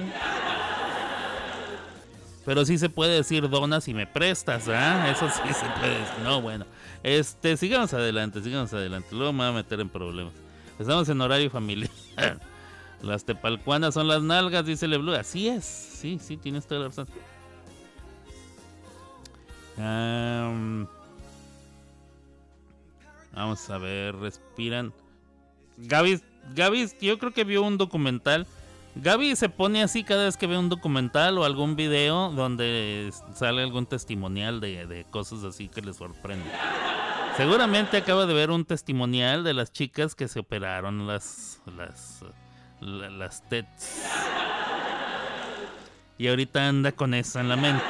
Pero 2.45 2.65
sí 2.65 2.77
se 2.77 2.87
puede 2.89 3.15
decir 3.15 3.49
donas 3.49 3.83
si 3.83 3.95
me 3.95 4.05
prestas, 4.05 4.67
¿ah? 4.67 5.09
Eso 5.09 5.27
sí 5.27 5.51
se 5.51 5.65
puede 5.79 5.97
decir. 5.97 6.19
No, 6.23 6.39
bueno. 6.39 6.67
Este, 7.01 7.57
sigamos 7.57 7.95
adelante, 7.95 8.43
sigamos 8.43 8.71
adelante. 8.73 9.07
Luego 9.09 9.33
me 9.33 9.39
va 9.39 9.49
a 9.49 9.53
meter 9.53 9.79
en 9.79 9.89
problemas. 9.89 10.33
Estamos 10.77 11.09
en 11.09 11.19
horario 11.19 11.49
familiar. 11.49 11.89
Las 13.01 13.25
tepalcuanas 13.25 13.95
son 13.95 14.07
las 14.07 14.21
nalgas, 14.21 14.67
dice 14.67 14.87
Leblu. 14.87 15.15
Así 15.15 15.47
es. 15.47 15.65
Sí, 15.65 16.19
sí, 16.21 16.37
tienes 16.37 16.67
toda 16.67 16.81
la 16.81 16.87
razón. 16.89 17.07
Vamos 23.33 23.69
a 23.69 23.77
ver, 23.77 24.15
respiran. 24.15 24.93
Gaby, 25.77 26.21
Gaby, 26.55 26.89
yo 27.01 27.19
creo 27.19 27.33
que 27.33 27.43
vio 27.43 27.61
un 27.61 27.77
documental 27.77 28.47
Gaby 29.01 29.35
se 29.35 29.49
pone 29.49 29.83
así 29.83 30.03
cada 30.03 30.25
vez 30.25 30.37
que 30.37 30.47
ve 30.47 30.57
un 30.57 30.69
documental 30.69 31.37
o 31.37 31.45
algún 31.45 31.75
video 31.75 32.31
donde 32.31 33.11
sale 33.35 33.61
algún 33.61 33.85
testimonial 33.85 34.59
de, 34.59 35.05
cosas 35.11 35.43
así 35.43 35.67
que 35.67 35.81
le 35.81 35.93
sorprende. 35.93 36.49
Seguramente 37.35 37.97
acaba 37.97 38.25
de 38.25 38.33
ver 38.33 38.49
un 38.49 38.65
testimonial 38.65 39.43
de 39.43 39.53
las 39.53 39.71
chicas 39.71 40.15
que 40.15 40.27
se 40.27 40.39
operaron 40.39 41.05
las 41.05 41.61
las 41.77 42.23
las 42.81 43.47
tets. 43.47 44.03
Y 46.17 46.27
ahorita 46.27 46.67
anda 46.67 46.91
con 46.91 47.13
eso 47.13 47.39
en 47.39 47.49
la 47.49 47.55
mente. 47.55 47.83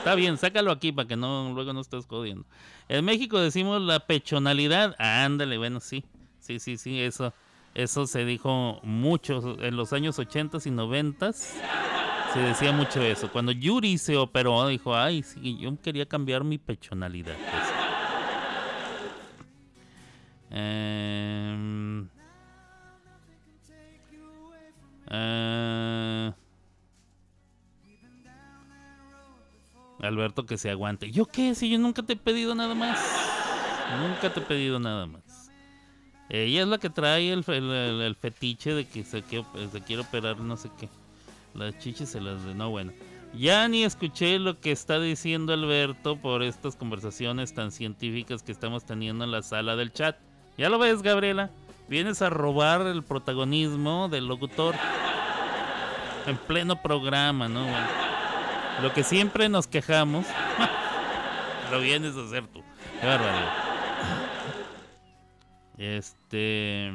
Está 0.00 0.14
bien, 0.14 0.36
sácalo 0.38 0.72
aquí 0.72 0.90
para 0.90 1.06
que 1.06 1.16
no 1.16 1.52
luego 1.54 1.72
no 1.72 1.80
estés 1.80 2.06
jodiendo. 2.06 2.44
En 2.88 3.04
México 3.04 3.38
decimos 3.38 3.80
la 3.80 4.00
pechonalidad. 4.00 4.96
ándale, 4.98 5.58
bueno, 5.58 5.80
sí. 5.80 6.04
Sí, 6.40 6.58
sí, 6.58 6.76
sí, 6.76 7.00
eso 7.00 7.32
eso 7.74 8.06
se 8.06 8.24
dijo 8.24 8.80
mucho 8.82 9.56
en 9.60 9.76
los 9.76 9.92
años 9.92 10.18
80 10.18 10.58
y 10.64 10.70
90 10.70 11.32
se 11.32 12.38
decía 12.40 12.72
mucho 12.72 13.02
eso. 13.02 13.30
Cuando 13.30 13.52
Yuri 13.52 13.98
se 13.98 14.16
operó, 14.16 14.66
dijo, 14.66 14.96
ay, 14.96 15.22
sí, 15.22 15.58
yo 15.58 15.76
quería 15.80 16.06
cambiar 16.06 16.44
mi 16.44 16.58
pechonalidad. 16.58 17.36
Em, 20.52 22.08
eh, 25.10 26.32
Alberto 30.02 30.46
que 30.46 30.58
se 30.58 30.70
aguante. 30.70 31.10
¿Yo 31.10 31.26
qué? 31.26 31.54
Si 31.54 31.68
yo 31.70 31.78
nunca 31.78 32.02
te 32.02 32.14
he 32.14 32.16
pedido 32.16 32.54
nada 32.54 32.74
más. 32.74 32.98
Nunca 34.00 34.32
te 34.32 34.40
he 34.40 34.42
pedido 34.42 34.78
nada 34.78 35.06
más. 35.06 35.50
Ella 36.28 36.62
es 36.62 36.68
la 36.68 36.78
que 36.78 36.90
trae 36.90 37.32
el, 37.32 37.44
el, 37.48 38.14
fetiche 38.14 38.72
de 38.72 38.86
que 38.86 39.02
se, 39.04 39.22
quiere 39.22 40.02
operar 40.02 40.38
no 40.38 40.56
sé 40.56 40.70
qué. 40.78 40.88
Las 41.54 41.76
chichis 41.78 42.10
se 42.10 42.20
las 42.20 42.44
de... 42.44 42.54
No, 42.54 42.70
bueno. 42.70 42.92
Ya 43.34 43.66
ni 43.68 43.84
escuché 43.84 44.38
lo 44.38 44.60
que 44.60 44.70
está 44.72 45.00
diciendo 45.00 45.52
Alberto 45.52 46.16
por 46.16 46.42
estas 46.42 46.76
conversaciones 46.76 47.52
tan 47.52 47.72
científicas 47.72 48.42
que 48.42 48.52
estamos 48.52 48.84
teniendo 48.84 49.24
en 49.24 49.32
la 49.32 49.42
sala 49.42 49.74
del 49.74 49.92
chat. 49.92 50.16
¿Ya 50.56 50.68
lo 50.68 50.78
ves, 50.78 51.02
Gabriela? 51.02 51.50
Vienes 51.88 52.22
a 52.22 52.30
robar 52.30 52.82
el 52.82 53.02
protagonismo 53.02 54.08
del 54.08 54.26
locutor. 54.26 54.76
En 56.26 56.36
pleno 56.36 56.80
programa, 56.80 57.48
¿no? 57.48 57.62
Bueno, 57.62 57.86
lo 58.82 58.92
que 58.92 59.04
siempre 59.04 59.48
nos 59.48 59.66
quejamos, 59.66 60.26
lo 61.70 61.80
vienes 61.80 62.16
a 62.16 62.24
hacer 62.24 62.46
tú. 62.46 62.62
Qué 63.00 63.06
barbaridad. 63.06 63.70
Este. 65.78 66.92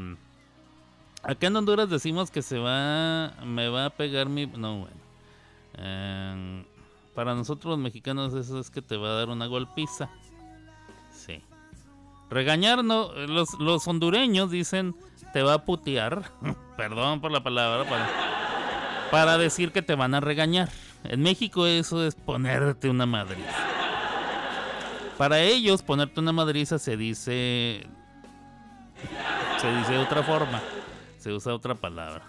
Acá 1.23 1.47
en 1.47 1.55
Honduras 1.55 1.89
decimos 1.89 2.29
que 2.29 2.41
se 2.41 2.59
va. 2.59 3.33
Me 3.43 3.67
va 3.69 3.85
a 3.85 3.89
pegar 3.89 4.29
mi. 4.29 4.45
No, 4.45 4.79
bueno. 4.79 4.97
Em, 5.77 6.65
para 7.15 7.33
nosotros 7.33 7.71
los 7.71 7.79
mexicanos, 7.79 8.33
eso 8.33 8.59
es 8.59 8.69
que 8.69 8.81
te 8.81 8.97
va 8.97 9.09
a 9.09 9.13
dar 9.13 9.29
una 9.29 9.47
golpiza. 9.47 10.09
Sí. 11.11 11.41
Regañar, 12.29 12.83
no. 12.83 13.11
Los, 13.13 13.53
los 13.59 13.87
hondureños 13.87 14.51
dicen 14.51 14.95
te 15.33 15.41
va 15.41 15.55
a 15.55 15.65
putear. 15.65 16.31
Perdón 16.77 17.21
por 17.21 17.31
la 17.31 17.43
palabra. 17.43 17.89
Para, 17.89 18.07
para 19.11 19.37
decir 19.37 19.71
que 19.71 19.81
te 19.81 19.95
van 19.95 20.13
a 20.13 20.19
regañar. 20.19 20.69
En 21.09 21.21
México, 21.21 21.65
eso 21.65 22.05
es 22.05 22.15
ponerte 22.15 22.89
una 22.89 23.05
madriza. 23.05 23.49
Para 25.17 25.39
ellos, 25.39 25.81
ponerte 25.81 26.19
una 26.19 26.33
madriza 26.33 26.77
se 26.77 26.97
dice 26.97 27.87
se 29.59 29.77
dice 29.77 29.93
de 29.93 29.99
otra 29.99 30.23
forma. 30.23 30.61
Se 31.17 31.31
usa 31.31 31.53
otra 31.53 31.75
palabra. 31.75 32.23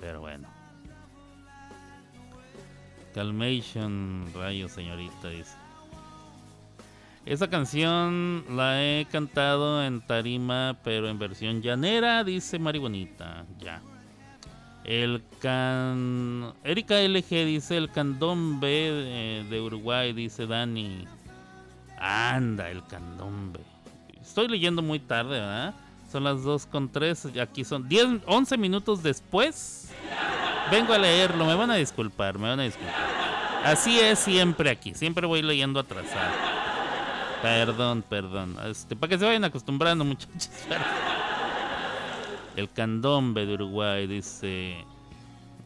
Pero 0.00 0.20
bueno. 0.20 0.48
Calmation, 3.14 4.26
rayo 4.34 4.68
señorita, 4.68 5.28
dice. 5.28 5.54
Esa 7.24 7.48
canción 7.48 8.44
la 8.50 8.82
he 8.82 9.06
cantado 9.10 9.84
en 9.84 10.00
tarima, 10.04 10.78
pero 10.82 11.08
en 11.08 11.18
versión 11.18 11.62
llanera, 11.62 12.24
dice 12.24 12.58
Mari 12.58 12.80
Bonita. 12.80 13.44
Ya. 13.58 13.80
El 14.84 15.22
can. 15.40 16.52
Erika 16.64 17.00
LG 17.00 17.28
dice 17.28 17.76
el 17.76 17.90
candombe 17.90 18.66
de, 18.66 19.46
de 19.48 19.60
Uruguay, 19.60 20.12
dice 20.12 20.46
Dani. 20.46 21.06
Anda, 21.98 22.68
el 22.68 22.84
candombe. 22.86 23.60
Estoy 24.20 24.48
leyendo 24.48 24.82
muy 24.82 24.98
tarde, 24.98 25.38
¿verdad? 25.38 25.74
Son 26.10 26.24
las 26.24 26.42
2 26.42 26.66
con 26.66 26.90
3. 26.90 27.28
Aquí 27.40 27.64
son 27.64 27.88
10, 27.88 28.22
11 28.26 28.58
minutos 28.58 29.02
después. 29.02 29.90
Vengo 30.70 30.92
a 30.92 30.98
leerlo. 30.98 31.46
Me 31.46 31.54
van 31.54 31.70
a 31.70 31.76
disculpar, 31.76 32.38
me 32.38 32.48
van 32.48 32.60
a 32.60 32.64
disculpar. 32.64 32.94
Así 33.64 33.98
es 34.00 34.18
siempre 34.18 34.70
aquí. 34.70 34.94
Siempre 34.94 35.26
voy 35.26 35.42
leyendo 35.42 35.78
atrasado. 35.78 36.32
Perdón, 37.40 38.04
perdón. 38.08 38.56
Este, 38.66 38.96
para 38.96 39.10
que 39.10 39.18
se 39.18 39.24
vayan 39.24 39.44
acostumbrando, 39.44 40.04
muchachos. 40.04 40.50
El 42.56 42.70
candombe 42.70 43.46
de 43.46 43.54
Uruguay 43.54 44.06
dice. 44.06 44.84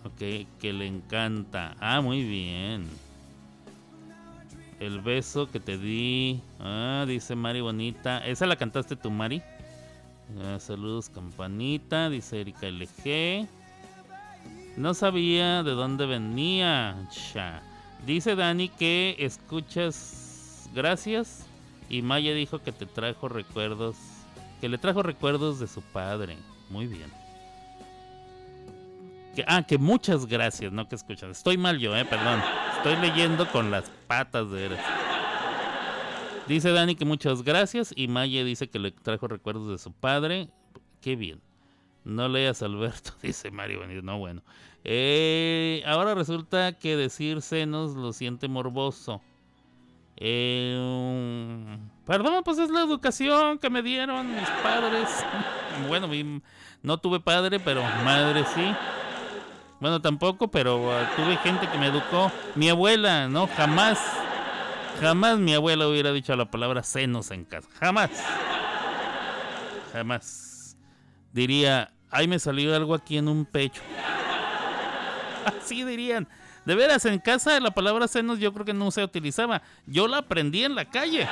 Ok, 0.04 0.46
que 0.60 0.72
le 0.72 0.86
encanta. 0.86 1.74
Ah, 1.80 2.00
muy 2.00 2.22
bien. 2.22 2.86
El 4.78 5.00
beso 5.00 5.50
que 5.50 5.58
te 5.58 5.78
di. 5.78 6.40
Ah, 6.60 7.04
dice 7.08 7.34
Mari 7.34 7.60
Bonita. 7.60 8.24
¿Esa 8.24 8.46
la 8.46 8.56
cantaste 8.56 8.94
tú, 8.94 9.10
Mari? 9.10 9.42
Ah, 10.42 10.58
saludos, 10.60 11.08
campanita. 11.08 12.08
Dice 12.08 12.40
Erika 12.40 12.68
LG. 12.68 13.48
No 14.76 14.94
sabía 14.94 15.64
de 15.64 15.72
dónde 15.72 16.06
venía. 16.06 16.96
Dice 18.06 18.36
Dani 18.36 18.68
que 18.68 19.16
escuchas. 19.18 20.70
Gracias. 20.72 21.46
Y 21.88 22.02
Maya 22.02 22.32
dijo 22.32 22.60
que 22.60 22.70
te 22.70 22.86
trajo 22.86 23.28
recuerdos. 23.28 23.96
Que 24.60 24.68
le 24.68 24.78
trajo 24.78 25.02
recuerdos 25.02 25.58
de 25.58 25.66
su 25.66 25.80
padre. 25.82 26.36
Muy 26.70 26.86
bien. 26.86 27.10
Ah, 29.46 29.62
que 29.62 29.78
muchas 29.78 30.26
gracias, 30.26 30.72
no 30.72 30.88
que 30.88 30.94
escuchas. 30.94 31.30
Estoy 31.30 31.58
mal 31.58 31.78
yo, 31.78 31.94
eh, 31.96 32.04
perdón. 32.04 32.40
Estoy 32.76 32.96
leyendo 32.96 33.50
con 33.50 33.70
las 33.70 33.90
patas 34.06 34.50
de 34.50 34.66
eres. 34.66 34.80
Dice 36.48 36.70
Dani 36.70 36.94
que 36.94 37.04
muchas 37.04 37.42
gracias 37.42 37.92
y 37.94 38.08
Maya 38.08 38.44
dice 38.44 38.68
que 38.68 38.78
le 38.78 38.92
trajo 38.92 39.26
recuerdos 39.26 39.68
de 39.68 39.78
su 39.78 39.92
padre. 39.92 40.48
Qué 41.00 41.16
bien. 41.16 41.40
No 42.04 42.28
leas 42.28 42.62
Alberto, 42.62 43.12
dice 43.22 43.50
Mario 43.50 43.84
No, 44.02 44.18
bueno. 44.18 44.42
Eh, 44.84 45.82
ahora 45.86 46.14
resulta 46.14 46.78
que 46.78 46.96
decir 46.96 47.42
senos 47.42 47.96
lo 47.96 48.12
siente 48.12 48.46
morboso. 48.46 49.20
Eh, 50.16 51.78
perdón, 52.06 52.42
pues 52.44 52.58
es 52.58 52.70
la 52.70 52.80
educación 52.80 53.58
que 53.58 53.70
me 53.70 53.82
dieron 53.82 54.34
mis 54.34 54.48
padres. 54.62 55.08
Bueno, 55.88 56.08
no 56.82 56.96
tuve 56.96 57.20
padre, 57.20 57.60
pero 57.60 57.82
madre 58.02 58.46
sí. 58.54 58.74
Bueno, 59.78 60.00
tampoco, 60.00 60.48
pero 60.48 60.78
uh, 60.78 61.04
tuve 61.16 61.36
gente 61.36 61.68
que 61.68 61.76
me 61.76 61.88
educó. 61.88 62.32
Mi 62.54 62.70
abuela, 62.70 63.28
¿no? 63.28 63.46
Jamás, 63.46 64.00
jamás 64.98 65.38
mi 65.38 65.52
abuela 65.52 65.86
hubiera 65.86 66.12
dicho 66.12 66.34
la 66.34 66.50
palabra 66.50 66.82
senos 66.82 67.30
en 67.30 67.44
casa. 67.44 67.68
Jamás. 67.78 68.10
Jamás. 69.92 70.78
Diría, 71.32 71.92
ay, 72.10 72.26
me 72.26 72.38
salió 72.38 72.74
algo 72.74 72.94
aquí 72.94 73.18
en 73.18 73.28
un 73.28 73.44
pecho. 73.44 73.82
Así 75.44 75.84
dirían. 75.84 76.26
De 76.66 76.74
veras, 76.74 77.04
en 77.04 77.20
casa 77.20 77.58
la 77.60 77.70
palabra 77.70 78.08
senos 78.08 78.40
yo 78.40 78.52
creo 78.52 78.66
que 78.66 78.74
no 78.74 78.90
se 78.90 79.04
utilizaba. 79.04 79.62
Yo 79.86 80.08
la 80.08 80.18
aprendí 80.18 80.64
en 80.64 80.74
la 80.74 80.84
calle. 80.84 81.28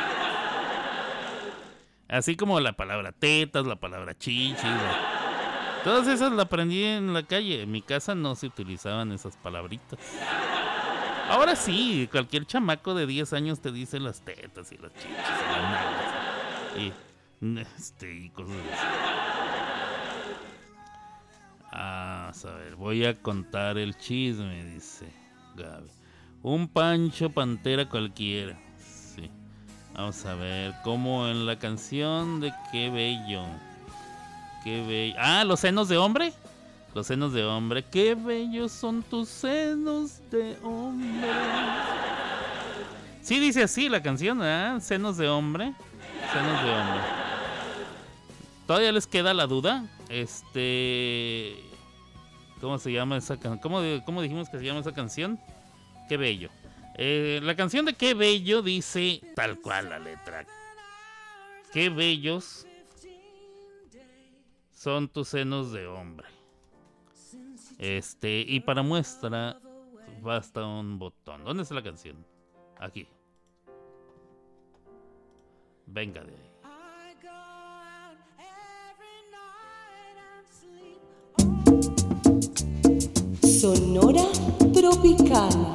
Así 2.08 2.36
como 2.36 2.60
la 2.60 2.72
palabra 2.74 3.10
tetas, 3.10 3.66
la 3.66 3.74
palabra 3.74 4.16
chichis. 4.16 4.64
Todas 5.82 6.06
esas 6.06 6.30
las 6.30 6.46
aprendí 6.46 6.84
en 6.84 7.12
la 7.12 7.24
calle. 7.24 7.62
En 7.62 7.72
mi 7.72 7.82
casa 7.82 8.14
no 8.14 8.36
se 8.36 8.46
utilizaban 8.46 9.10
esas 9.10 9.36
palabritas. 9.36 9.98
Ahora 11.28 11.56
sí, 11.56 12.08
cualquier 12.12 12.46
chamaco 12.46 12.94
de 12.94 13.04
10 13.04 13.32
años 13.32 13.60
te 13.60 13.72
dice 13.72 13.98
las 13.98 14.20
tetas 14.20 14.70
y 14.70 14.78
las 14.78 14.92
chichas 14.94 15.10
y 15.10 15.50
las 15.50 15.62
nalgas. 15.62 16.94
Y, 17.40 17.58
este, 17.60 18.14
y 18.14 18.30
cosas 18.30 18.54
así. 18.72 18.86
Ah, 21.72 22.30
a 22.32 22.50
ver, 22.52 22.76
voy 22.76 23.04
a 23.04 23.20
contar 23.20 23.78
el 23.78 23.96
chisme, 23.96 24.64
dice 24.64 25.23
Un 26.42 26.68
Pancho 26.68 27.30
Pantera 27.30 27.88
cualquiera. 27.88 28.58
Sí. 28.78 29.30
Vamos 29.94 30.24
a 30.26 30.34
ver, 30.34 30.74
como 30.82 31.26
en 31.28 31.46
la 31.46 31.58
canción 31.58 32.40
de 32.40 32.52
Qué 32.70 32.90
Bello. 32.90 33.44
Qué 34.64 34.82
bello. 34.82 35.14
Ah, 35.18 35.44
los 35.44 35.60
senos 35.60 35.88
de 35.90 35.98
hombre. 35.98 36.32
Los 36.94 37.06
senos 37.06 37.34
de 37.34 37.44
hombre. 37.44 37.84
Qué 37.84 38.14
bellos 38.14 38.72
son 38.72 39.02
tus 39.02 39.28
senos 39.28 40.22
de 40.30 40.56
hombre. 40.62 41.28
Sí, 43.20 43.38
dice 43.38 43.64
así 43.64 43.90
la 43.90 44.02
canción, 44.02 44.40
¿eh? 44.42 44.78
Senos 44.80 45.18
de 45.18 45.28
hombre. 45.28 45.74
Senos 46.32 46.64
de 46.64 46.70
hombre. 46.70 47.00
Todavía 48.66 48.92
les 48.92 49.06
queda 49.06 49.34
la 49.34 49.46
duda. 49.46 49.84
Este. 50.08 51.62
¿Cómo 52.64 52.78
se 52.78 52.90
llama 52.90 53.18
esa 53.18 53.36
canción? 53.36 53.58
¿Cómo, 53.58 53.82
¿Cómo, 54.06 54.22
dijimos 54.22 54.48
que 54.48 54.56
se 54.58 54.64
llama 54.64 54.80
esa 54.80 54.94
canción? 54.94 55.38
Qué 56.08 56.16
bello. 56.16 56.48
Eh, 56.94 57.40
la 57.42 57.54
canción 57.56 57.84
de 57.84 57.92
Qué 57.92 58.14
bello 58.14 58.62
dice 58.62 59.20
tal 59.36 59.60
cual 59.60 59.90
la 59.90 59.98
letra. 59.98 60.46
Qué 61.74 61.90
bellos 61.90 62.66
son 64.72 65.08
tus 65.10 65.28
senos 65.28 65.72
de 65.72 65.86
hombre. 65.86 66.26
Este, 67.78 68.40
y 68.48 68.60
para 68.60 68.82
muestra 68.82 69.60
basta 70.22 70.64
un 70.64 70.98
botón. 70.98 71.44
¿Dónde 71.44 71.64
está 71.64 71.74
la 71.74 71.82
canción? 71.82 72.24
Aquí. 72.78 73.06
Venga 75.84 76.24
de 76.24 76.32
ahí. 76.32 76.43
Sonora 83.64 84.26
Tropicana. 84.74 85.74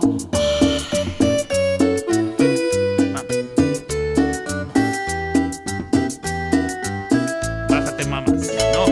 Bájate, 7.68 8.06
mamas. 8.06 8.52
No. 8.74 8.86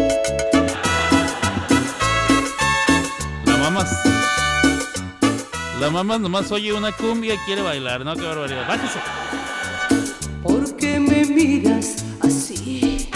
La 3.45 3.57
mamas. 3.59 3.91
La 5.79 5.91
mamas 5.91 6.19
nomás 6.19 6.51
oye 6.51 6.73
una 6.73 6.91
cumbia 6.91 7.35
y 7.35 7.37
quiere 7.45 7.61
bailar. 7.61 8.03
No, 8.03 8.15
qué 8.15 8.23
barbaridad. 8.23 8.67
Bájese. 8.67 8.99
¿Por 10.41 10.75
qué 10.75 10.99
me 10.99 11.23
miras 11.23 12.03
así? 12.21 13.11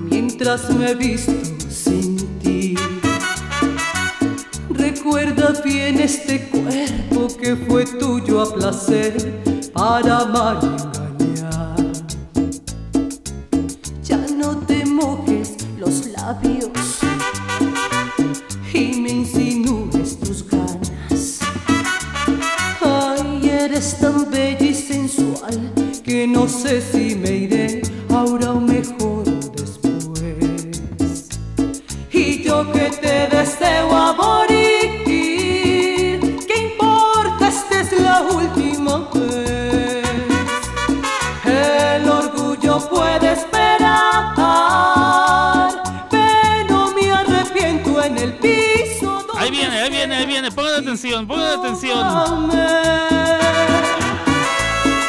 Mientras 0.00 0.70
me 0.70 0.94
visto 0.94 1.61
Recuerda 5.04 5.52
bien 5.64 5.98
este 5.98 6.42
cuerpo 6.42 7.26
que 7.36 7.56
fue 7.56 7.84
tuyo 7.84 8.40
a 8.40 8.54
placer 8.54 9.42
para 9.72 10.20
amar 10.20 10.60
y 10.62 11.24
engañar. 11.24 11.92
Ya 14.04 14.18
no 14.36 14.58
te 14.58 14.86
mojes 14.86 15.56
los 15.76 16.06
labios 16.06 17.00
y 18.72 19.00
me 19.00 19.10
insinúes 19.10 20.20
tus 20.20 20.48
ganas. 20.48 21.40
Ay, 22.80 23.50
eres 23.50 23.98
tan 23.98 24.30
bella 24.30 24.64
y 24.64 24.72
sensual 24.72 25.72
que 26.04 26.28
no 26.28 26.48
sé 26.48 26.80
si 26.80 27.16
me 27.16 27.32
atención, 51.02 51.26
pongan 51.26 51.58
atención. 51.58 52.50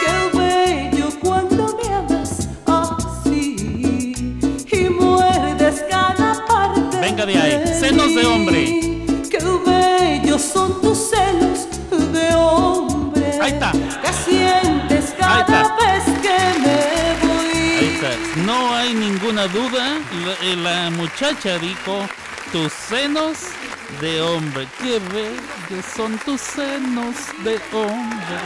Qué 0.01 0.37
bello 0.37 1.09
cuando 1.21 1.77
me 1.77 1.93
amas 1.93 2.49
así 2.65 4.15
y 4.71 4.89
muerdes 4.89 5.83
cada 5.87 6.43
parte. 6.47 6.97
Venga 6.99 7.25
de 7.27 7.37
ahí, 7.37 7.79
senos 7.79 8.15
de 8.15 8.25
hombre. 8.25 8.65
Qué 9.29 9.37
bellos 9.65 10.41
son 10.41 10.81
tus 10.81 10.97
celos 11.11 11.67
de 12.11 12.33
hombre. 12.33 13.39
Ahí 13.39 13.51
está. 13.51 13.71
Que 13.71 14.13
sientes 14.25 15.13
cada 15.19 15.75
vez 15.75 16.03
que 16.23 16.37
me 16.59 17.27
voy. 17.27 17.77
Ahí 17.77 17.99
está. 18.01 18.41
No 18.41 18.73
hay 18.73 18.95
ninguna 18.95 19.45
duda. 19.47 19.99
La, 20.25 20.33
eh, 20.41 20.55
la 20.55 20.89
muchacha 20.89 21.59
dijo 21.59 22.07
tus 22.51 22.73
senos 22.73 23.37
de 24.01 24.21
hombre. 24.21 24.67
Qué 24.81 24.99
son 25.81 26.17
tus 26.19 26.41
senos 26.41 27.15
de 27.43 27.55
hombre. 27.75 28.37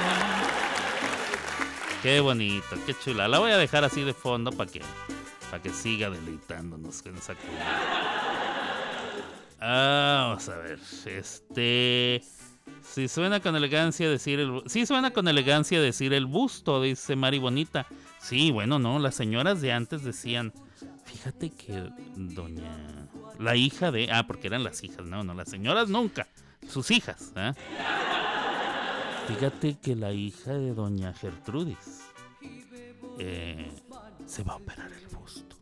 Qué 2.02 2.20
bonito, 2.20 2.76
qué 2.86 2.94
chula. 2.94 3.28
La 3.28 3.40
voy 3.40 3.52
a 3.52 3.58
dejar 3.58 3.84
así 3.84 4.04
de 4.04 4.14
fondo 4.14 4.52
para 4.52 4.72
que, 4.72 4.82
para 5.50 5.62
que 5.62 5.72
siga 5.72 6.10
deleitándonos 6.10 7.02
con 7.02 7.18
esa 7.18 7.34
Ah, 9.60 10.28
vamos 10.28 10.48
a 10.50 10.58
ver. 10.58 10.80
Este. 11.06 12.22
Si 12.84 13.08
suena 13.08 13.40
con 13.40 13.56
elegancia 13.56 14.10
decir 14.10 14.40
el. 14.40 14.62
Sí 14.68 14.86
suena 14.86 15.12
con 15.12 15.28
elegancia 15.28 15.82
decir 15.82 16.14
el 16.14 16.26
busto, 16.26 16.82
dice 16.82 17.16
Mari 17.16 17.40
Bonita. 17.40 17.88
Sí, 18.20 18.52
bueno, 18.52 18.78
no. 18.80 19.00
Las 19.00 19.16
señoras 19.16 19.62
de 19.62 19.74
antes 19.74 20.04
decían. 20.04 20.54
Fíjate 21.06 21.50
que 21.50 21.90
doña. 22.16 23.08
La 23.40 23.56
hija 23.56 23.92
de. 23.92 24.12
Ah, 24.12 24.28
porque 24.28 24.48
eran 24.48 24.64
las 24.64 24.84
hijas. 24.84 25.06
No, 25.06 25.24
no, 25.24 25.34
las 25.34 25.50
señoras 25.50 25.90
nunca. 25.90 26.28
Sus 26.70 26.92
hijas. 26.92 27.32
¿ah? 27.36 27.54
Fíjate 29.28 29.78
que 29.82 29.96
la 29.96 30.12
hija 30.14 30.54
de 30.54 30.74
doña 30.74 31.14
Gertrudis. 31.14 32.02
eh, 33.20 33.72
se 34.26 34.44
va 34.44 34.54
a 34.54 34.56
operar 34.58 34.92
el 34.92 35.08
busto. 35.16 35.56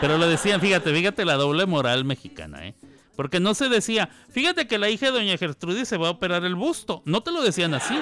Pero 0.00 0.18
lo 0.18 0.28
decían, 0.28 0.60
fíjate, 0.60 0.92
fíjate 0.94 1.24
la 1.24 1.34
doble 1.34 1.66
moral 1.66 2.04
mexicana, 2.04 2.66
¿eh? 2.66 2.74
Porque 3.16 3.40
no 3.40 3.54
se 3.54 3.68
decía, 3.68 4.10
fíjate 4.30 4.66
que 4.66 4.78
la 4.78 4.90
hija 4.90 5.06
de 5.06 5.12
doña 5.12 5.38
Gertrudis 5.38 5.88
se 5.88 5.96
va 5.96 6.08
a 6.08 6.10
operar 6.10 6.44
el 6.44 6.54
busto. 6.54 7.02
No 7.06 7.22
te 7.22 7.32
lo 7.32 7.42
decían 7.42 7.72
así. 7.74 7.98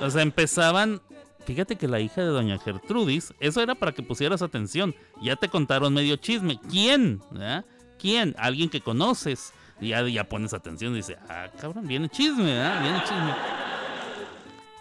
O 0.00 0.10
sea, 0.10 0.22
empezaban, 0.22 1.00
fíjate 1.46 1.76
que 1.76 1.88
la 1.88 1.98
hija 2.00 2.20
de 2.20 2.28
doña 2.28 2.58
Gertrudis, 2.58 3.32
eso 3.40 3.62
era 3.62 3.74
para 3.74 3.92
que 3.92 4.02
pusieras 4.02 4.42
atención. 4.42 4.94
Ya 5.22 5.36
te 5.36 5.48
contaron 5.48 5.94
medio 5.94 6.16
chisme. 6.16 6.60
¿Quién? 6.70 7.22
¿Ah? 7.40 7.64
¿Quién? 7.98 8.34
Alguien 8.38 8.68
que 8.68 8.80
conoces. 8.82 9.52
Y 9.80 9.88
ya, 9.88 10.06
ya 10.06 10.24
pones 10.24 10.52
atención 10.54 10.92
y 10.92 10.96
dice, 10.96 11.16
ah, 11.28 11.48
cabrón, 11.60 11.86
viene 11.86 12.08
chisme, 12.08 12.60
¿ah? 12.60 12.80
Viene 12.82 13.00
chisme. 13.02 13.34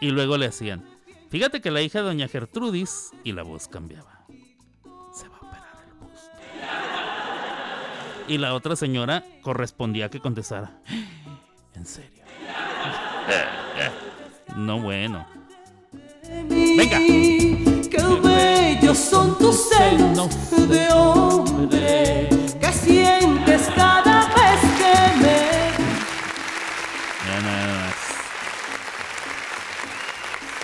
Y 0.02 0.10
luego 0.12 0.38
le 0.38 0.48
hacían, 0.48 0.84
fíjate 1.30 1.62
que 1.62 1.72
la 1.72 1.82
hija 1.82 2.00
de 2.00 2.06
doña 2.06 2.28
Gertrudis, 2.28 3.12
y 3.24 3.32
la 3.32 3.44
voz 3.44 3.68
cambiaba. 3.68 4.26
Se 5.14 5.28
va 5.28 5.38
a 5.38 5.46
operar 5.48 5.86
el 5.88 5.94
busto. 5.94 6.30
Y 8.28 8.38
la 8.38 8.54
otra 8.54 8.76
señora 8.76 9.24
correspondía 9.42 10.10
que 10.10 10.20
contestara, 10.20 10.82
¿en 11.76 11.86
serio? 11.86 12.24
No, 14.56 14.80
bueno. 14.80 15.26
Venga. 16.50 16.98
Qué 16.98 18.04
bellos 18.24 18.98
son 18.98 19.38
tus 19.38 19.70
celos 19.70 20.30
de 20.68 20.88
hombre 20.92 22.28
que 22.60 22.74
sientes 22.74 23.70
cada 23.76 24.07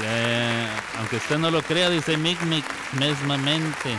Eh, 0.05 0.67
aunque 0.99 1.15
usted 1.17 1.37
no 1.37 1.49
lo 1.49 1.61
crea, 1.61 1.89
dice 1.89 2.17
Mick 2.17 2.41
Mick 2.43 2.65
mesmamente. 2.93 3.97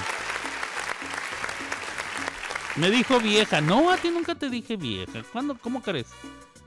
Me 2.77 2.91
dijo 2.91 3.21
vieja. 3.21 3.61
No, 3.61 3.91
a 3.91 3.97
ti 3.97 4.11
nunca 4.11 4.35
te 4.35 4.51
dije 4.51 4.77
vieja. 4.77 5.23
¿Cuándo? 5.33 5.57
¿Cómo 5.59 5.83
crees? 5.83 6.09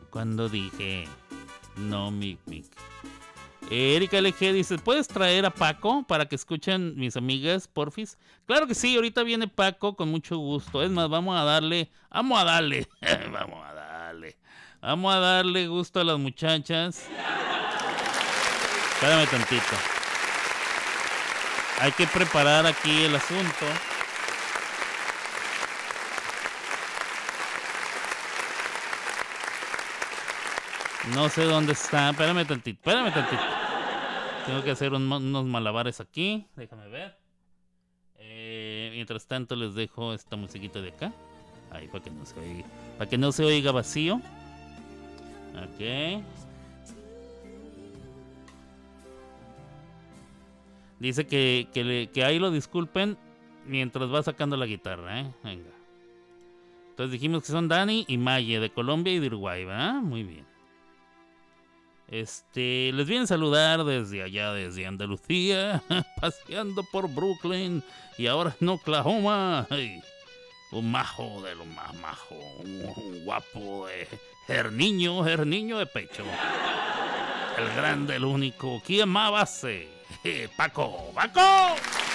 Cuando 0.09 0.49
dije 0.49 1.05
no, 1.77 2.11
Mick 2.11 2.39
Mick. 2.45 2.65
Erika 3.69 4.21
LG 4.21 4.53
dice, 4.53 4.77
¿puedes 4.77 5.07
traer 5.07 5.45
a 5.45 5.49
Paco 5.49 6.03
para 6.07 6.25
que 6.25 6.35
escuchen 6.35 6.95
mis 6.95 7.17
amigas, 7.17 7.67
porfis? 7.67 8.17
Claro 8.45 8.65
que 8.65 8.73
sí, 8.73 8.95
ahorita 8.95 9.23
viene 9.23 9.47
Paco 9.47 9.95
con 9.95 10.09
mucho 10.09 10.37
gusto. 10.37 10.81
Es 10.81 10.89
más, 10.89 11.09
vamos 11.09 11.37
a 11.37 11.43
darle, 11.43 11.91
vamos 12.09 12.39
a 12.39 12.45
darle, 12.45 12.87
vamos 13.31 13.65
a 13.65 13.73
darle, 13.73 14.37
vamos 14.81 15.13
a 15.13 15.19
darle 15.19 15.67
gusto 15.67 15.99
a 15.99 16.05
las 16.05 16.17
muchachas. 16.17 17.09
Espérame 18.97 19.27
tantito. 19.27 19.75
Hay 21.79 21.91
que 21.91 22.07
preparar 22.07 22.65
aquí 22.65 23.03
el 23.03 23.15
asunto. 23.15 23.65
No 31.13 31.29
sé 31.29 31.43
dónde 31.43 31.73
está. 31.73 32.09
Espérame 32.09 32.43
tantito, 32.47 32.79
espérame 32.79 33.13
tantito. 33.13 33.43
Tengo 34.47 34.63
que 34.63 34.71
hacer 34.71 34.91
unos 34.91 35.45
malabares 35.45 36.01
aquí. 36.01 36.47
Déjame 36.55 36.87
ver. 36.87 37.19
Eh, 38.15 38.89
mientras 38.93 39.27
tanto 39.27 39.55
les 39.55 39.75
dejo 39.75 40.15
esta 40.15 40.35
musiquita 40.37 40.81
de 40.81 40.89
acá. 40.89 41.13
Ahí 41.69 41.87
para 41.87 42.03
que 42.03 42.09
no 42.09 42.25
se 42.25 42.39
oiga. 42.39 42.65
Para 42.97 43.07
que 43.07 43.17
no 43.19 43.31
se 43.31 43.43
oiga 43.43 43.71
vacío. 43.71 44.15
Ok. 45.53 46.23
Dice 50.99 51.27
que, 51.27 51.67
que, 52.13 52.23
ahí 52.23 52.39
lo 52.39 52.51
disculpen 52.51 53.17
mientras 53.65 54.11
va 54.11 54.23
sacando 54.23 54.57
la 54.57 54.65
guitarra, 54.65 55.21
¿eh? 55.21 55.31
Venga. 55.43 55.69
Entonces 56.89 57.11
dijimos 57.11 57.43
que 57.43 57.51
son 57.51 57.67
Dani 57.67 58.05
y 58.07 58.17
Maye 58.17 58.59
de 58.59 58.71
Colombia 58.71 59.13
y 59.13 59.19
de 59.19 59.27
Uruguay, 59.27 59.65
¿verdad? 59.65 59.95
Muy 59.95 60.23
bien. 60.23 60.47
Este, 62.07 62.91
les 62.93 63.05
viene 63.05 63.25
a 63.25 63.27
saludar 63.27 63.83
desde 63.83 64.23
allá, 64.23 64.53
desde 64.53 64.87
Andalucía, 64.87 65.83
paseando 66.21 66.83
por 66.91 67.13
Brooklyn 67.13 67.83
y 68.17 68.27
ahora 68.27 68.55
en 68.59 68.69
Oklahoma. 68.69 69.67
un 70.71 70.91
majo 70.91 71.41
de 71.43 71.53
lo 71.53 71.65
más 71.65 71.93
majo, 71.95 72.35
un, 72.59 73.25
guapo 73.25 73.87
de 73.87 74.07
Herniño, 74.47 75.27
Herniño 75.27 75.77
de 75.77 75.85
pecho. 75.85 76.23
El 77.57 77.75
grande, 77.75 78.15
el 78.15 78.25
único, 78.25 78.81
¿quién 78.85 79.09
más 79.09 79.33
va 79.33 79.41
a 79.41 79.45
ser? 79.45 79.96
Paco, 80.55 81.11
Paco. 81.13 82.06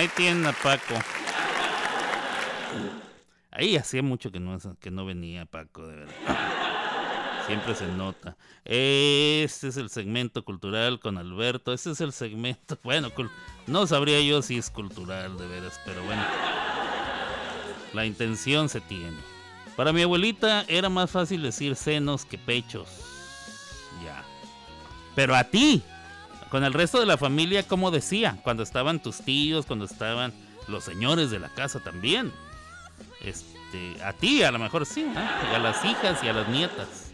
Ahí 0.00 0.08
tienen 0.16 0.46
a 0.46 0.52
Paco. 0.52 0.94
Ahí 3.50 3.76
hacía 3.76 4.02
mucho 4.02 4.32
que 4.32 4.40
no, 4.40 4.56
que 4.80 4.90
no 4.90 5.04
venía 5.04 5.44
Paco, 5.44 5.86
de 5.86 5.96
verdad. 5.96 6.14
Siempre 7.46 7.74
se 7.74 7.86
nota. 7.88 8.36
Este 8.64 9.68
es 9.68 9.76
el 9.76 9.90
segmento 9.90 10.44
cultural 10.44 11.00
con 11.00 11.18
Alberto. 11.18 11.72
Este 11.72 11.90
es 11.90 12.00
el 12.00 12.12
segmento. 12.12 12.78
Bueno, 12.84 13.10
no 13.66 13.86
sabría 13.86 14.20
yo 14.20 14.40
si 14.40 14.56
es 14.56 14.70
cultural, 14.70 15.36
de 15.36 15.46
veras, 15.46 15.80
pero 15.84 16.02
bueno. 16.04 16.22
La 17.92 18.06
intención 18.06 18.68
se 18.68 18.80
tiene. 18.80 19.18
Para 19.76 19.92
mi 19.92 20.02
abuelita 20.02 20.64
era 20.68 20.88
más 20.88 21.10
fácil 21.10 21.42
decir 21.42 21.76
senos 21.76 22.24
que 22.24 22.38
pechos. 22.38 22.88
Ya. 24.04 24.24
Pero 25.14 25.34
a 25.34 25.44
ti, 25.44 25.82
con 26.50 26.64
el 26.64 26.72
resto 26.72 26.98
de 26.98 27.06
la 27.06 27.16
familia, 27.16 27.66
¿cómo 27.66 27.90
decía? 27.90 28.38
Cuando 28.42 28.62
estaban 28.62 29.00
tus 29.00 29.18
tíos, 29.18 29.66
cuando 29.66 29.84
estaban 29.84 30.32
los 30.68 30.84
señores 30.84 31.30
de 31.30 31.38
la 31.38 31.48
casa 31.48 31.80
también. 31.80 32.32
Este, 33.24 34.02
a 34.02 34.12
ti 34.12 34.42
a 34.42 34.50
lo 34.50 34.58
mejor 34.58 34.84
sí, 34.84 35.06
y 35.06 35.54
a 35.54 35.58
las 35.58 35.84
hijas 35.84 36.22
y 36.24 36.28
a 36.28 36.32
las 36.32 36.48
nietas. 36.48 37.12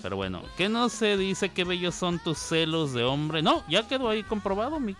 Pero 0.00 0.16
bueno, 0.16 0.42
¿qué 0.56 0.68
no 0.68 0.88
se 0.88 1.16
dice 1.16 1.50
qué 1.50 1.64
bellos 1.64 1.94
son 1.94 2.18
tus 2.18 2.38
celos 2.38 2.92
de 2.92 3.04
hombre? 3.04 3.42
No, 3.42 3.62
ya 3.68 3.86
quedó 3.86 4.08
ahí 4.08 4.22
comprobado, 4.22 4.80
mi, 4.80 4.96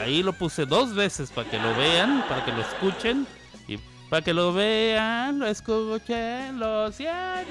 Ahí 0.00 0.22
lo 0.22 0.32
puse 0.32 0.64
dos 0.64 0.94
veces 0.94 1.30
para 1.30 1.50
que 1.50 1.58
lo 1.58 1.74
vean, 1.76 2.24
para 2.28 2.44
que 2.44 2.52
lo 2.52 2.60
escuchen. 2.60 3.26
Y 3.66 3.78
para 4.08 4.22
que 4.22 4.32
lo 4.32 4.52
vean, 4.52 5.38
lo 5.38 5.46
escuchen, 5.46 6.58
lo 6.58 6.92
sientan. 6.92 7.46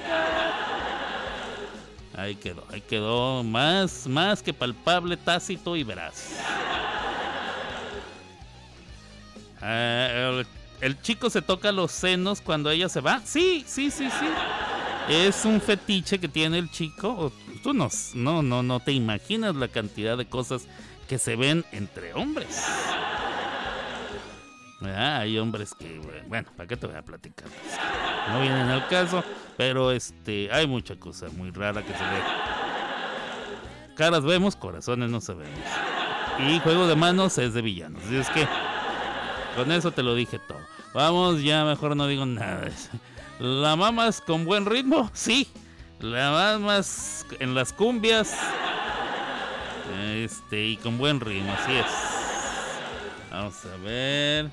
Ahí 2.19 2.35
quedó, 2.35 2.65
ahí 2.69 2.81
quedó 2.81 3.45
más, 3.45 4.05
más 4.05 4.43
que 4.43 4.53
palpable, 4.53 5.15
tácito 5.15 5.77
y 5.77 5.85
veraz. 5.85 6.37
Ah, 9.61 10.43
el, 10.81 11.01
chico 11.01 11.29
se 11.29 11.41
toca 11.41 11.71
los 11.71 11.93
senos 11.93 12.41
cuando 12.41 12.69
ella 12.71 12.89
se 12.89 12.99
va. 12.99 13.21
Sí, 13.23 13.63
sí, 13.65 13.89
sí, 13.89 14.09
sí. 14.09 14.27
Es 15.07 15.45
un 15.45 15.61
fetiche 15.61 16.19
que 16.19 16.27
tiene 16.27 16.59
el 16.59 16.69
chico. 16.69 17.31
Tú 17.63 17.73
no, 17.73 17.87
no, 18.15 18.43
no, 18.43 18.63
no 18.63 18.81
te 18.81 18.91
imaginas 18.91 19.55
la 19.55 19.69
cantidad 19.69 20.17
de 20.17 20.27
cosas 20.27 20.67
que 21.07 21.17
se 21.17 21.37
ven 21.37 21.63
entre 21.71 22.13
hombres. 22.13 22.65
hay 24.81 25.37
hombres 25.37 25.73
que, 25.73 26.01
bueno, 26.27 26.49
¿para 26.57 26.67
qué 26.67 26.75
te 26.75 26.85
voy 26.85 26.97
a 26.97 27.01
platicar? 27.01 27.47
No 28.27 28.41
vienen 28.41 28.67
al 28.67 28.85
caso. 28.89 29.23
Pero 29.59 29.91
este, 29.91 30.49
hay 30.53 30.67
mucha 30.67 30.95
cosa 30.95 31.27
muy 31.35 31.51
rara 31.51 31.83
que 31.83 31.91
se 31.91 31.99
ve. 31.99 32.21
Caras 33.93 34.23
vemos, 34.23 34.55
corazones 34.55 35.09
no 35.09 35.19
sabemos. 35.19 35.59
Y 36.47 36.59
juego 36.59 36.87
de 36.87 36.95
manos 36.95 37.37
es 37.37 37.53
de 37.53 37.61
villanos. 37.61 38.01
Así 38.05 38.15
es 38.15 38.29
que 38.29 38.47
con 39.57 39.69
eso 39.73 39.91
te 39.91 40.01
lo 40.01 40.15
dije 40.15 40.39
todo. 40.39 40.61
Vamos, 40.93 41.43
ya 41.43 41.65
mejor 41.65 41.97
no 41.97 42.07
digo 42.07 42.25
nada. 42.25 42.69
¿La 43.39 43.75
mamas 43.75 44.21
con 44.21 44.45
buen 44.45 44.65
ritmo? 44.65 45.11
Sí. 45.13 45.45
La 45.99 46.31
mamas 46.31 47.25
en 47.41 47.53
las 47.53 47.73
cumbias. 47.73 48.37
Este, 50.15 50.67
y 50.67 50.77
con 50.77 50.97
buen 50.97 51.19
ritmo, 51.19 51.51
así 51.51 51.73
es. 51.73 53.29
Vamos 53.29 53.65
a 53.65 53.75
ver. 53.83 54.49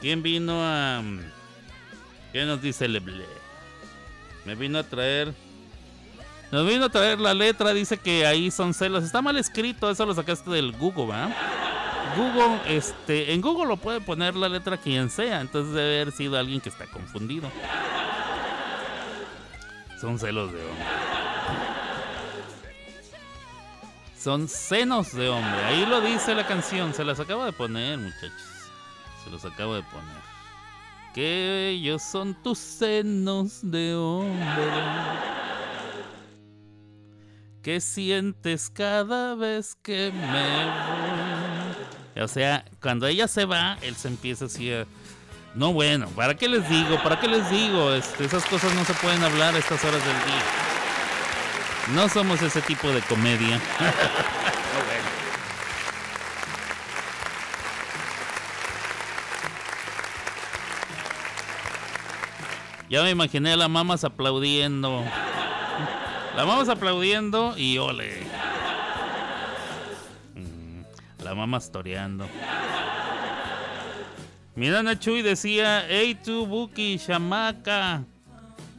¿Quién 0.00 0.22
vino 0.22 0.60
a.? 0.62 1.02
¿Qué 2.32 2.44
nos 2.44 2.62
dice 2.62 2.86
Leble? 2.86 3.37
Me 4.48 4.54
vino 4.54 4.78
a 4.78 4.82
traer. 4.82 5.34
Nos 6.50 6.66
vino 6.66 6.86
a 6.86 6.88
traer 6.88 7.20
la 7.20 7.34
letra, 7.34 7.74
dice 7.74 7.98
que 7.98 8.24
ahí 8.24 8.50
son 8.50 8.72
celos. 8.72 9.04
Está 9.04 9.20
mal 9.20 9.36
escrito, 9.36 9.90
eso 9.90 10.06
lo 10.06 10.14
sacaste 10.14 10.48
del 10.48 10.72
Google, 10.72 11.08
¿verdad? 11.08 11.36
Google, 12.16 12.58
este, 12.66 13.34
en 13.34 13.42
Google 13.42 13.66
lo 13.66 13.76
puede 13.76 14.00
poner 14.00 14.34
la 14.36 14.48
letra 14.48 14.78
quien 14.78 15.10
sea, 15.10 15.42
entonces 15.42 15.74
debe 15.74 16.00
haber 16.00 16.12
sido 16.12 16.38
alguien 16.38 16.62
que 16.62 16.70
está 16.70 16.86
confundido. 16.86 17.50
Son 20.00 20.18
celos 20.18 20.50
de 20.50 20.62
hombre. 20.62 20.86
Son 24.18 24.48
senos 24.48 25.12
de 25.12 25.28
hombre. 25.28 25.62
Ahí 25.66 25.84
lo 25.84 26.00
dice 26.00 26.34
la 26.34 26.46
canción. 26.46 26.94
Se 26.94 27.04
las 27.04 27.20
acabo 27.20 27.44
de 27.44 27.52
poner, 27.52 27.98
muchachos. 27.98 28.48
Se 29.24 29.30
los 29.30 29.44
acabo 29.44 29.74
de 29.74 29.82
poner. 29.82 30.17
Que 31.14 31.70
ellos 31.70 32.02
son 32.02 32.34
tus 32.42 32.58
senos 32.58 33.60
de 33.62 33.94
hombre. 33.94 34.64
¿Qué 37.62 37.80
sientes 37.80 38.70
cada 38.70 39.34
vez 39.34 39.76
que 39.82 40.12
me 40.12 40.64
voy? 40.64 42.22
O 42.22 42.28
sea, 42.28 42.64
cuando 42.80 43.06
ella 43.06 43.28
se 43.28 43.44
va, 43.44 43.78
él 43.82 43.94
se 43.96 44.08
empieza 44.08 44.46
así 44.46 44.72
a... 44.72 44.86
No, 45.54 45.72
bueno, 45.72 46.08
¿para 46.10 46.34
qué 46.36 46.48
les 46.48 46.68
digo? 46.68 47.02
¿Para 47.02 47.18
qué 47.18 47.28
les 47.28 47.48
digo? 47.50 47.92
Este, 47.92 48.24
esas 48.24 48.44
cosas 48.46 48.74
no 48.74 48.84
se 48.84 48.94
pueden 48.94 49.22
hablar 49.22 49.54
a 49.54 49.58
estas 49.58 49.84
horas 49.84 50.04
del 50.04 50.16
día. 50.26 50.42
No 51.94 52.08
somos 52.08 52.40
ese 52.42 52.60
tipo 52.62 52.88
de 52.88 53.00
comedia. 53.02 53.60
Ya 62.90 63.02
me 63.02 63.10
imaginé 63.10 63.52
a 63.52 63.56
la 63.56 63.68
mamás 63.68 64.04
aplaudiendo. 64.04 65.04
La 66.34 66.46
mamás 66.46 66.68
aplaudiendo 66.68 67.54
y 67.58 67.76
ole. 67.78 68.22
Mm, 70.34 71.24
la 71.24 71.34
mamá 71.34 71.60
toreando. 71.60 72.26
Mira 74.54 74.82
Nachuy 74.82 75.22
decía, 75.22 75.84
hey 75.88 76.18
tú 76.24 76.46
Buki, 76.46 76.98
chamaca, 76.98 78.04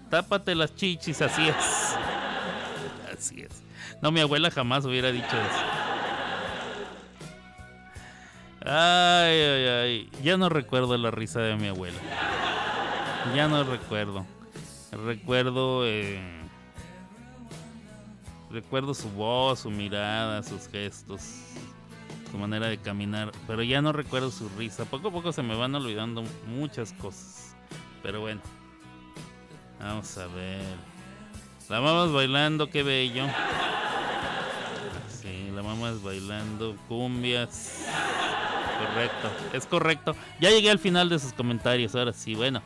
tápate 0.10 0.55
las 0.55 0.76
chichis, 0.76 1.22
así 1.22 1.47
es. 1.47 1.95
Así 3.14 3.41
es. 3.41 3.62
No, 4.01 4.12
mi 4.12 4.22
abuela 4.22 4.49
jamás 4.49 4.86
hubiera 4.86 5.12
dicho 5.12 5.28
eso. 5.28 5.64
Ay, 8.66 9.39
ay, 9.41 9.68
ay. 9.68 10.10
Ya 10.24 10.38
no 10.38 10.49
recuerdo 10.49 10.97
la 10.97 11.12
risa 11.12 11.39
de 11.41 11.55
mi 11.55 11.68
abuela. 11.68 11.97
Ya 13.36 13.47
no 13.47 13.63
recuerdo. 13.63 14.26
Recuerdo. 14.91 15.86
Eh, 15.86 16.20
recuerdo 18.49 18.93
su 18.93 19.09
voz, 19.11 19.59
su 19.59 19.70
mirada, 19.70 20.41
sus 20.43 20.67
gestos, 20.67 21.22
su 22.32 22.38
manera 22.38 22.67
de 22.67 22.78
caminar. 22.78 23.32
Pero 23.47 23.63
ya 23.63 23.82
no 23.82 23.91
recuerdo 23.91 24.32
su 24.32 24.49
risa. 24.57 24.86
Poco 24.86 25.09
a 25.09 25.11
poco 25.11 25.32
se 25.32 25.43
me 25.43 25.55
van 25.55 25.76
olvidando 25.76 26.24
muchas 26.47 26.93
cosas. 26.93 27.55
Pero 28.01 28.22
bueno. 28.22 28.41
Vamos 29.80 30.17
a 30.17 30.28
ver. 30.28 30.76
La 31.70 31.80
mamá 31.82 32.05
bailando, 32.05 32.70
qué 32.70 32.84
bello. 32.84 33.26
Sí, 35.07 35.51
la 35.53 35.61
mamá 35.61 35.91
es 35.91 36.01
bailando 36.01 36.76
cumbias. 36.88 37.86
Correcto, 38.80 39.30
es 39.53 39.65
correcto. 39.65 40.15
Ya 40.39 40.49
llegué 40.49 40.72
al 40.72 40.80
final 40.80 41.09
de 41.09 41.20
sus 41.20 41.32
comentarios, 41.32 41.95
ahora 41.95 42.11
sí, 42.11 42.34
bueno. 42.34 42.61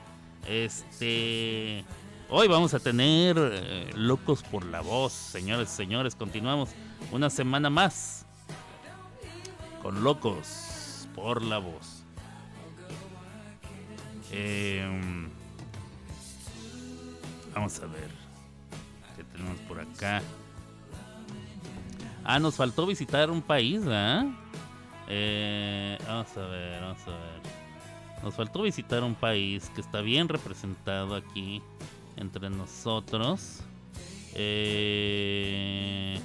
Este. 0.47 1.85
Hoy 2.29 2.47
vamos 2.47 2.73
a 2.73 2.79
tener 2.79 3.37
eh, 3.37 3.91
Locos 3.95 4.43
por 4.43 4.65
la 4.65 4.81
Voz, 4.81 5.13
señores, 5.13 5.69
señores. 5.69 6.15
Continuamos 6.15 6.71
una 7.11 7.29
semana 7.29 7.69
más 7.69 8.25
con 9.81 10.03
Locos 10.03 11.07
por 11.15 11.41
la 11.43 11.59
Voz. 11.59 12.03
Em, 14.31 15.29
vamos 17.53 17.79
a 17.79 17.85
ver 17.85 18.09
qué 19.15 19.23
tenemos 19.23 19.59
por 19.61 19.79
acá. 19.79 20.21
Ah, 22.23 22.39
nos 22.39 22.55
faltó 22.55 22.85
visitar 22.85 23.29
un 23.29 23.41
país, 23.41 23.81
¿ah? 23.87 24.25
Eh, 25.07 25.97
vamos 26.07 26.35
a 26.37 26.45
ver, 26.47 26.81
vamos 26.81 27.01
a 27.07 27.11
ver. 27.11 27.62
Nos 28.23 28.35
faltó 28.35 28.61
visitar 28.61 29.03
un 29.03 29.15
país 29.15 29.69
que 29.75 29.81
está 29.81 29.99
bien 29.99 30.29
representado 30.29 31.13
aquí 31.13 31.61
entre 32.15 32.49
nosotros. 32.49 33.59
Eh, 34.33 36.17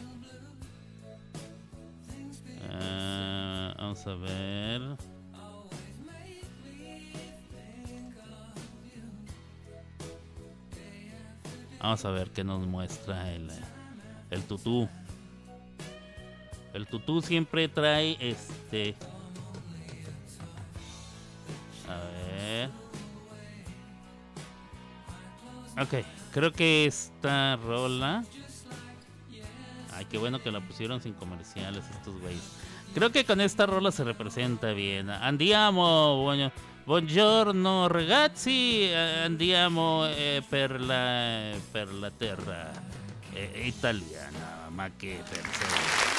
ah, 2.70 3.74
vamos 3.76 4.07
a 4.07 4.14
ver. 4.14 4.80
Vamos 11.80 12.05
a 12.05 12.11
ver 12.11 12.30
qué 12.30 12.44
nos 12.44 12.64
muestra 12.64 13.32
el, 13.32 13.51
el 14.30 14.42
tutú. 14.44 14.88
El 16.74 16.86
tutú 16.86 17.22
siempre 17.22 17.66
trae 17.66 18.16
este 18.20 18.94
a 21.89 21.97
ver. 22.05 22.70
Ok, 25.80 26.05
creo 26.32 26.53
que 26.53 26.86
esta 26.86 27.57
rola. 27.57 28.24
Ay, 29.93 30.05
qué 30.05 30.18
bueno 30.18 30.43
que 30.43 30.51
la 30.51 30.61
pusieron 30.61 31.01
sin 31.01 31.12
comerciales 31.14 31.84
estos 31.91 32.20
güeyes. 32.20 32.43
Creo 32.95 33.11
que 33.11 33.24
con 33.24 33.41
esta 33.41 33.66
rola 33.66 33.93
se 33.93 34.05
representa 34.05 34.72
bien. 34.72 35.11
Andiamo, 35.11 36.22
bueno, 36.22 36.51
buongiorno 36.86 37.89
ragazzi, 37.89 38.91
andiamo 39.24 40.07
eh, 40.07 40.43
per, 40.49 40.80
la, 40.80 41.53
per 41.70 41.93
la 41.93 42.11
terra 42.11 42.72
eh, 43.34 43.62
italiana, 43.66 44.68
ma 44.70 44.91
che 44.97 45.22
pensate? 45.28 46.16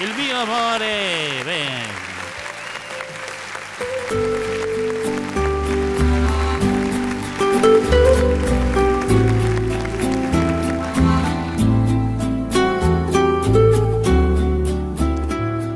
Il 0.00 0.14
mio 0.14 0.40
amore, 0.40 1.42
ven. 1.44 2.12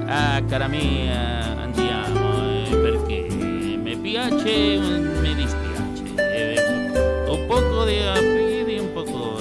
Ah, 0.09 0.41
cara 0.49 0.69
mia, 0.69 1.57
andiamo 1.63 2.43
eh, 2.45 2.77
perché 2.77 3.27
mi 3.83 3.97
piace, 3.97 4.79
mi 5.21 5.35
dispiace. 5.35 6.05
Eh, 6.17 6.61
un 7.29 7.47
poco 7.47 7.85
di 7.85 7.99
affidi, 8.03 8.79
un 8.79 8.93
poco 8.93 9.39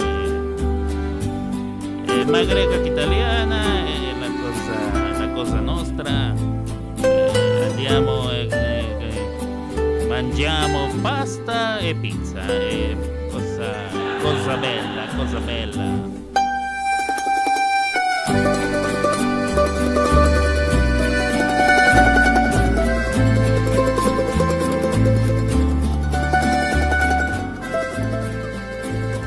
eh, 2.08 2.20
eh, 2.20 2.26
más 2.26 2.48
greca 2.48 2.82
che 2.82 2.90
italiana, 2.90 3.86
eh, 3.86 4.16
la 4.20 4.30
cosa, 4.42 5.20
la 5.20 5.28
cosa 5.34 5.60
nostra. 5.60 6.55
Eh, 7.78 7.88
andiamo 7.88 8.32
mangiamo 10.08 10.88
pasta 11.02 11.80
e 11.80 11.94
pizza, 11.94 12.40
e 12.48 12.96
cosa, 13.30 13.74
cosa 14.22 14.56
bella, 14.56 15.08
cosa 15.18 15.40
bella. 15.40 15.84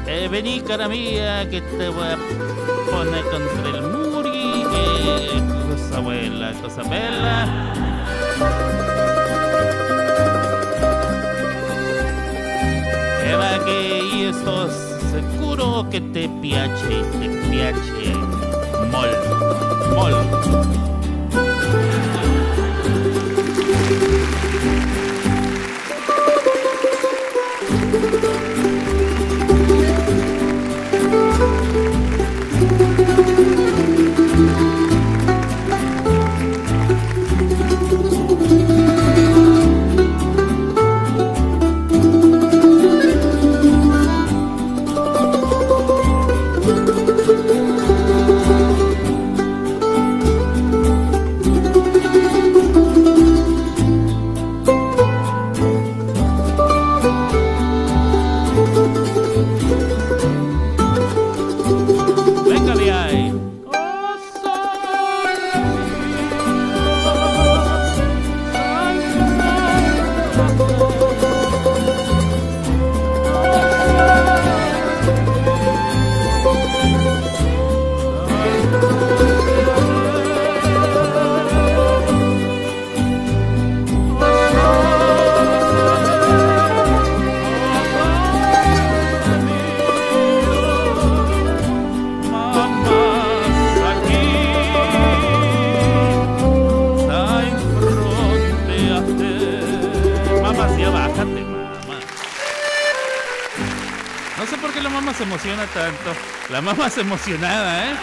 E 0.07 0.29
vení 0.29 0.63
cara 0.63 0.89
mía 0.89 1.47
que 1.51 1.61
te 1.61 1.89
voy 1.91 2.09
a 2.09 2.19
poner 2.91 3.25
contra 3.25 3.69
el 3.69 3.83
muri, 3.83 4.65
e 4.73 5.43
cosa 5.69 6.01
bella, 6.01 6.53
cosa 6.63 6.83
bella. 6.85 7.88
Sto 14.33 14.69
sicuro 14.71 15.87
che 15.89 16.11
ti 16.11 16.29
piace, 16.41 17.09
ti 17.19 17.29
piace 17.49 18.13
molto, 18.91 19.95
molto. 19.95 20.78
La 106.59 106.63
mamá 106.63 106.91
se 106.91 107.03
emocionada, 107.03 107.89
¿eh? 107.89 107.97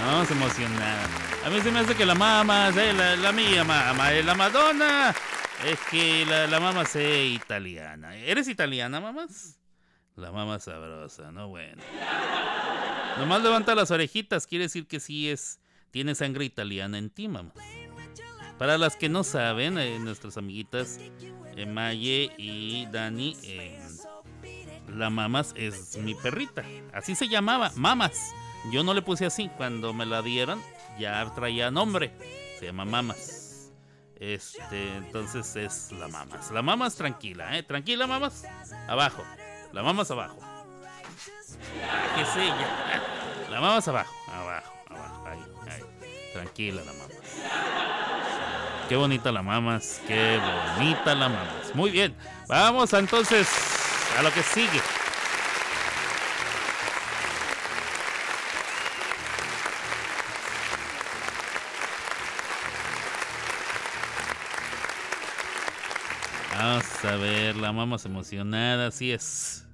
No, 0.00 0.24
se 0.24 0.32
emocionada. 0.32 1.08
A 1.44 1.50
mí 1.50 1.60
se 1.60 1.72
me 1.72 1.80
hace 1.80 1.96
que 1.96 2.06
la 2.06 2.14
mamá, 2.14 2.68
¿eh? 2.68 2.92
la, 2.92 3.32
mía 3.32 3.64
mamá, 3.64 4.12
la 4.12 4.34
Madonna. 4.36 5.12
Es 5.66 5.80
que 5.90 6.24
la, 6.24 6.60
mamá 6.60 6.82
es 6.82 6.94
italiana. 6.94 8.14
¿Eres 8.14 8.46
italiana, 8.46 9.00
mamás? 9.00 9.58
La 10.14 10.30
mamá 10.30 10.60
sabrosa, 10.60 11.32
no 11.32 11.48
bueno. 11.48 11.82
Nomás 13.18 13.42
levanta 13.42 13.74
las 13.74 13.90
orejitas, 13.90 14.46
quiere 14.46 14.66
decir 14.66 14.86
que 14.86 15.00
sí 15.00 15.28
es, 15.28 15.58
tiene 15.90 16.14
sangre 16.14 16.44
italiana 16.44 16.96
en 16.96 17.10
ti, 17.10 17.26
mamá. 17.26 17.54
Para 18.56 18.78
las 18.78 18.94
que 18.94 19.08
no 19.08 19.24
saben, 19.24 19.78
eh, 19.78 19.98
nuestras 19.98 20.36
amiguitas 20.36 21.00
eh, 21.56 21.66
Maye 21.66 22.30
y 22.38 22.86
Dani, 22.86 23.36
eh, 23.42 23.80
la 24.94 25.10
Mamas 25.10 25.52
es 25.56 25.96
mi 25.96 26.14
perrita. 26.14 26.64
Así 26.92 27.14
se 27.14 27.28
llamaba, 27.28 27.70
Mamas. 27.76 28.32
Yo 28.70 28.84
no 28.84 28.94
le 28.94 29.02
puse 29.02 29.26
así. 29.26 29.50
Cuando 29.56 29.92
me 29.92 30.06
la 30.06 30.22
dieron, 30.22 30.62
ya 30.98 31.24
traía 31.34 31.70
nombre. 31.70 32.12
Se 32.58 32.66
llama 32.66 32.84
Mamas. 32.84 33.72
Este, 34.16 34.96
entonces 34.96 35.56
es 35.56 35.92
la 35.92 36.08
Mamas. 36.08 36.50
La 36.50 36.62
Mamas 36.62 36.94
tranquila, 36.94 37.56
¿eh? 37.58 37.62
Tranquila, 37.62 38.06
Mamas. 38.06 38.44
Abajo. 38.86 39.22
La 39.72 39.82
Mamas 39.82 40.10
abajo. 40.10 40.38
¿Qué 42.16 42.24
sé 42.26 42.46
ya? 42.46 43.02
La 43.50 43.60
Mamas 43.60 43.86
abajo. 43.88 44.12
Abajo, 44.28 44.72
abajo. 44.88 45.26
Ahí, 45.26 45.40
ahí. 45.70 45.82
Tranquila, 46.32 46.82
la 46.86 46.92
Mamas. 46.92 47.18
Qué 48.88 48.96
bonita 48.96 49.30
la 49.30 49.42
Mamas. 49.42 50.00
Qué 50.06 50.38
bonita 50.76 51.14
la 51.14 51.28
Mamas. 51.28 51.74
Muy 51.74 51.90
bien. 51.90 52.16
Vamos 52.48 52.92
entonces 52.94 53.81
a 54.18 54.22
lo 54.22 54.32
que 54.32 54.42
sigue. 54.42 54.80
Vamos 66.54 67.04
a 67.04 67.16
ver, 67.16 67.56
la 67.56 67.72
mamá 67.72 67.98
se 67.98 68.08
emocionada, 68.08 68.88
así 68.88 69.10
es. 69.10 69.66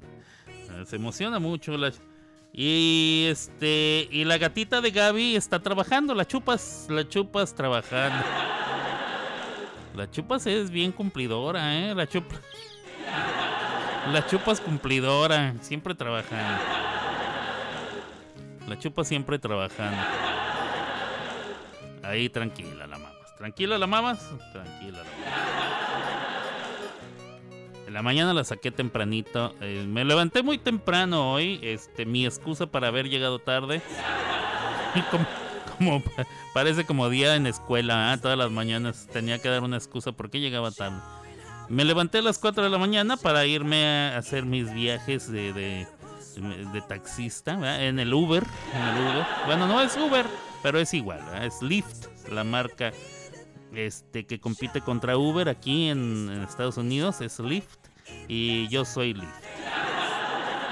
Se 0.86 0.97
emociona 0.97 1.39
mucho 1.39 1.76
la 1.76 1.93
y 2.53 3.26
este 3.30 4.09
y 4.11 4.24
la 4.24 4.39
gatita 4.39 4.80
de 4.80 4.91
Gaby 4.91 5.36
está 5.36 5.61
trabajando, 5.61 6.14
la 6.14 6.26
chupas, 6.26 6.86
la 6.89 7.07
chupas 7.09 7.55
trabajando. 7.55 8.24
La 9.95 10.11
chupas 10.11 10.47
es 10.47 10.70
bien 10.70 10.93
cumplidora, 10.93 11.76
eh, 11.76 11.95
la 11.95 12.07
chupas. 12.07 12.41
La 14.13 14.27
chupas 14.27 14.61
cumplidora, 14.61 15.55
siempre 15.61 15.95
trabajando. 15.95 16.63
La 18.67 18.79
chupa 18.79 19.05
siempre 19.05 19.39
trabajando. 19.39 20.03
Ahí 22.03 22.29
tranquila 22.31 22.87
la 22.87 22.99
mamas. 22.99 23.37
Tranquila 23.37 23.77
la 23.79 23.87
mamas. 23.87 24.19
Tranquila 24.53 24.99
la 24.99 25.05
mamas. 25.05 25.69
En 27.87 27.95
la 27.95 28.03
mañana 28.03 28.33
la 28.33 28.45
saqué 28.45 28.71
tempranito. 28.71 29.55
Eh, 29.61 29.85
me 29.87 30.05
levanté 30.05 30.43
muy 30.43 30.59
temprano 30.59 31.33
hoy. 31.33 31.61
Este, 31.63 32.07
mi 32.07 32.25
excusa 32.25 32.67
para 32.67 32.89
haber 32.89 33.09
llegado 33.09 33.39
tarde. 33.39 33.83
como 35.79 36.03
parece 36.55 36.85
como 36.85 37.11
día 37.11 37.37
en 37.37 37.47
escuela. 37.47 38.13
¿ah? 38.13 38.17
Todas 38.19 38.39
las 38.39 38.51
mañanas 38.51 39.07
tenía 39.13 39.39
que 39.39 39.49
dar 39.49 39.63
una 39.63 39.77
excusa 39.77 40.13
porque 40.13 40.41
llegaba 40.41 40.71
tarde. 40.71 40.99
Me 41.69 41.85
levanté 41.85 42.19
a 42.19 42.23
las 42.23 42.39
4 42.39 42.64
de 42.64 42.71
la 42.71 42.79
mañana 42.79 43.16
para 43.19 43.45
irme 43.45 43.85
a 43.85 44.16
hacer 44.16 44.47
mis 44.47 44.73
viajes 44.73 45.31
de, 45.31 45.53
de, 45.53 45.87
taxista 46.89 47.85
en 47.85 47.99
el 47.99 48.14
Uber, 48.14 48.43
en 48.75 48.83
el 48.83 49.03
Uber. 49.03 49.27
Bueno, 49.45 49.66
no 49.66 49.81
es 49.83 49.95
Uber, 49.97 50.25
pero 50.62 50.79
es 50.79 50.95
igual. 50.95 51.21
Es 51.43 51.61
Lyft, 51.61 52.07
la 52.33 52.43
marca 52.43 52.93
este 53.75 54.27
que 54.27 54.41
compite 54.41 54.81
contra 54.81 55.19
Uber 55.19 55.51
aquí 55.51 55.89
en, 55.89 56.31
en, 56.33 56.43
Estados 56.43 56.79
Unidos 56.79 57.21
es 57.21 57.39
Lyft 57.39 57.79
y 58.29 58.66
yo 58.69 58.87
soy 58.87 59.12
Lyft. 59.12 59.45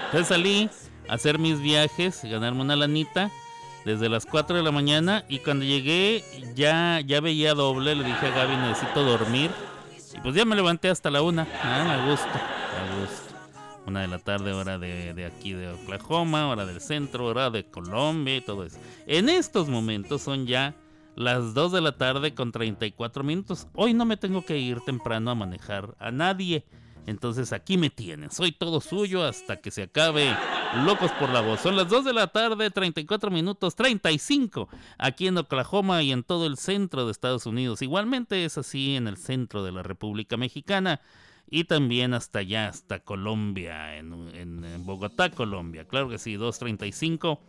Entonces 0.07 0.29
salí 0.29 0.71
a 1.09 1.15
hacer 1.15 1.39
mis 1.39 1.61
viajes, 1.61 2.23
ganarme 2.25 2.63
una 2.63 2.75
lanita 2.75 3.31
desde 3.85 4.09
las 4.09 4.25
4 4.25 4.57
de 4.57 4.63
la 4.63 4.73
mañana 4.73 5.27
y 5.29 5.41
cuando 5.41 5.67
llegué 5.67 6.25
ya 6.55 7.01
ya 7.05 7.21
veía 7.21 7.53
doble, 7.53 7.95
le 7.95 8.05
dije 8.05 8.27
a 8.27 8.31
Gaby 8.31 8.57
necesito 8.57 9.05
dormir 9.05 9.51
y 10.17 10.21
pues 10.21 10.35
ya 10.35 10.45
me 10.45 10.57
levanté 10.57 10.89
hasta 10.89 11.11
la 11.11 11.23
una, 11.23 11.47
ah, 11.63 12.03
a 12.03 12.09
gusto, 12.09 12.27
a 12.29 13.01
gusto. 13.01 13.35
Una 13.87 14.01
de 14.01 14.09
la 14.09 14.19
tarde, 14.19 14.53
hora 14.53 14.79
de, 14.79 15.15
de, 15.15 15.27
aquí 15.27 15.53
de 15.53 15.69
Oklahoma, 15.69 16.49
hora 16.49 16.67
del 16.67 16.81
centro, 16.81 17.27
hora 17.27 17.51
de 17.51 17.65
Colombia 17.71 18.37
y 18.37 18.41
todo 18.41 18.65
eso. 18.65 18.79
En 19.07 19.29
estos 19.29 19.69
momentos 19.69 20.23
son 20.23 20.47
ya 20.47 20.75
las 21.15 21.55
2 21.55 21.73
de 21.73 21.81
la 21.81 21.93
tarde 21.93 22.35
con 22.35 22.51
34 22.51 23.23
minutos. 23.23 23.69
Hoy 23.75 23.95
no 23.95 24.05
me 24.05 24.17
tengo 24.17 24.45
que 24.45 24.59
ir 24.59 24.81
temprano 24.81 25.31
a 25.31 25.35
manejar 25.35 25.95
a 25.99 26.11
nadie. 26.11 26.65
Entonces 27.07 27.53
aquí 27.53 27.79
me 27.79 27.91
tienen. 27.91 28.31
Soy 28.31 28.51
todo 28.51 28.81
suyo 28.81 29.25
hasta 29.25 29.61
que 29.61 29.71
se 29.71 29.85
acabe. 29.85 30.37
Locos 30.85 31.11
por 31.13 31.31
la 31.31 31.41
voz. 31.41 31.61
Son 31.61 31.77
las 31.77 31.89
2 31.89 32.05
de 32.05 32.13
la 32.13 32.27
tarde, 32.27 32.71
34 32.71 33.31
minutos 33.31 33.75
35. 33.75 34.69
Aquí 34.99 35.27
en 35.27 35.39
Oklahoma 35.39 36.03
y 36.03 36.13
en 36.13 36.23
todo 36.23 36.47
el 36.47 36.57
centro 36.57 37.07
de 37.07 37.13
Estados 37.13 37.47
Unidos. 37.47 37.83
Igualmente 37.83 38.45
es 38.45 38.59
así 38.59 38.97
en 38.97 39.07
el 39.09 39.17
centro 39.17 39.65
de 39.65 39.73
la 39.73 39.83
República 39.83 40.37
Mexicana. 40.37 41.01
Y 41.49 41.65
también 41.65 42.13
hasta 42.13 42.41
allá, 42.41 42.69
hasta 42.69 42.99
Colombia, 43.01 43.97
en, 43.97 44.13
en, 44.35 44.85
Bogotá, 44.85 45.31
Colombia. 45.31 45.85
Claro 45.85 46.09
que 46.09 46.19
sí, 46.19 46.35
235 46.35 47.41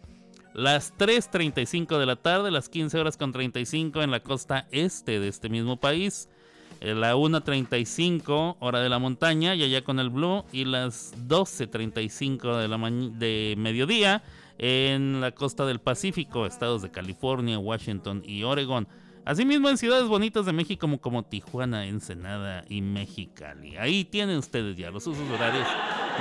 las 0.53 0.95
3.35 0.97 1.99
de 1.99 2.05
la 2.05 2.15
tarde, 2.15 2.49
las 2.49 2.69
15 2.69 2.99
horas 2.99 3.17
con 3.17 3.31
35 3.31 4.01
en 4.01 4.11
la 4.11 4.21
costa 4.21 4.67
este 4.71 5.19
de 5.19 5.27
este 5.27 5.49
mismo 5.49 5.79
país, 5.79 6.29
la 6.81 7.15
1.35 7.15 8.57
hora 8.59 8.79
de 8.79 8.89
la 8.89 8.99
montaña 8.99 9.55
y 9.55 9.63
allá 9.63 9.83
con 9.83 9.99
el 9.99 10.09
Blue 10.09 10.45
y 10.51 10.65
las 10.65 11.13
12.35 11.27 12.57
de, 12.57 12.67
la 12.67 12.77
de 13.17 13.55
mediodía 13.57 14.23
en 14.57 15.21
la 15.21 15.31
costa 15.31 15.65
del 15.65 15.79
Pacífico, 15.79 16.45
estados 16.45 16.81
de 16.81 16.91
California, 16.91 17.59
Washington 17.59 18.23
y 18.25 18.43
Oregon. 18.43 18.87
Asimismo 19.25 19.69
en 19.69 19.77
ciudades 19.77 20.07
bonitas 20.07 20.45
de 20.45 20.53
México 20.53 20.81
como, 20.81 20.99
como 20.99 21.23
Tijuana, 21.23 21.85
Ensenada 21.85 22.63
y 22.69 22.81
Mexicali. 22.81 23.75
Ahí 23.75 24.05
tienen 24.05 24.37
ustedes 24.37 24.77
ya 24.77 24.89
los 24.89 25.05
usos 25.05 25.29
horarios. 25.29 25.67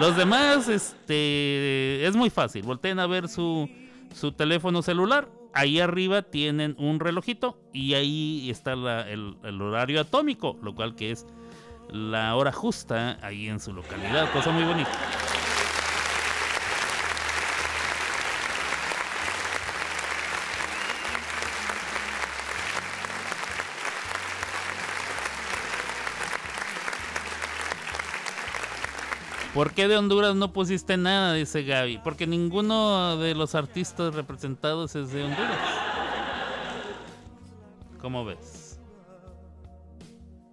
Los 0.01 0.17
demás, 0.17 0.69
este, 0.69 2.05
es 2.05 2.17
muy 2.17 2.31
fácil. 2.31 2.63
Volteen 2.63 2.99
a 2.99 3.07
ver 3.07 3.29
su 3.29 3.69
su 4.17 4.33
teléfono 4.33 4.83
celular. 4.83 5.29
Ahí 5.57 5.81
arriba 5.81 6.21
tienen 6.21 6.77
un 6.79 7.01
relojito 7.01 7.59
y 7.73 7.95
ahí 7.95 8.51
está 8.51 8.77
la, 8.77 9.09
el, 9.11 9.39
el, 9.43 9.63
horario 9.63 10.03
atómico, 10.03 10.59
lo 10.63 10.75
cual 10.75 10.95
que 10.95 11.13
es 11.13 11.27
la 11.89 12.37
hora 12.37 12.53
justa 12.53 13.19
ahí 13.23 13.49
en 13.49 13.59
su 13.59 13.73
localidad. 13.73 14.31
Cosa 14.33 14.51
muy 14.51 14.65
bonita. 14.65 14.91
¿Por 29.57 29.73
qué 29.73 29.89
de 29.89 29.97
Honduras 29.97 30.35
no 30.35 30.53
pusiste 30.53 30.99
nada? 30.99 31.33
Dice 31.33 31.63
Gaby. 31.63 31.97
Porque 32.05 32.27
ninguno 32.27 33.17
de 33.17 33.35
los 33.35 33.55
artistas 33.55 34.15
representados 34.15 34.95
es 34.95 35.11
de 35.13 35.25
Honduras. 35.25 35.59
¿Cómo 37.99 38.27
ves? 38.27 38.79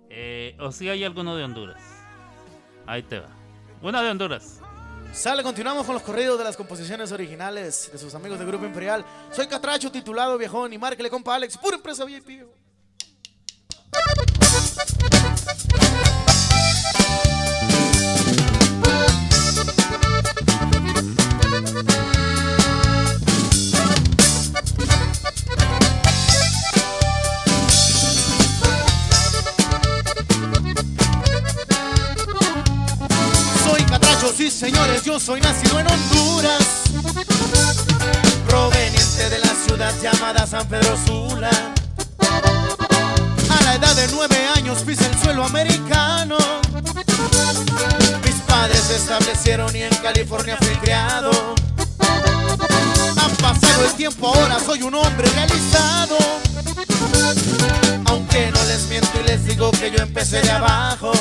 Eh, 0.09 0.55
¿O 0.57 0.71
si 0.71 0.87
hay 0.87 1.03
alguno 1.03 1.35
de 1.35 1.43
Honduras? 1.43 1.81
Ahí 2.87 3.03
te 3.03 3.19
va. 3.19 3.27
Una 3.81 4.01
de 4.01 4.09
Honduras. 4.09 4.61
Sale, 5.11 5.43
continuamos 5.43 5.85
con 5.85 5.95
los 5.95 6.03
corridos 6.03 6.37
de 6.37 6.45
las 6.45 6.55
composiciones 6.55 7.11
originales 7.11 7.89
de 7.91 7.99
sus 7.99 8.15
amigos 8.15 8.39
de 8.39 8.45
Grupo 8.45 8.65
Imperial. 8.65 9.03
Soy 9.33 9.47
Catracho, 9.47 9.91
titulado 9.91 10.37
Viejón, 10.37 10.71
y 10.71 10.77
márquele 10.77 11.09
compa 11.09 11.35
Alex, 11.35 11.57
pura 11.57 11.75
empresa 11.75 12.05
VIP. 12.05 12.45
Señores, 34.63 35.03
yo 35.03 35.19
soy 35.19 35.41
nacido 35.41 35.77
en 35.77 35.87
Honduras, 35.87 36.83
proveniente 38.47 39.29
de 39.29 39.39
la 39.39 39.53
ciudad 39.65 39.93
llamada 40.01 40.47
San 40.47 40.65
Pedro 40.69 40.97
Sula. 41.05 41.51
A 43.49 43.63
la 43.65 43.75
edad 43.75 43.93
de 43.93 44.07
nueve 44.13 44.37
años 44.55 44.81
pise 44.83 45.05
el 45.05 45.19
suelo 45.19 45.43
americano. 45.43 46.37
Mis 48.23 48.35
padres 48.47 48.79
se 48.87 48.95
establecieron 48.95 49.75
y 49.75 49.81
en 49.81 49.95
California 49.95 50.55
fui 50.57 50.75
criado. 50.77 51.31
Ha 53.17 53.29
pasado 53.41 53.85
el 53.85 53.91
tiempo, 53.97 54.33
ahora 54.33 54.59
soy 54.65 54.81
un 54.83 54.95
hombre 54.95 55.27
realizado. 55.31 56.15
Aunque 58.05 58.49
no 58.49 58.63
les 58.63 58.87
miento 58.87 59.11
y 59.19 59.27
les 59.27 59.45
digo 59.45 59.71
que 59.71 59.91
yo 59.91 59.97
empecé 59.97 60.41
de 60.41 60.51
abajo. 60.51 61.11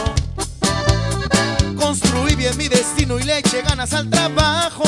Construí 1.93 2.35
bien 2.37 2.57
mi 2.57 2.69
destino 2.69 3.19
y 3.19 3.23
le 3.23 3.41
eché 3.41 3.61
ganas 3.61 3.93
al 3.93 4.09
trabajo. 4.09 4.83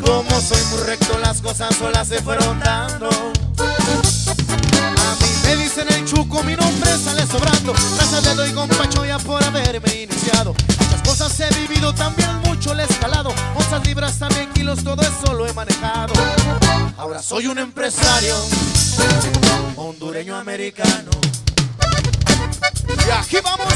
Como 0.00 0.40
soy 0.40 0.62
muy 0.70 0.82
recto, 0.86 1.18
las 1.18 1.42
cosas 1.42 1.74
solas 1.74 2.06
se 2.06 2.22
fueron 2.22 2.60
dando. 2.60 3.08
A 3.08 3.32
mí 5.20 5.28
me 5.42 5.56
dicen 5.56 5.92
el 5.92 6.04
chuco, 6.04 6.44
mi 6.44 6.54
nombre 6.54 6.96
sale 6.96 7.26
sobrando. 7.26 7.72
Gracias 7.96 8.22
le 8.22 8.36
doy 8.36 8.52
con 8.52 8.68
Pacho 8.68 9.04
ya 9.04 9.18
por 9.18 9.42
haberme 9.42 10.02
iniciado. 10.02 10.54
Las 10.92 11.02
cosas 11.02 11.40
he 11.40 11.52
vivido 11.58 11.92
también 11.92 12.30
mucho 12.44 12.72
le 12.72 12.84
he 12.84 12.86
escalado. 12.86 13.34
Onzas, 13.56 13.84
libras, 13.84 14.20
también 14.20 14.48
kilos, 14.52 14.84
todo 14.84 15.02
eso 15.02 15.34
lo 15.34 15.44
he 15.44 15.52
manejado. 15.52 16.14
Ahora 16.96 17.20
soy 17.20 17.48
un 17.48 17.58
empresario 17.58 18.36
hondureño 19.74 20.36
americano. 20.36 21.10
Y 23.04 23.10
aquí 23.10 23.38
vamos. 23.42 23.74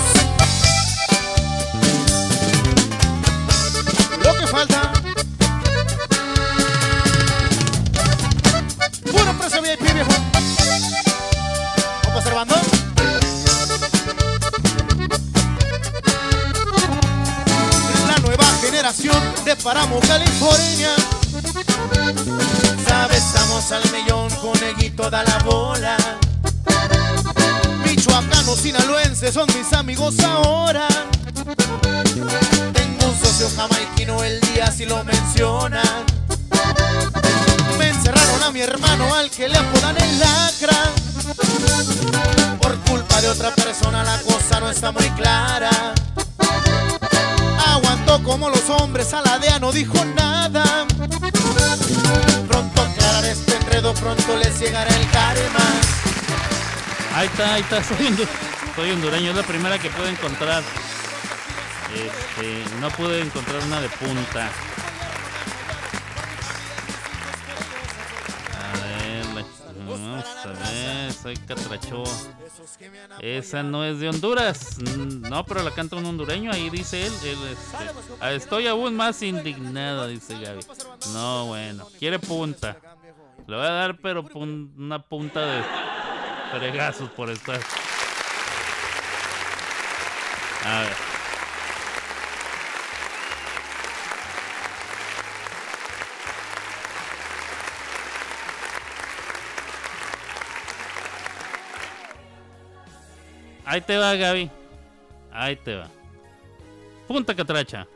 Lo 4.25 4.37
que 4.37 4.47
falta. 4.47 4.93
Puro 9.11 9.39
precio 9.39 9.63
VIP, 9.63 9.93
viejo. 9.95 10.11
Vamos 12.05 12.19
observando. 12.19 12.55
La 18.09 18.19
nueva 18.19 18.45
generación 18.61 19.23
de 19.45 19.57
Paramo, 19.57 20.01
California. 20.01 20.91
Sabes, 22.87 23.25
estamos 23.25 23.73
al 23.73 23.83
millón, 23.93 24.29
coneguito 24.37 25.11
da 25.11 25.23
la 25.25 25.39
bola. 25.39 25.97
Michoacanos, 27.85 28.59
sinaloenses 28.59 29.35
son 29.35 29.47
mis 29.57 29.73
amigos 29.73 30.19
ahora. 30.21 30.89
Tengo 33.21 33.33
un 33.33 33.39
socio 33.39 33.51
jamaiquino, 33.57 34.23
el 34.25 34.41
día 34.41 34.71
si 34.71 34.87
lo 34.87 35.03
mencionan. 35.05 36.05
Me 37.79 37.89
encerraron 37.89 38.43
a 38.45 38.51
mi 38.51 38.61
hermano 38.61 39.15
al 39.15 39.31
que 39.31 39.49
le 39.49 39.57
apodan 39.59 39.97
el 40.01 40.19
lacra. 40.21 40.77
Por 42.61 42.77
culpa 42.81 43.21
de 43.21 43.29
otra 43.29 43.55
persona 43.55 44.03
la 44.05 44.19
cosa 44.23 44.61
no 44.61 44.71
está 44.71 44.91
muy 44.93 45.09
clara. 45.11 45.71
Aguantó 47.67 48.23
como 48.23 48.49
los 48.49 48.69
hombres, 48.71 49.13
a 49.13 49.21
la 49.23 49.39
DEA 49.39 49.59
no 49.59 49.71
dijo 49.73 50.03
nada. 50.17 50.87
Pronto 52.49 52.83
aclararé 52.83 53.33
este 53.33 53.57
enredo, 53.57 53.93
pronto 53.95 54.37
les 54.37 54.59
llegará 54.61 54.95
el 54.97 55.11
karma. 55.11 55.65
Ahí 57.15 57.27
está, 57.27 57.55
ahí 57.55 57.61
está. 57.63 57.83
Soy, 57.85 58.07
hondu- 58.07 58.29
soy 58.77 58.91
hondureño, 58.93 59.31
es 59.31 59.37
la 59.37 59.43
primera 59.43 59.79
que 59.79 59.91
pude 59.91 60.09
encontrar. 60.11 60.63
Este, 61.95 62.65
no 62.81 62.89
pude 62.91 63.21
encontrar 63.21 63.63
una 63.65 63.81
de 63.81 63.89
punta. 63.89 64.51
A 70.45 70.47
ver, 70.71 71.13
soy 71.13 71.37
catracho. 71.37 72.05
Esa 73.21 73.63
no 73.63 73.85
es 73.85 73.99
de 74.01 74.09
Honduras. 74.09 74.79
No, 74.79 75.45
pero 75.45 75.63
la 75.63 75.71
canta 75.73 75.97
un 75.97 76.07
hondureño, 76.07 76.53
ahí 76.53 76.71
dice 76.71 77.07
él. 77.07 77.13
él, 77.25 77.39
este, 77.53 77.77
"Ah, 78.21 78.33
estoy 78.33 78.67
aún 78.67 78.95
más 78.97 79.23
indignado, 79.23 80.07
dice 80.07 80.39
Gaby. 80.39 80.65
No, 81.13 81.47
bueno, 81.47 81.87
quiere 81.99 82.19
punta. 82.19 82.77
Le 83.47 83.57
voy 83.57 83.67
a 83.67 83.71
dar, 83.71 83.99
pero 83.99 84.25
una 84.35 85.03
punta 85.03 85.41
de 85.41 85.63
fregazos 86.53 87.11
por 87.11 87.31
estar. 87.31 87.61
A 90.65 90.81
ver. 90.81 91.10
Ahí 103.71 103.81
te 103.83 103.97
va, 103.97 104.17
Gaby. 104.17 104.51
Ahí 105.33 105.55
te 105.55 105.77
va. 105.77 105.87
Punta 107.07 107.37
catracha. 107.37 107.87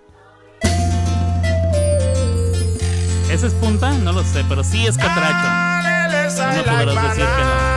¿Ese 3.29 3.49
es 3.49 3.55
punta? 3.55 3.91
No 3.91 4.13
lo 4.13 4.23
sé, 4.23 4.45
pero 4.49 4.63
sí 4.63 4.87
es 4.87 4.97
catracho. 4.97 5.49
No 6.55 6.63
podrás 6.63 7.09
decir 7.09 7.25
que 7.25 7.43
no. 7.43 7.74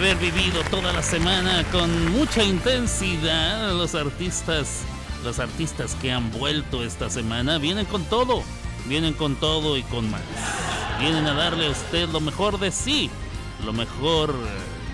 Haber 0.00 0.16
vivido 0.16 0.62
toda 0.70 0.94
la 0.94 1.02
semana 1.02 1.62
con 1.70 2.12
mucha 2.12 2.42
intensidad, 2.42 3.74
los 3.74 3.94
artistas, 3.94 4.80
los 5.22 5.38
artistas 5.38 5.94
que 6.00 6.10
han 6.10 6.32
vuelto 6.32 6.82
esta 6.82 7.10
semana 7.10 7.58
vienen 7.58 7.84
con 7.84 8.06
todo, 8.06 8.42
vienen 8.86 9.12
con 9.12 9.36
todo 9.36 9.76
y 9.76 9.82
con 9.82 10.10
más. 10.10 10.22
Vienen 11.00 11.26
a 11.26 11.34
darle 11.34 11.66
a 11.66 11.70
usted 11.70 12.08
lo 12.08 12.20
mejor 12.20 12.58
de 12.58 12.70
sí, 12.70 13.10
lo 13.62 13.74
mejor, 13.74 14.34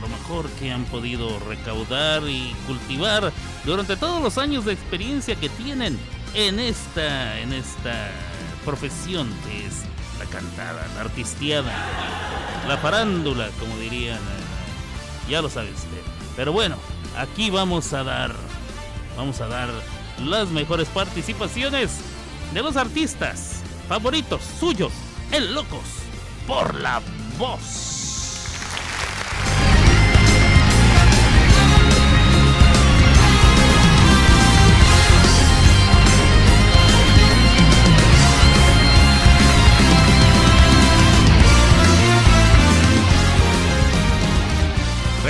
lo 0.00 0.08
mejor 0.08 0.50
que 0.58 0.72
han 0.72 0.84
podido 0.86 1.38
recaudar 1.38 2.28
y 2.28 2.52
cultivar 2.66 3.32
durante 3.64 3.96
todos 3.96 4.20
los 4.20 4.38
años 4.38 4.64
de 4.64 4.72
experiencia 4.72 5.36
que 5.36 5.48
tienen 5.50 5.96
en 6.34 6.58
esta, 6.58 7.38
en 7.38 7.52
esta 7.52 8.10
profesión 8.64 9.32
que 9.46 9.66
es 9.66 9.84
la 10.18 10.24
cantada, 10.24 10.84
la 10.96 11.02
artisteada, 11.02 11.72
la 12.66 12.76
farándula, 12.78 13.50
como 13.60 13.76
dirían. 13.78 14.18
Ya 15.28 15.42
lo 15.42 15.48
sabe 15.48 15.70
usted. 15.72 16.02
Pero 16.36 16.52
bueno, 16.52 16.76
aquí 17.16 17.50
vamos 17.50 17.92
a 17.92 18.04
dar, 18.04 18.34
vamos 19.16 19.40
a 19.40 19.48
dar 19.48 19.68
las 20.24 20.48
mejores 20.48 20.88
participaciones 20.88 22.00
de 22.52 22.62
los 22.62 22.76
artistas 22.76 23.62
favoritos 23.88 24.42
suyos, 24.58 24.92
en 25.32 25.54
Locos 25.54 25.84
por 26.46 26.74
la 26.74 27.00
Voz. 27.38 27.95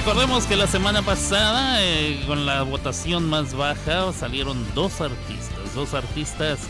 Recordemos 0.07 0.47
que 0.47 0.55
la 0.55 0.69
semana 0.69 1.03
pasada, 1.03 1.83
eh, 1.83 2.23
con 2.29 2.47
la 2.47 2.63
votación 2.63 3.29
más 3.29 3.55
baja, 3.55 4.13
salieron 4.13 4.65
dos 4.73 5.01
artistas, 5.01 5.75
dos 5.75 5.95
artistas 5.95 6.61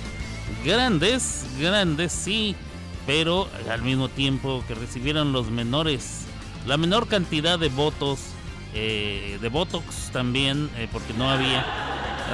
grandes, 0.64 1.44
grandes 1.60 2.12
sí, 2.12 2.56
pero 3.06 3.46
al 3.70 3.82
mismo 3.82 4.08
tiempo 4.08 4.64
que 4.66 4.74
recibieron 4.74 5.34
los 5.34 5.50
menores, 5.50 6.22
la 6.66 6.78
menor 6.78 7.08
cantidad 7.08 7.58
de 7.58 7.68
votos, 7.68 8.20
eh, 8.72 9.36
de 9.42 9.48
Botox 9.50 10.10
también, 10.12 10.70
eh, 10.78 10.88
porque 10.90 11.12
no 11.12 11.28
había, 11.30 11.62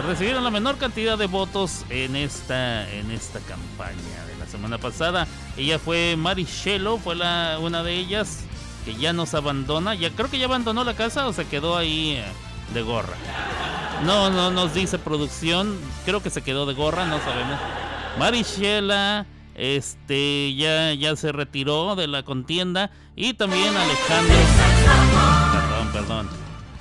recibieron 0.07 0.45
la 0.45 0.53
menor 0.53 0.79
cantidad 0.79 1.19
de 1.19 1.27
votos 1.27 1.85
en 1.91 2.15
esta, 2.15 2.89
en 2.89 3.11
esta 3.11 3.41
campaña 3.41 4.25
de 4.29 4.39
la 4.39 4.47
semana 4.47 4.79
pasada. 4.79 5.27
Ella 5.57 5.81
fue 5.81 6.15
Marichelo, 6.17 6.97
fue 6.99 7.17
la, 7.17 7.59
una 7.61 7.83
de 7.83 7.93
ellas 7.97 8.45
que 8.85 8.95
ya 8.95 9.13
nos 9.13 9.35
abandona. 9.35 9.95
Ya 9.95 10.11
creo 10.11 10.31
que 10.31 10.39
ya 10.39 10.47
abandonó 10.47 10.85
la 10.85 10.95
casa 10.95 11.27
o 11.27 11.33
se 11.33 11.47
quedó 11.47 11.77
ahí 11.77 12.13
eh, 12.13 12.25
de 12.75 12.83
gorra. 12.83 13.17
No, 14.05 14.31
no 14.31 14.51
nos 14.51 14.75
dice 14.75 14.99
producción. 14.99 15.79
Creo 16.05 16.23
que 16.23 16.31
se 16.31 16.43
quedó 16.43 16.67
de 16.67 16.75
gorra, 16.75 17.07
no 17.07 17.19
sabemos. 17.21 17.59
Marichela, 18.19 19.27
este, 19.55 20.55
ya, 20.55 20.93
ya 20.95 21.15
se 21.17 21.33
retiró 21.33 21.95
de 21.95 22.09
la 22.09 22.23
contienda. 22.25 22.91
Y 23.15 23.35
también 23.35 23.75
Alejandro. 23.77 24.37
Perdón, 25.53 25.93
perdón. 25.93 26.29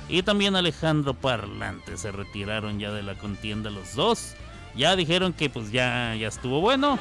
Y 0.08 0.22
también 0.22 0.56
Alejandro 0.56 1.14
Parlante 1.14 1.96
se 1.96 2.12
retiraron 2.12 2.78
ya 2.78 2.90
de 2.90 3.02
la 3.02 3.14
contienda 3.14 3.70
los 3.70 3.94
dos. 3.94 4.34
Ya 4.74 4.96
dijeron 4.96 5.32
que 5.32 5.48
pues 5.48 5.70
ya, 5.70 6.14
ya 6.16 6.28
estuvo 6.28 6.60
bueno. 6.60 6.98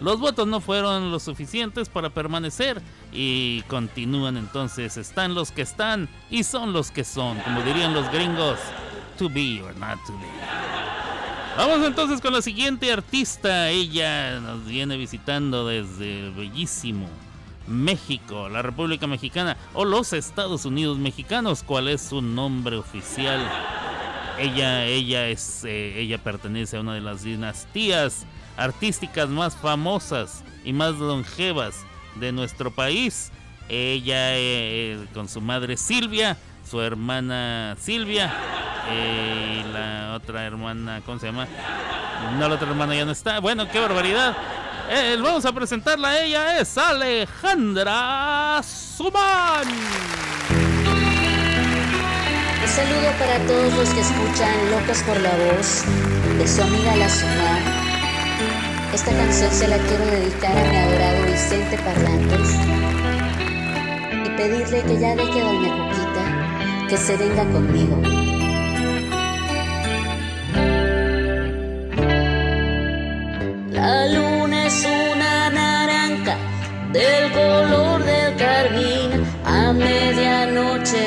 Los 0.00 0.20
votos 0.20 0.46
no 0.46 0.60
fueron 0.60 1.10
lo 1.10 1.18
suficientes 1.18 1.88
para 1.88 2.10
permanecer 2.10 2.80
y 3.12 3.62
continúan 3.62 4.36
entonces. 4.36 4.96
Están 4.96 5.34
los 5.34 5.50
que 5.50 5.62
están 5.62 6.08
y 6.30 6.44
son 6.44 6.72
los 6.72 6.90
que 6.90 7.04
son, 7.04 7.38
como 7.40 7.62
dirían 7.62 7.94
los 7.94 8.10
gringos. 8.12 8.58
To 9.18 9.28
be 9.28 9.60
or 9.60 9.76
not 9.76 9.98
to 10.06 10.12
be. 10.12 10.28
Vamos 11.56 11.84
entonces 11.84 12.20
con 12.20 12.32
la 12.32 12.40
siguiente 12.40 12.92
artista. 12.92 13.68
Ella 13.70 14.38
nos 14.38 14.64
viene 14.64 14.96
visitando 14.96 15.66
desde 15.66 16.26
el 16.26 16.30
bellísimo 16.32 17.08
México, 17.66 18.48
la 18.48 18.62
República 18.62 19.08
Mexicana 19.08 19.56
o 19.74 19.84
los 19.84 20.12
Estados 20.12 20.64
Unidos 20.64 20.98
mexicanos. 20.98 21.64
¿Cuál 21.64 21.88
es 21.88 22.00
su 22.00 22.22
nombre 22.22 22.76
oficial? 22.76 23.40
Ella, 24.38 24.84
ella 24.84 25.26
es, 25.26 25.64
eh, 25.64 25.98
ella 25.98 26.18
pertenece 26.18 26.76
a 26.76 26.80
una 26.80 26.94
de 26.94 27.00
las 27.00 27.24
dinastías 27.24 28.24
artísticas 28.58 29.28
más 29.30 29.56
famosas 29.56 30.44
y 30.64 30.72
más 30.74 30.96
longevas 30.96 31.76
de 32.16 32.32
nuestro 32.32 32.70
país. 32.70 33.30
Ella 33.70 34.36
eh, 34.36 35.06
con 35.14 35.28
su 35.28 35.40
madre 35.40 35.76
Silvia, 35.76 36.36
su 36.68 36.80
hermana 36.80 37.76
Silvia 37.80 38.34
Eh, 38.90 39.60
y 39.60 39.72
la 39.72 40.14
otra 40.14 40.44
hermana, 40.44 41.02
¿cómo 41.04 41.18
se 41.18 41.26
llama? 41.26 41.46
No, 42.38 42.48
la 42.48 42.54
otra 42.54 42.68
hermana 42.68 42.94
ya 42.94 43.04
no 43.04 43.12
está. 43.12 43.38
Bueno, 43.38 43.68
qué 43.70 43.78
barbaridad. 43.78 44.34
Eh, 44.90 45.18
vamos 45.22 45.44
a 45.44 45.52
presentarla 45.52 46.18
ella, 46.22 46.58
es 46.58 46.78
Alejandra 46.78 48.62
Suman. 48.62 49.68
Un 52.62 52.68
saludo 52.68 53.12
para 53.18 53.38
todos 53.46 53.74
los 53.74 53.88
que 53.90 54.00
escuchan 54.00 54.70
Locos 54.70 55.02
por 55.02 55.20
la 55.20 55.36
Voz 55.36 55.84
de 56.38 56.48
su 56.48 56.62
amiga 56.62 56.96
La 56.96 57.10
Suma. 57.10 57.77
Esta 58.92 59.12
canción 59.12 59.50
se 59.52 59.68
la 59.68 59.76
quiero 59.76 60.04
dedicar 60.06 60.56
a 60.56 60.64
mi 60.70 60.76
adorado 60.76 61.24
Vicente 61.26 61.78
Parlantes 61.78 62.50
y 64.24 64.30
pedirle 64.30 64.82
que 64.82 64.98
ya 64.98 65.14
deje 65.14 65.40
a 65.40 65.44
Doña 65.44 65.76
Cuquita 65.76 66.86
que 66.88 66.96
se 66.96 67.16
venga 67.16 67.44
conmigo. 67.44 68.00
La 73.70 74.06
luna 74.08 74.66
es 74.66 74.86
una 74.86 75.50
naranja 75.50 76.36
del 76.92 77.32
color 77.32 78.02
del 78.04 78.36
carmín 78.36 79.24
a 79.44 79.72
medianoche. 79.72 81.06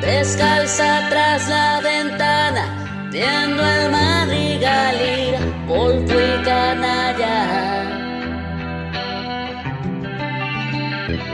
Descalza 0.00 1.06
tras 1.10 1.48
la 1.48 1.80
ventana, 1.82 2.75
viendo 3.16 3.62
el 3.64 3.90
madrigal 3.90 4.94
ir, 5.00 5.34
polvo 5.66 6.16
y 6.20 6.44
canalla. 6.44 7.38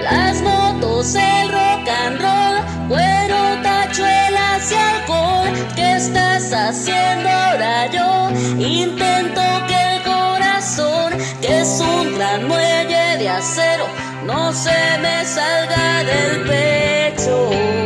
Las 0.00 0.42
motos, 0.42 1.14
el 1.16 1.48
rock 1.50 1.88
and 2.04 2.20
roll, 2.20 2.88
cuero, 2.88 3.40
tachuelas 3.64 4.70
y 4.70 4.76
alcohol. 4.92 5.48
¿Qué 5.74 5.96
estás 5.96 6.52
haciendo 6.52 7.28
ahora 7.28 7.86
yo? 7.90 8.30
Intento 8.60 9.42
que 9.66 9.78
el 9.92 10.02
corazón, 10.02 11.12
que 11.40 11.60
es 11.62 11.80
un 11.80 12.16
gran 12.16 12.46
muelle 12.46 13.16
de 13.18 13.28
acero, 13.28 13.86
no 14.24 14.52
se 14.52 14.78
me 15.00 15.24
salga 15.24 16.04
del 16.04 16.42
pecho. 16.46 17.81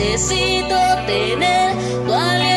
Necesito 0.00 0.78
tener 1.06 1.76
tu 2.06 2.12
aliento 2.12 2.49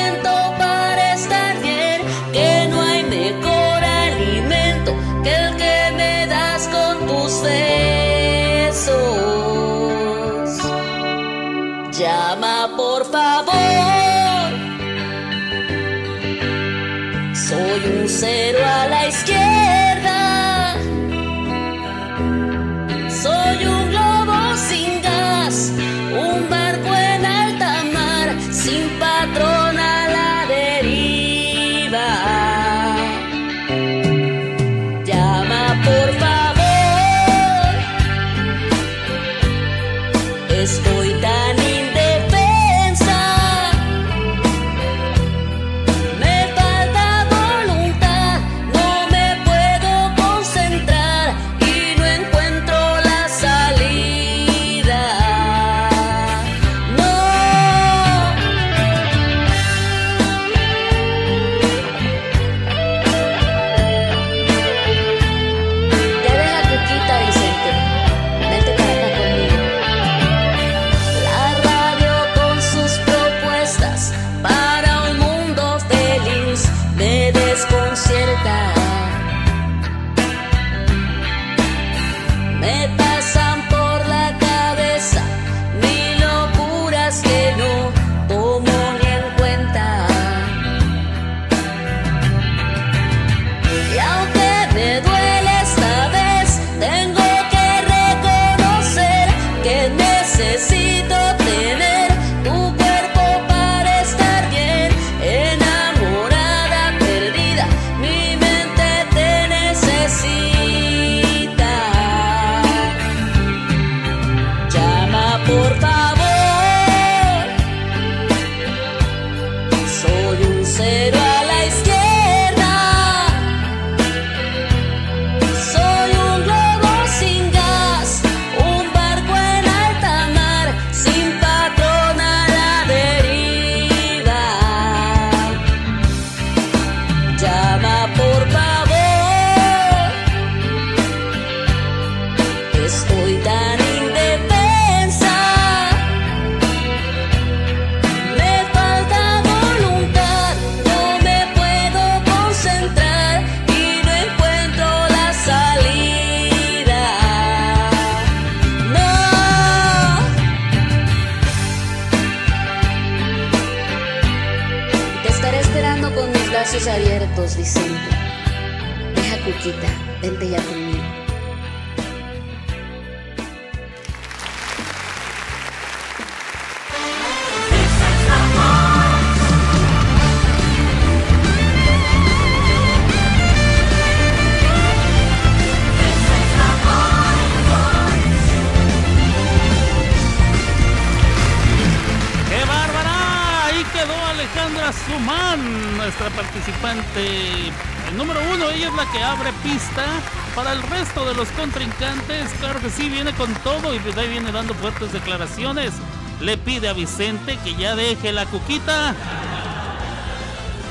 declaraciones. 205.11 205.93
Le 206.39 206.57
pide 206.57 206.87
a 206.87 206.93
Vicente 206.93 207.57
que 207.63 207.75
ya 207.75 207.95
deje 207.95 208.31
la 208.31 208.45
cuquita. 208.45 209.15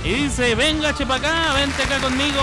Y 0.04 0.12
dice, 0.12 0.54
venga, 0.54 0.94
chepacá, 0.94 1.54
vente 1.54 1.82
acá 1.82 1.98
conmigo. 1.98 2.40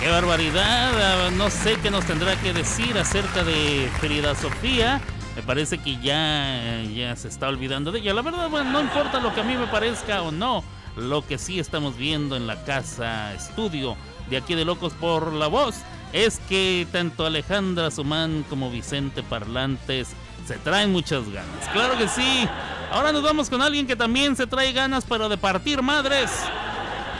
Qué 0.00 0.08
barbaridad, 0.08 1.30
no 1.32 1.50
sé 1.50 1.76
qué 1.82 1.90
nos 1.90 2.04
tendrá 2.04 2.36
que 2.36 2.52
decir 2.52 2.96
acerca 2.96 3.42
de 3.42 3.90
Frida 4.00 4.36
Sofía. 4.36 5.00
Me 5.34 5.42
parece 5.42 5.78
que 5.78 5.98
ya, 5.98 6.82
ya 6.82 7.16
se 7.16 7.26
está 7.28 7.48
olvidando 7.48 7.90
de 7.90 7.98
ella. 7.98 8.14
La 8.14 8.22
verdad, 8.22 8.48
bueno, 8.48 8.70
no 8.70 8.80
importa 8.80 9.18
lo 9.18 9.34
que 9.34 9.40
a 9.40 9.44
mí 9.44 9.56
me 9.56 9.66
parezca 9.66 10.22
o 10.22 10.30
no. 10.30 10.62
Lo 10.98 11.24
que 11.24 11.38
sí 11.38 11.60
estamos 11.60 11.96
viendo 11.96 12.36
en 12.36 12.46
la 12.48 12.64
casa 12.64 13.32
estudio 13.32 13.96
de 14.28 14.36
aquí 14.36 14.54
de 14.56 14.64
Locos 14.64 14.92
por 14.94 15.32
la 15.32 15.46
Voz 15.46 15.76
es 16.12 16.40
que 16.48 16.88
tanto 16.90 17.24
Alejandra 17.24 17.90
Sumán 17.90 18.44
como 18.50 18.68
Vicente 18.70 19.22
Parlantes 19.22 20.08
se 20.46 20.56
traen 20.56 20.90
muchas 20.90 21.24
ganas. 21.30 21.68
Claro 21.72 21.96
que 21.96 22.08
sí. 22.08 22.48
Ahora 22.90 23.12
nos 23.12 23.22
vamos 23.22 23.48
con 23.48 23.62
alguien 23.62 23.86
que 23.86 23.94
también 23.94 24.34
se 24.34 24.46
trae 24.46 24.72
ganas, 24.72 25.04
pero 25.08 25.28
de 25.28 25.36
partir 25.36 25.82
madres. 25.82 26.30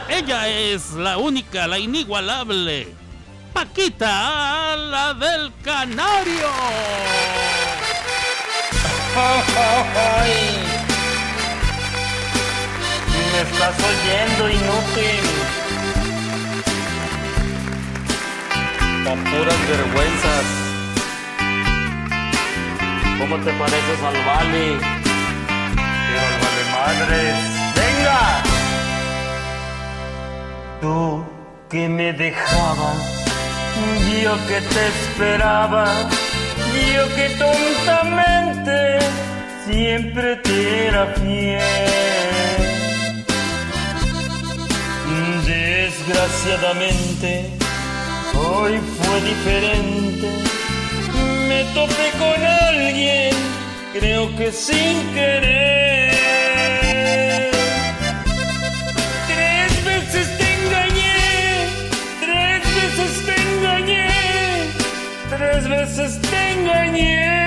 Ella 0.09 0.49
es 0.49 0.93
la 0.93 1.19
única, 1.19 1.69
la 1.69 1.79
inigualable. 1.79 2.89
Paquita, 3.53 4.77
la 4.77 5.15
del 5.15 5.53
Canario. 5.63 6.49
Me 13.39 13.45
estás 13.45 13.77
oyendo, 13.79 14.51
inútil. 14.51 15.25
Con 19.05 19.19
puras 19.31 19.61
vergüenzas. 19.69 20.47
¿Cómo 23.17 23.37
te 23.37 23.53
pareces 23.53 24.01
al 24.09 24.19
Vale? 24.27 24.67
Pero 26.07 26.21
al 26.27 26.35
Vale 26.43 26.65
Madres. 26.75 27.37
¡Venga! 27.77 28.21
Tú 30.81 31.25
que 31.71 31.89
me 31.89 32.13
dejabas, 32.15 32.99
yo 34.21 34.35
que 34.49 34.61
te 34.63 34.87
esperaba, 34.89 35.87
yo 36.93 37.05
que 37.15 37.29
tontamente 37.39 38.99
siempre 39.65 40.37
te 40.37 40.89
era 40.89 41.07
fiel. 41.15 42.28
Desgraciadamente, 46.09 47.51
hoy 48.35 48.81
fue 48.99 49.21
diferente. 49.21 50.27
Me 51.47 51.65
topé 51.75 52.11
con 52.19 52.43
alguien, 52.43 53.35
creo 53.93 54.35
que 54.37 54.51
sin 54.51 55.13
querer. 55.13 56.15
Tres 59.27 59.85
veces 59.85 60.39
te 60.39 60.47
engañé, 60.55 61.67
tres 62.21 62.63
veces 62.79 63.27
te 63.27 63.35
engañé, 63.43 64.09
tres 65.29 65.69
veces 65.69 66.21
te 66.23 66.53
engañé. 66.53 67.38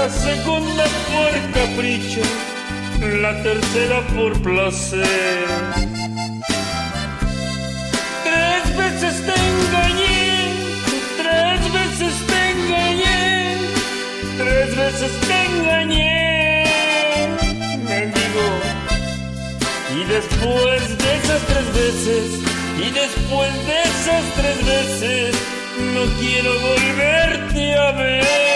La 0.00 0.08
segunda 0.08 0.84
por 1.12 1.32
capricho, 1.52 2.22
la 3.20 3.32
tercera 3.42 4.00
por 4.16 4.32
placer. 4.40 5.46
Tres 8.26 8.64
veces 8.82 9.14
te 9.26 9.34
engañé, 9.50 10.22
tres 11.20 11.60
veces 11.78 12.14
te 12.30 12.40
engañé, 12.54 13.56
tres 14.38 14.68
veces 14.82 15.12
te 15.28 15.38
engañé. 15.50 16.64
Mendigo. 17.88 18.48
Y 19.98 20.04
después 20.16 20.82
de 21.02 21.08
esas 21.18 21.42
tres 21.50 21.68
veces, 21.82 22.26
y 22.84 22.90
después 23.02 23.52
de 23.68 23.76
esas 23.92 24.24
tres 24.38 24.58
veces, 24.74 25.34
no 25.94 26.02
quiero 26.20 26.52
volverte 26.68 27.74
a 27.76 27.92
ver. 27.92 28.49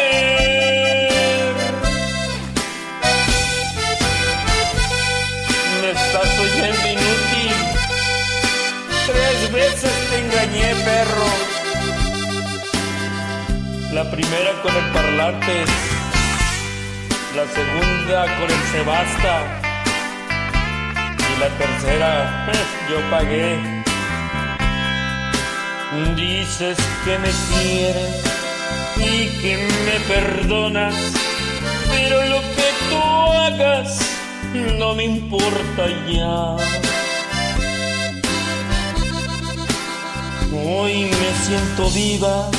Veces 9.64 9.92
te 10.10 10.18
engañé, 10.18 10.74
perro. 10.84 11.28
La 13.92 14.10
primera 14.10 14.52
con 14.62 14.74
el 14.76 14.92
parlante, 14.92 15.64
la 17.38 17.46
segunda 17.58 18.18
con 18.38 18.48
el 18.56 18.62
sebasta 18.72 19.34
y 21.30 21.40
la 21.40 21.48
tercera 21.62 22.10
yo 22.90 22.98
pagué. 23.10 23.50
Dices 26.16 26.76
que 27.04 27.18
me 27.18 27.30
quieres 27.48 28.22
y 28.96 29.28
que 29.40 29.56
me 29.86 29.96
perdonas, 30.14 30.94
pero 31.88 32.16
lo 32.32 32.40
que 32.56 32.68
tú 32.90 32.98
hagas 33.44 33.98
no 34.78 34.94
me 34.94 35.04
importa 35.04 35.82
ya. 36.08 36.93
Hoy 40.76 41.04
me 41.04 41.30
siento 41.46 41.88
viva, 41.90 42.50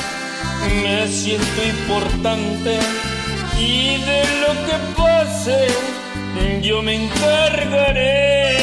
me 0.83 1.07
siento 1.07 1.65
importante 1.65 2.79
y 3.59 3.97
de 3.97 4.23
lo 4.41 4.51
que 4.65 4.77
pase 4.95 5.67
yo 6.61 6.81
me 6.81 6.95
encargaré. 6.95 8.55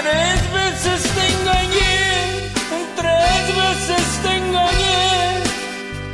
Tres 0.00 0.40
veces 0.58 1.02
te 1.14 1.24
engañé, 1.34 1.96
tres 2.96 3.44
veces 3.62 4.04
te 4.22 4.30
engañé, 4.36 5.42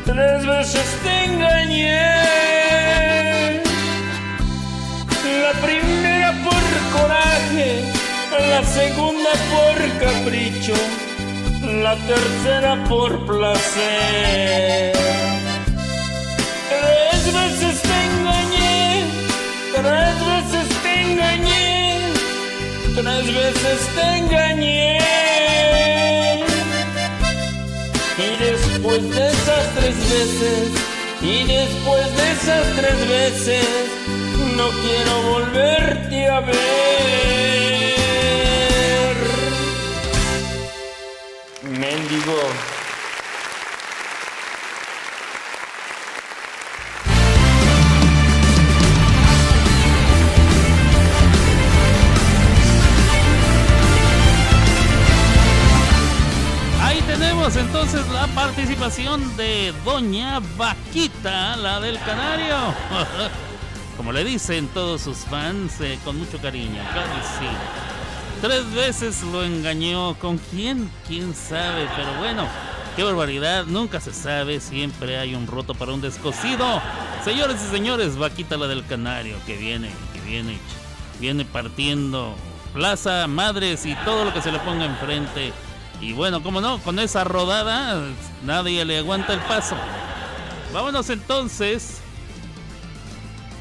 tres 0.06 0.46
veces 0.46 0.88
te 1.05 1.24
engañé. 1.26 2.05
La 5.42 5.52
primera 5.64 6.30
por 6.44 6.64
coraje, 6.98 7.94
la 8.40 8.62
segunda 8.65 9.31
por 9.52 9.77
capricho, 9.98 10.74
la 11.82 11.97
tercera 11.97 12.85
por 12.89 13.27
placer. 13.27 14.93
Tres 16.69 17.32
veces 17.32 17.82
te 17.82 17.97
engañé, 18.11 19.05
tres 19.74 20.16
veces 20.32 20.66
te 20.82 20.93
engañé, 21.02 21.98
tres 22.94 23.27
veces 23.35 23.81
te 23.94 24.19
engañé. 24.19 24.98
Y 28.16 28.28
después 28.44 29.02
de 29.11 29.28
esas 29.28 29.65
tres 29.77 29.97
veces, 29.97 30.69
y 31.23 31.44
después 31.44 32.16
de 32.16 32.32
esas 32.32 32.65
tres 32.77 33.09
veces, 33.09 33.66
no 34.56 34.69
quiero 34.70 35.23
volverte 35.32 36.28
a 36.28 36.40
ver. 36.40 38.03
Mendigo. 41.85 42.32
Ahí 56.81 57.02
tenemos 57.02 57.55
entonces 57.56 58.09
la 58.09 58.28
participación 58.28 59.36
de 59.36 59.74
Doña 59.85 60.40
Vaquita, 60.56 61.56
la 61.56 61.81
del 61.81 61.98
Canario. 61.98 62.56
Como 63.98 64.11
le 64.11 64.24
dicen 64.24 64.69
todos 64.69 65.02
sus 65.02 65.19
fans, 65.19 65.82
eh, 65.82 65.98
con 66.02 66.19
mucho 66.19 66.39
cariño, 66.40 66.81
claro 66.93 67.12
sí. 67.39 67.84
Tres 68.45 68.75
veces 68.75 69.23
lo 69.23 69.43
engañó. 69.43 70.19
¿Con 70.19 70.37
quién? 70.37 70.91
¿Quién 71.09 71.35
sabe? 71.35 71.89
Pero 71.97 72.12
bueno, 72.19 72.47
qué 72.95 73.03
barbaridad. 73.03 73.65
Nunca 73.65 74.01
se 74.01 74.12
sabe. 74.12 74.61
Siempre 74.61 75.16
hay 75.16 75.35
un 75.35 75.47
roto 75.47 75.75
para 75.75 75.95
un 75.95 76.03
descosido. 76.03 76.83
Señores 77.25 77.57
y 77.66 77.71
señores, 77.75 78.19
Vaquita 78.19 78.59
la 78.59 78.66
del 78.66 78.85
Canario, 78.85 79.39
que 79.47 79.57
viene, 79.57 79.89
que 80.12 80.21
viene, 80.21 80.59
viene 81.21 81.47
partiendo 81.47 82.35
plaza, 82.75 83.27
madres 83.29 83.87
y 83.87 83.95
todo 84.05 84.27
lo 84.27 84.35
que 84.35 84.43
se 84.43 84.53
le 84.53 84.59
ponga 84.59 84.85
enfrente. 84.85 85.55
Y 86.03 86.12
bueno, 86.12 86.43
como 86.43 86.61
no, 86.61 86.81
con 86.81 86.99
esa 86.99 87.25
rodada 87.25 87.99
nadie 88.45 88.85
le 88.85 88.99
aguanta 88.99 89.33
el 89.33 89.41
paso. 89.41 89.75
Vámonos 90.71 91.09
entonces. 91.09 92.03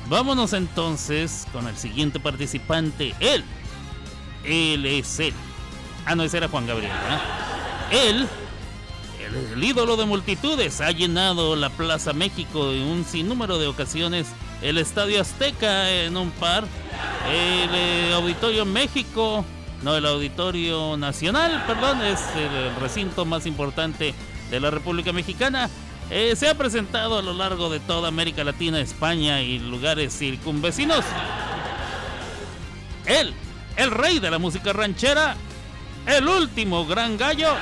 Vámonos 0.10 0.52
entonces 0.52 1.48
con 1.54 1.70
el 1.70 1.78
siguiente 1.78 2.20
participante. 2.20 3.16
Él 3.22 3.46
Él. 4.44 5.06
Ah, 6.06 6.16
no, 6.16 6.24
ese 6.24 6.38
era 6.38 6.48
Juan 6.48 6.68
Gabriel. 6.68 6.92
Él, 7.92 8.28
el, 9.26 9.54
el 9.54 9.64
ídolo 9.64 9.96
de 9.96 10.06
multitudes, 10.06 10.82
ha 10.82 10.92
llenado 10.92 11.56
la 11.56 11.70
Plaza 11.70 12.14
México 12.14 12.72
en 12.72 12.84
un 12.84 13.06
sinnúmero 13.06 13.58
de 13.58 13.68
ocasiones, 13.68 14.28
el 14.62 14.78
Estadio 14.78 15.22
Azteca 15.22 15.92
en 15.92 16.18
un 16.18 16.32
par, 16.32 16.66
el 17.30 17.70
eh, 17.74 18.14
Auditorio 18.14 18.66
México, 18.66 19.46
no, 19.84 19.96
el 19.98 20.06
Auditorio 20.06 20.96
Nacional, 20.98 21.64
perdón, 21.68 22.02
es 22.02 22.20
el 22.38 22.76
recinto 22.82 23.26
más 23.26 23.46
importante 23.46 24.14
de 24.50 24.60
la 24.60 24.72
República 24.72 25.12
Mexicana. 25.12 25.70
Eh, 26.10 26.36
se 26.36 26.50
ha 26.50 26.56
presentado 26.56 27.18
a 27.18 27.22
lo 27.22 27.34
largo 27.34 27.70
de 27.70 27.80
toda 27.80 28.08
América 28.08 28.44
Latina, 28.44 28.80
España 28.80 29.42
y 29.42 29.60
lugares 29.60 30.18
circunvecinos. 30.18 31.04
Él, 33.06 33.34
el 33.76 33.92
rey 33.92 34.20
de 34.20 34.32
la 34.32 34.40
música 34.40 34.74
ranchera, 34.74 35.36
el 36.06 36.28
último 36.28 36.86
gran 36.86 37.18
gallo, 37.18 37.54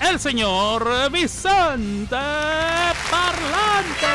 el 0.00 0.18
señor 0.18 1.10
Vicente 1.10 2.16
Parlante. 3.10 4.06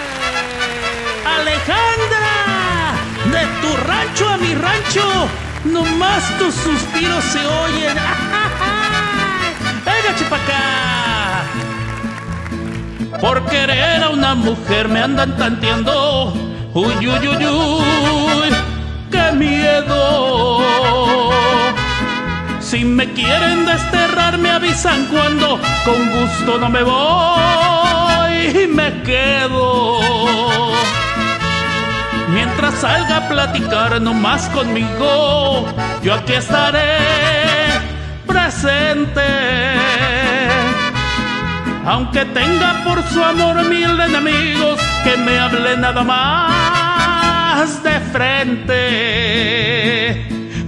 Alejandra, 1.25 2.93
de 3.31 3.45
tu 3.61 3.75
rancho 3.87 4.29
a 4.29 4.37
mi 4.37 4.53
rancho, 4.55 5.27
nomás 5.63 6.37
tus 6.37 6.53
suspiros 6.55 7.23
se 7.23 7.45
oyen. 7.45 7.95
Venga, 9.85 10.15
chipacá. 10.17 11.43
Por 13.21 13.45
querer 13.45 14.03
a 14.03 14.09
una 14.09 14.35
mujer 14.35 14.89
me 14.89 15.01
andan 15.01 15.37
tanteando. 15.37 16.33
Uy, 16.73 17.07
uy, 17.07 17.27
uy, 17.27 17.45
uy, 17.45 18.55
miedo. 19.33 20.59
Si 22.59 22.83
me 22.83 23.11
quieren 23.13 23.65
desterrar 23.65 24.37
me 24.37 24.51
avisan 24.51 25.05
cuando 25.05 25.59
con 25.85 26.09
gusto 26.11 26.57
no 26.57 26.69
me 26.69 26.83
voy 26.83 28.63
y 28.63 28.67
me 28.67 29.01
quedo. 29.03 29.99
Mientras 32.29 32.73
salga 32.75 33.17
a 33.17 33.27
platicar 33.29 34.01
nomás 34.01 34.49
conmigo, 34.49 35.65
yo 36.03 36.13
aquí 36.15 36.33
estaré 36.33 36.97
presente. 38.25 39.21
Aunque 41.85 42.25
tenga 42.25 42.83
por 42.83 43.01
su 43.03 43.23
amor 43.23 43.63
mil 43.69 43.99
enemigos, 43.99 44.81
que 45.03 45.15
me 45.17 45.37
hable 45.39 45.77
nada 45.77 46.03
más 46.03 46.84
de 47.55 47.99
frente. 48.11 48.75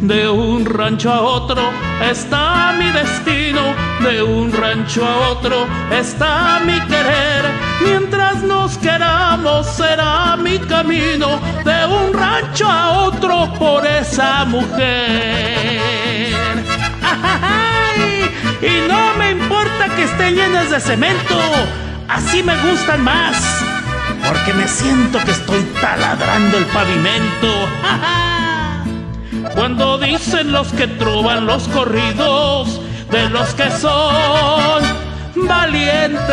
De 0.02 0.30
un 0.30 0.66
rancho 0.66 1.12
a 1.12 1.20
otro 1.22 1.70
está 2.02 2.74
mi 2.80 2.90
destino, 2.92 3.76
de 4.00 4.24
un 4.24 4.54
rancho 4.54 5.06
a 5.06 5.32
otro 5.32 5.68
está 5.92 6.62
mi 6.66 6.80
querer. 6.82 7.44
Mientras 7.84 8.42
nos 8.42 8.78
queramos 8.78 9.68
será 9.68 10.38
mi 10.38 10.60
camino, 10.60 11.42
de 11.66 11.86
un 11.86 12.14
rancho 12.14 12.66
a 12.66 13.00
otro 13.00 13.54
por 13.60 13.86
esa 13.86 14.46
mujer. 14.46 16.32
¡Ay! 17.04 18.30
Y 18.62 18.88
no 18.88 19.14
me 19.18 19.32
importa 19.32 19.90
que 19.94 20.04
estén 20.04 20.36
llenas 20.36 20.70
de 20.70 20.80
cemento, 20.80 21.38
así 22.08 22.42
me 22.42 22.56
gustan 22.70 23.04
más, 23.04 23.36
porque 24.28 24.54
me 24.54 24.68
siento 24.68 25.20
que 25.20 25.32
estoy 25.32 25.64
taladrando 25.82 26.58
el 26.58 26.66
pavimento. 26.66 27.48
Cuando 29.56 29.98
dicen 29.98 30.52
los 30.52 30.68
que 30.70 30.88
troban 30.88 31.46
los 31.46 31.68
corridos 31.70 32.82
de 33.12 33.30
los 33.30 33.54
que 33.54 33.72
son 33.72 34.84
valientes, 35.36 36.28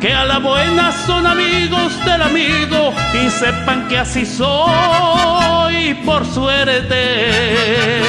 que 0.00 0.12
a 0.12 0.24
la 0.24 0.38
buena 0.38 0.92
son 1.06 1.26
amigos 1.26 2.04
del 2.04 2.22
amigo 2.22 2.92
y 3.14 3.30
sepan 3.30 3.88
que 3.88 3.98
así 3.98 4.26
soy 4.26 5.94
por 6.04 6.26
suerte. 6.26 8.02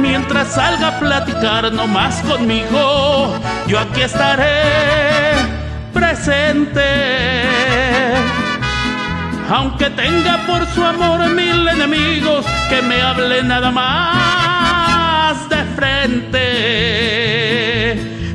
Mientras 0.00 0.54
salga 0.54 0.88
a 0.88 0.98
platicar 0.98 1.72
nomás 1.72 2.22
conmigo, 2.22 3.34
yo 3.66 3.78
aquí 3.78 4.02
estaré 4.02 5.31
presente. 5.92 6.82
Aunque 9.50 9.90
tenga 9.90 10.46
por 10.46 10.64
su 10.68 10.82
amor 10.82 11.28
mil 11.30 11.68
enemigos, 11.68 12.46
que 12.68 12.80
me 12.82 13.02
hable 13.02 13.42
nada 13.42 13.70
más 13.70 15.48
de 15.48 15.64
frente. 15.76 16.42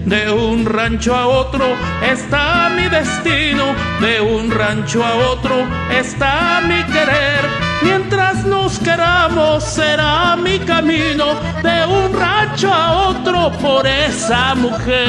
De 0.05 0.31
un 0.31 0.65
rancho 0.65 1.15
a 1.15 1.27
otro 1.27 1.75
está 2.01 2.69
mi 2.75 2.87
destino, 2.87 3.75
de 3.99 4.21
un 4.21 4.49
rancho 4.51 5.03
a 5.03 5.15
otro 5.15 5.67
está 5.91 6.61
mi 6.61 6.81
querer. 6.83 7.41
Mientras 7.81 8.45
nos 8.45 8.79
queramos 8.79 9.63
será 9.63 10.35
mi 10.37 10.59
camino, 10.59 11.35
de 11.61 11.85
un 11.85 12.13
rancho 12.17 12.73
a 12.73 13.09
otro 13.09 13.51
por 13.61 13.85
esa 13.85 14.55
mujer. 14.55 15.07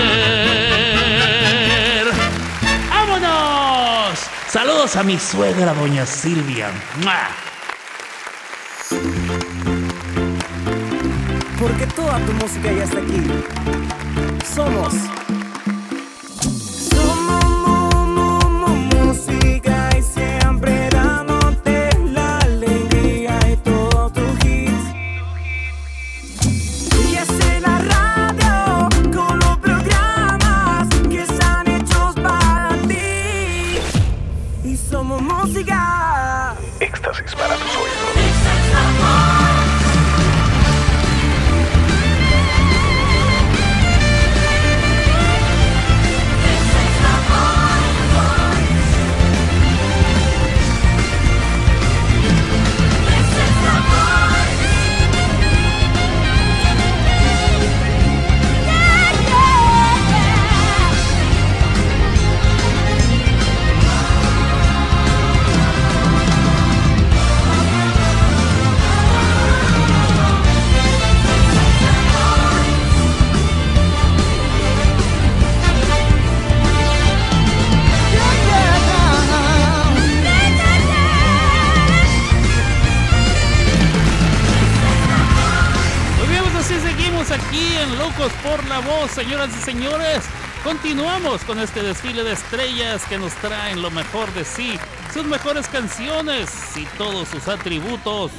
¡Vámonos! 3.20 4.18
Saludos 4.48 4.96
a 4.96 5.02
mi 5.02 5.18
suegra, 5.18 5.74
doña 5.74 6.06
Silvia. 6.06 6.68
Porque 11.58 11.86
toda 11.86 12.18
tu 12.20 12.32
música 12.34 12.72
ya 12.72 12.84
está 12.84 12.98
aquí. 12.98 13.22
Somos 14.54 14.94
Con 91.28 91.58
este 91.60 91.82
desfile 91.82 92.24
de 92.24 92.32
estrellas 92.32 93.04
que 93.04 93.18
nos 93.18 93.34
traen 93.34 93.82
lo 93.82 93.90
mejor 93.90 94.32
de 94.32 94.46
sí, 94.46 94.78
sus 95.12 95.26
mejores 95.26 95.68
canciones 95.68 96.48
y 96.74 96.86
todos 96.96 97.28
sus 97.28 97.46
atributos 97.48 98.30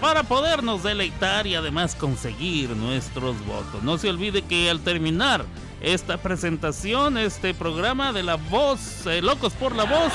para 0.00 0.24
podernos 0.24 0.82
deleitar 0.82 1.46
y 1.46 1.54
además 1.54 1.94
conseguir 1.94 2.70
nuestros 2.70 3.36
votos. 3.46 3.84
No 3.84 3.98
se 3.98 4.10
olvide 4.10 4.42
que 4.42 4.68
al 4.68 4.80
terminar 4.80 5.44
esta 5.80 6.16
presentación, 6.16 7.16
este 7.16 7.54
programa 7.54 8.12
de 8.12 8.24
la 8.24 8.34
voz, 8.34 9.06
eh, 9.06 9.22
Locos 9.22 9.52
por 9.52 9.76
la 9.76 9.84
Voz, 9.84 10.12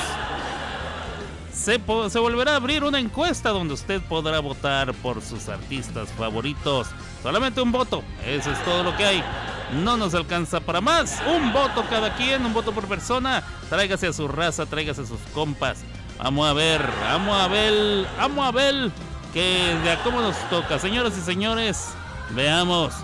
se, 1.54 1.80
se 2.10 2.18
volverá 2.18 2.52
a 2.52 2.56
abrir 2.56 2.84
una 2.84 3.00
encuesta 3.00 3.48
donde 3.48 3.72
usted 3.72 4.02
podrá 4.02 4.40
votar 4.40 4.92
por 4.92 5.22
sus 5.22 5.48
artistas 5.48 6.10
favoritos. 6.18 6.88
Solamente 7.22 7.62
un 7.62 7.72
voto, 7.72 8.04
eso 8.26 8.52
es 8.52 8.62
todo 8.62 8.82
lo 8.82 8.94
que 8.94 9.06
hay. 9.06 9.24
No 9.72 9.96
nos 9.96 10.14
alcanza 10.14 10.60
para 10.60 10.80
más. 10.80 11.18
Un 11.26 11.52
voto 11.52 11.84
cada 11.88 12.14
quien, 12.16 12.44
un 12.44 12.52
voto 12.52 12.72
por 12.72 12.88
persona. 12.88 13.42
Tráigase 13.68 14.08
a 14.08 14.12
su 14.12 14.28
raza, 14.28 14.66
tráigase 14.66 15.02
a 15.02 15.06
sus 15.06 15.20
compas. 15.34 15.78
Vamos 16.18 16.48
a 16.48 16.52
ver, 16.52 16.82
vamos 17.00 17.40
a 17.40 17.48
ver, 17.48 18.06
vamos 18.16 18.46
a 18.46 18.50
ver 18.50 18.90
que 19.32 19.76
de 19.84 19.90
a 19.90 20.02
cómo 20.02 20.20
nos 20.20 20.36
toca. 20.50 20.78
Señoras 20.78 21.16
y 21.18 21.20
señores, 21.20 21.88
veamos. 22.30 22.94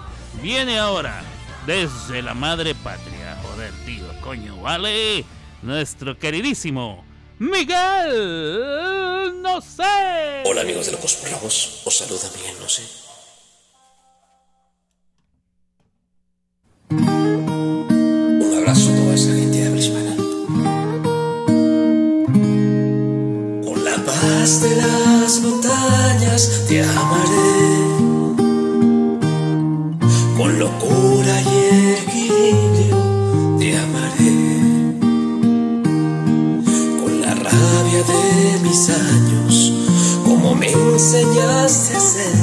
Viene 0.43 0.79
ahora 0.79 1.23
desde 1.67 2.23
la 2.23 2.35
madre 2.35 2.75
patria. 2.75 3.39
Joder, 3.43 3.73
tío, 3.85 4.05
coño, 4.23 4.61
vale. 4.61 5.25
Nuestro 5.63 6.19
queridísimo 6.19 7.05
Miguel, 7.39 9.41
no 9.43 9.61
sé. 9.61 10.43
Hola 10.45 10.63
amigos 10.63 10.87
de 10.87 10.93
Locos 10.93 11.15
por 11.15 11.31
la 11.31 11.39
Voz, 11.39 11.83
os 11.85 11.97
saluda 11.97 12.29
Miguel, 12.37 12.57
no 12.61 12.69
sé. 12.69 13.04
Un 16.91 18.43
abrazo 18.59 18.91
a 18.91 18.97
toda 18.97 19.15
esa 19.15 19.33
gente 19.33 19.71
de 19.71 19.79
hispana. 19.79 20.17
Con 23.65 23.85
la 23.85 23.97
paz 24.05 24.61
de 24.61 24.77
las 24.77 25.41
montañas 25.41 26.65
te 26.69 26.83
amaré. 26.83 27.65
Con 30.37 30.59
locura 30.59 31.41
y 31.41 31.59
equilibrio 32.03 32.97
te 33.59 33.79
amaré. 33.79 34.35
Con 37.03 37.21
la 37.23 37.35
rabia 37.35 38.03
de 38.03 38.61
mis 38.63 38.91
años, 38.91 39.73
como 40.25 40.55
me 40.55 40.71
enseñaste 40.71 41.97
a 41.97 42.01
ser. 42.01 42.35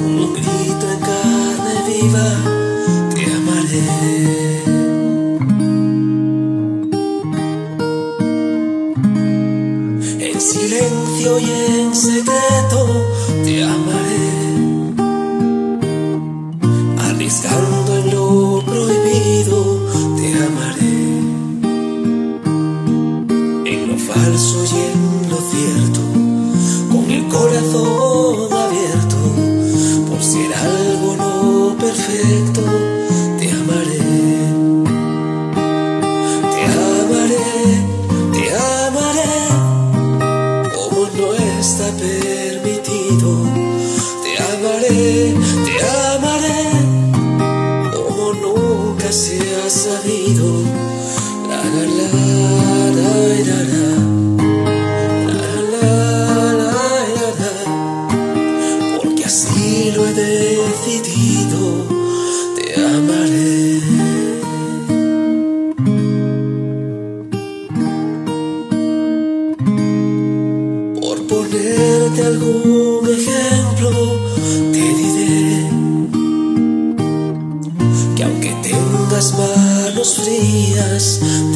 Con 0.00 0.18
un 0.18 0.32
grito 0.34 0.90
en 0.90 1.00
carne 1.00 1.82
viva 1.86 2.57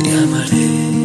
te 0.03 0.11
amaré. 0.13 1.02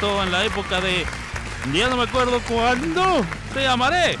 En 0.00 0.32
la 0.32 0.44
época 0.44 0.80
de 0.80 1.04
ya 1.74 1.88
no 1.88 1.98
me 1.98 2.04
acuerdo 2.04 2.40
cuándo 2.48 3.24
te 3.52 3.66
amaré. 3.68 4.18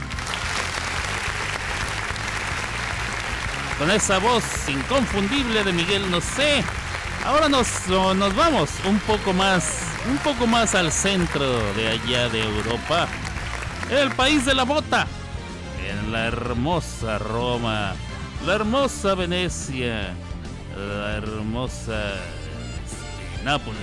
Con 3.78 3.90
esa 3.90 4.18
voz 4.18 4.44
inconfundible 4.68 5.64
de 5.64 5.72
Miguel 5.72 6.10
No 6.10 6.20
sé. 6.20 6.62
Ahora 7.24 7.48
nos, 7.48 7.88
nos 7.88 8.36
vamos 8.36 8.70
un 8.84 8.98
poco 9.00 9.32
más, 9.32 9.80
un 10.10 10.18
poco 10.18 10.46
más 10.46 10.74
al 10.74 10.92
centro 10.92 11.72
de 11.74 11.88
allá 11.88 12.28
de 12.28 12.42
Europa. 12.42 13.08
El 13.90 14.10
país 14.10 14.44
de 14.44 14.54
la 14.54 14.64
bota 14.64 15.06
en 15.88 16.12
la 16.12 16.26
hermosa 16.26 17.18
Roma, 17.18 17.94
la 18.46 18.54
hermosa 18.54 19.14
Venecia, 19.14 20.14
la 20.76 21.16
hermosa 21.16 22.14
este, 22.14 23.44
Nápoles. 23.44 23.80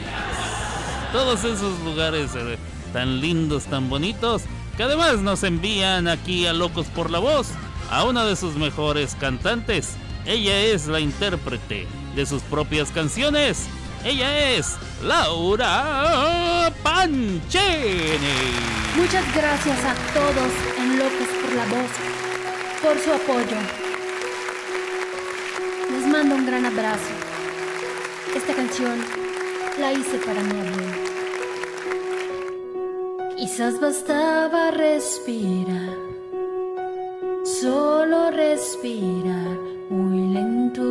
Todos 1.11 1.43
esos 1.43 1.79
lugares 1.81 2.31
eh, 2.35 2.57
tan 2.93 3.21
lindos, 3.21 3.65
tan 3.65 3.89
bonitos, 3.89 4.43
que 4.75 4.83
además 4.83 5.19
nos 5.19 5.43
envían 5.43 6.07
aquí 6.07 6.45
a 6.45 6.53
Locos 6.53 6.87
por 6.87 7.09
la 7.09 7.19
Voz 7.19 7.47
a 7.89 8.03
una 8.03 8.25
de 8.25 8.35
sus 8.35 8.55
mejores 8.55 9.15
cantantes. 9.19 9.95
Ella 10.25 10.59
es 10.59 10.87
la 10.87 10.99
intérprete 10.99 11.87
de 12.15 12.25
sus 12.25 12.41
propias 12.43 12.91
canciones. 12.91 13.67
Ella 14.03 14.51
es 14.51 14.75
Laura 15.03 16.71
Pancini. 16.83 17.37
Muchas 18.95 19.25
gracias 19.35 19.77
a 19.85 19.93
todos 20.13 20.51
en 20.77 20.99
Locos 20.99 21.27
por 21.41 21.53
la 21.55 21.65
Voz 21.65 21.91
por 22.81 22.99
su 22.99 23.11
apoyo. 23.11 23.57
Les 25.91 26.07
mando 26.07 26.35
un 26.35 26.45
gran 26.45 26.65
abrazo. 26.65 27.11
Esta 28.35 28.53
canción 28.53 29.03
la 29.79 29.93
hice 29.93 30.17
para 30.19 30.41
mi 30.41 30.59
abuelo. 30.59 30.96
Quizás 33.37 33.79
bastaba 33.79 34.71
respirar 34.71 36.07
solo 37.43 38.31
respirar 38.31 39.57
muy 39.89 40.33
lento. 40.33 40.83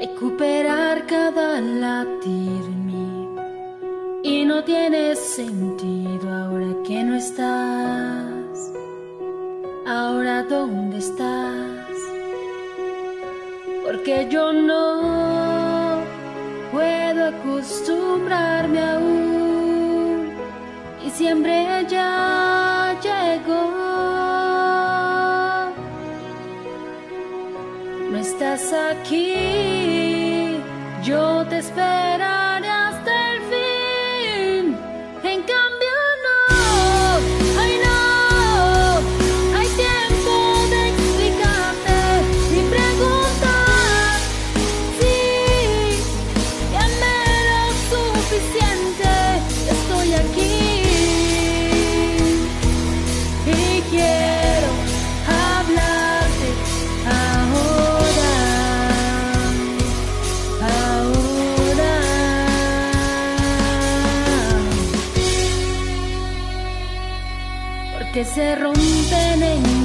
Recuperar 0.00 1.06
cada 1.06 1.60
latir 1.60 2.64
mío 2.86 3.34
y 4.22 4.44
no 4.44 4.62
tiene 4.64 5.16
sentido 5.16 6.30
ahora 6.30 6.74
que 6.86 7.02
no 7.02 7.16
estás. 7.16 8.72
Ahora 9.86 10.42
dónde 10.44 10.98
estás? 10.98 11.88
Porque 13.84 14.28
yo 14.30 14.52
no 14.52 15.23
acostumbrarme 17.64 18.80
aún 18.80 20.32
y 21.04 21.10
siempre 21.10 21.86
ya 21.88 22.94
llegó. 23.02 23.64
No 28.10 28.18
estás 28.18 28.72
aquí, 28.72 30.58
yo 31.02 31.44
te 31.46 31.58
esperaré 31.58 32.43
se 68.24 68.54
rompen 68.56 69.42
en 69.42 69.83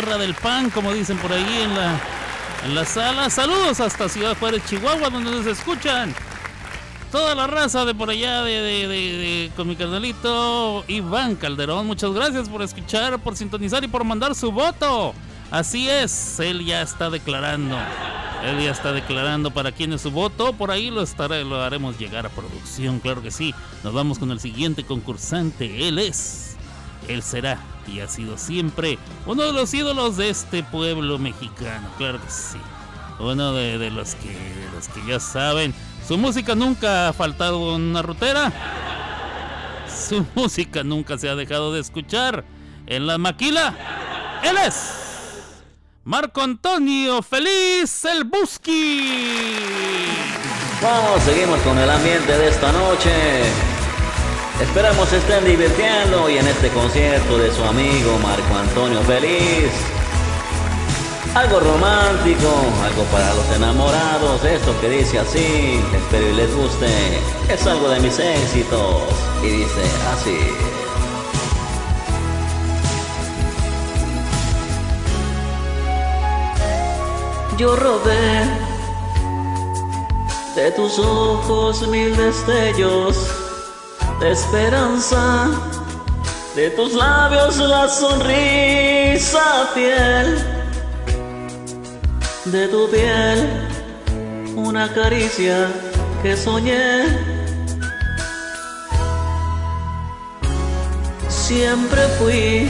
tierra 0.00 0.16
del 0.16 0.34
pan, 0.34 0.70
como 0.70 0.94
dicen 0.94 1.18
por 1.18 1.30
ahí 1.30 1.60
en 1.62 1.74
la, 1.74 2.00
en 2.64 2.74
la 2.74 2.84
sala. 2.86 3.28
Saludos 3.28 3.80
hasta 3.80 4.08
Ciudad 4.08 4.34
Juárez, 4.38 4.62
Chihuahua, 4.66 5.10
donde 5.10 5.30
nos 5.30 5.44
escuchan. 5.44 6.14
Toda 7.12 7.34
la 7.34 7.46
raza 7.46 7.84
de 7.84 7.94
por 7.94 8.08
allá, 8.08 8.42
de, 8.42 8.62
de- 8.62 8.88
de- 8.88 9.50
con 9.56 9.68
mi 9.68 9.76
carnalito 9.76 10.84
Iván 10.88 11.34
Calderón. 11.36 11.86
Muchas 11.86 12.12
gracias 12.12 12.48
por 12.48 12.62
escuchar, 12.62 13.18
por 13.18 13.36
sintonizar 13.36 13.84
y 13.84 13.88
por 13.88 14.04
mandar 14.04 14.34
su 14.34 14.50
voto. 14.52 15.12
Así 15.50 15.90
es, 15.90 16.40
él 16.40 16.64
ya 16.64 16.80
está 16.80 17.10
declarando. 17.10 17.76
Él 18.44 18.58
ya 18.64 18.70
está 18.70 18.92
declarando 18.92 19.50
para 19.50 19.70
quién 19.72 19.92
es 19.92 20.00
su 20.00 20.10
voto. 20.10 20.54
Por 20.54 20.70
ahí 20.70 20.90
lo, 20.90 21.02
estará, 21.02 21.36
lo 21.42 21.60
haremos 21.60 21.98
llegar 21.98 22.24
a 22.24 22.30
producción, 22.30 23.00
claro 23.00 23.20
que 23.22 23.30
sí. 23.30 23.54
Nos 23.84 23.92
vamos 23.92 24.18
con 24.18 24.30
el 24.30 24.40
siguiente 24.40 24.82
concursante. 24.84 25.88
Él 25.88 25.98
es, 25.98 26.49
él 27.08 27.22
será 27.22 27.58
y 27.86 28.00
ha 28.00 28.08
sido 28.08 28.38
siempre 28.38 28.98
uno 29.26 29.42
de 29.42 29.52
los 29.52 29.72
ídolos 29.74 30.16
de 30.16 30.30
este 30.30 30.62
pueblo 30.62 31.18
mexicano, 31.18 31.88
claro 31.98 32.20
que 32.20 32.30
sí. 32.30 32.58
Uno 33.18 33.52
de, 33.52 33.90
los, 33.90 34.14
que, 34.14 34.34
los 34.74 34.88
que 34.88 35.06
ya 35.06 35.20
saben. 35.20 35.74
Su 36.08 36.16
música 36.16 36.54
nunca 36.54 37.08
ha 37.08 37.12
faltado 37.12 37.76
en 37.76 37.82
una 37.82 38.00
rutera. 38.00 38.50
Su 39.86 40.24
música 40.34 40.82
nunca 40.82 41.18
se 41.18 41.28
ha 41.28 41.34
dejado 41.34 41.74
de 41.74 41.80
escuchar 41.80 42.44
en 42.86 43.06
la 43.06 43.18
maquila. 43.18 44.40
Él 44.42 44.56
es 44.66 45.00
Marco 46.04 46.40
Antonio 46.40 47.20
Feliz 47.20 48.06
el 48.06 48.24
Busqui. 48.24 49.04
Vamos, 50.82 51.22
seguimos 51.22 51.60
con 51.60 51.78
el 51.78 51.90
ambiente 51.90 52.38
de 52.38 52.48
esta 52.48 52.72
noche. 52.72 53.69
Esperamos 54.60 55.10
estén 55.10 55.44
divirtiendo 55.46 56.28
y 56.28 56.36
en 56.36 56.46
este 56.46 56.68
concierto 56.68 57.38
de 57.38 57.50
su 57.50 57.64
amigo 57.64 58.18
Marco 58.22 58.54
Antonio 58.54 59.00
Feliz. 59.02 59.72
Algo 61.34 61.60
romántico, 61.60 62.48
algo 62.84 63.04
para 63.04 63.32
los 63.34 63.56
enamorados, 63.56 64.44
esto 64.44 64.78
que 64.80 64.90
dice 64.90 65.18
así, 65.18 65.80
espero 65.94 66.28
y 66.28 66.34
les 66.34 66.54
guste, 66.54 66.88
es 67.48 67.66
algo 67.66 67.88
de 67.88 68.00
mis 68.00 68.18
éxitos 68.18 69.02
y 69.42 69.46
dice 69.46 69.82
así. 70.12 70.38
Yo 77.56 77.76
robé 77.76 78.44
de 80.54 80.70
tus 80.72 80.98
ojos 80.98 81.88
mil 81.88 82.14
destellos 82.14 83.39
de 84.20 84.32
esperanza, 84.32 85.48
de 86.54 86.70
tus 86.70 86.92
labios 86.92 87.56
la 87.56 87.88
sonrisa 87.88 89.68
fiel, 89.74 90.38
de 92.44 92.68
tu 92.68 92.90
piel 92.90 93.48
una 94.56 94.92
caricia 94.92 95.68
que 96.22 96.36
soñé. 96.36 97.06
Siempre 101.28 102.00
fui 102.18 102.68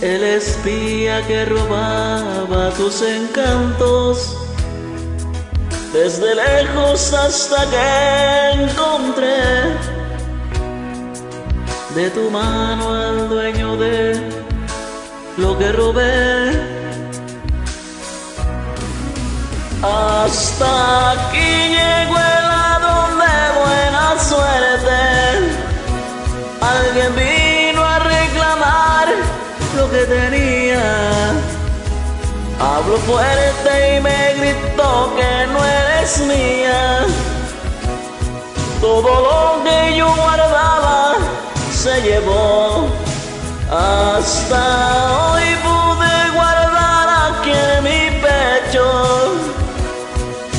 el 0.00 0.22
espía 0.22 1.26
que 1.26 1.44
robaba 1.44 2.70
tus 2.70 3.02
encantos, 3.02 4.36
desde 5.96 6.34
lejos 6.34 7.12
hasta 7.14 7.58
que 7.70 8.62
encontré 8.64 9.40
de 11.94 12.10
tu 12.10 12.30
mano 12.30 12.94
al 12.94 13.28
dueño 13.30 13.76
de 13.78 14.20
lo 15.38 15.56
que 15.58 15.72
robé. 15.72 16.50
Hasta 19.82 21.12
aquí 21.12 21.50
llegó 21.76 22.16
el 22.34 22.44
ladrón 22.52 23.12
de 23.24 23.38
buena 23.62 24.06
suerte. 24.30 25.00
Alguien 26.74 27.12
vino 27.16 27.82
a 27.82 27.98
reclamar 28.00 29.08
lo 29.76 29.90
que 29.90 30.02
tenía. 30.16 31.15
Habló 32.58 32.96
fuerte 32.98 33.96
y 33.96 34.00
me 34.00 34.34
gritó 34.34 35.12
que 35.14 35.46
no 35.52 35.64
eres 35.64 36.18
mía. 36.20 37.06
Todo 38.80 39.02
lo 39.02 39.64
que 39.64 39.96
yo 39.96 40.14
guardaba 40.14 41.16
se 41.72 42.00
llevó. 42.02 42.88
Hasta 43.70 45.32
hoy 45.32 45.44
pude 45.64 46.30
guardar 46.34 47.08
aquí 47.32 47.52
en 47.52 47.84
mi 47.84 48.20
pecho 48.20 49.34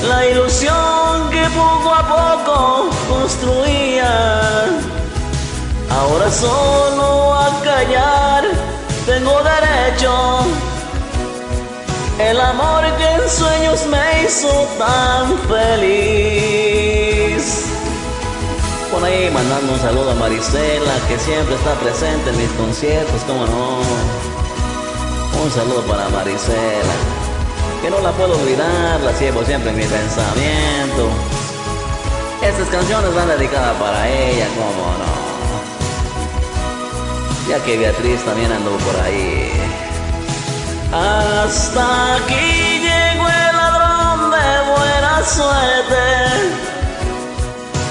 la 0.08 0.26
ilusión 0.26 1.30
que 1.32 1.46
poco 1.50 1.94
a 1.94 2.04
poco 2.08 2.90
construía. 3.10 4.66
Ahora 5.90 6.30
solo 6.30 7.17
El 12.30 12.42
amor 12.42 12.84
que 12.98 13.06
en 13.06 13.30
sueños 13.30 13.86
me 13.88 14.24
hizo 14.24 14.50
tan 14.78 15.38
feliz. 15.48 16.84
Por 18.92 19.02
ahí 19.02 19.30
mandando 19.32 19.72
un 19.72 19.80
saludo 19.80 20.12
a 20.12 20.16
Marisela, 20.16 20.94
que 21.08 21.18
siempre 21.20 21.56
está 21.56 21.74
presente 21.76 22.32
en 22.32 22.38
mis 22.38 22.52
conciertos, 22.52 23.22
como 23.22 23.46
no. 23.46 23.80
Un 25.42 25.52
saludo 25.52 25.84
para 25.84 26.10
Marisela, 26.10 26.96
que 27.82 27.90
no 27.90 28.02
la 28.02 28.12
puedo 28.12 28.38
olvidar, 28.38 29.00
la 29.00 29.14
llevo 29.18 29.46
siempre 29.46 29.70
en 29.70 29.78
mi 29.78 29.86
pensamiento. 29.86 31.10
Estas 32.42 32.68
canciones 32.68 33.16
van 33.16 33.30
dedicadas 33.30 33.78
para 33.78 34.10
ella, 34.10 34.48
como 34.50 34.72
no 34.98 35.08
ya 37.48 37.64
que 37.64 37.78
Beatriz 37.78 38.20
también 38.26 38.52
andó 38.52 38.72
por 38.72 39.00
ahí. 39.00 39.67
Hasta 40.94 42.16
aquí 42.16 42.80
llegó 42.80 43.28
el 43.28 43.56
ladrón 43.58 44.32
de 44.32 44.72
buena 44.72 45.24
suerte. 45.26 46.06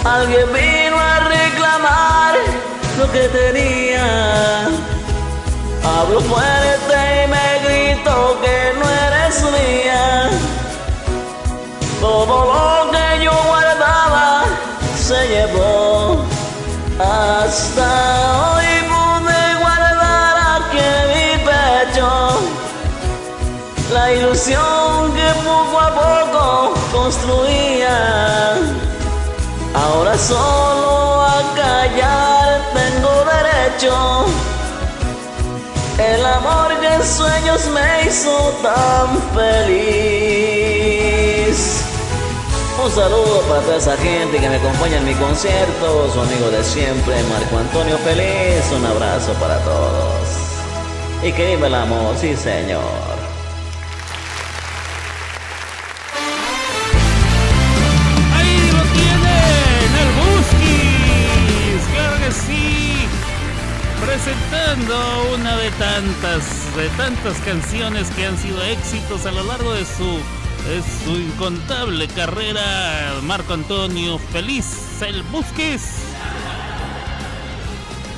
Alguien 0.05 0.51
vino 0.52 0.98
a 0.98 1.20
reclamar 1.20 2.35
lo 2.98 3.12
que 3.12 3.28
tenía. 3.28 4.68
Habló 5.85 6.20
fuerte 6.20 7.24
y 7.24 7.28
me 7.28 7.48
gritó 7.66 8.40
que 8.40 8.73
no 8.78 8.89
eres 8.89 9.43
mía. 9.43 10.31
Todo 12.01 12.35
lo 12.55 12.90
que 12.93 13.24
yo 13.24 13.32
guardaba 13.47 14.44
se 14.97 15.28
llevó 15.28 16.24
hasta 16.98 18.05
me 37.64 38.06
hizo 38.06 38.52
tan 38.62 39.18
feliz. 39.34 40.66
Un 42.82 42.90
saludo 42.90 43.40
para 43.48 43.62
toda 43.62 43.76
esa 43.78 43.96
gente 43.96 44.38
que 44.38 44.48
me 44.48 44.56
acompaña 44.56 44.98
en 44.98 45.06
mi 45.06 45.14
concierto, 45.14 46.12
su 46.12 46.20
amigo 46.20 46.50
de 46.50 46.62
siempre, 46.62 47.14
Marco 47.24 47.56
Antonio 47.58 47.96
Feliz. 47.98 48.70
Un 48.76 48.84
abrazo 48.84 49.32
para 49.34 49.58
todos. 49.60 50.28
Y 51.22 51.32
que 51.32 51.56
viva 51.56 51.68
el 51.68 51.74
amor, 51.74 52.14
sí 52.20 52.36
señor. 52.36 53.16
Presentando 64.04 64.96
una 65.34 65.56
de 65.56 65.65
tantas, 65.78 66.77
de 66.77 66.89
tantas 66.97 67.39
canciones 67.40 68.09
que 68.11 68.27
han 68.27 68.39
sido 68.39 68.62
éxitos 68.65 69.27
a 69.27 69.32
lo 69.32 69.43
largo 69.44 69.74
de 69.74 69.85
su, 69.85 70.19
de 70.69 70.82
su 71.05 71.16
incontable 71.19 72.09
carrera, 72.09 73.15
Marco 73.23 73.55
Antonio 73.55 74.19
Feliz, 74.19 75.03
el 75.03 75.23
Buskis, 75.24 75.82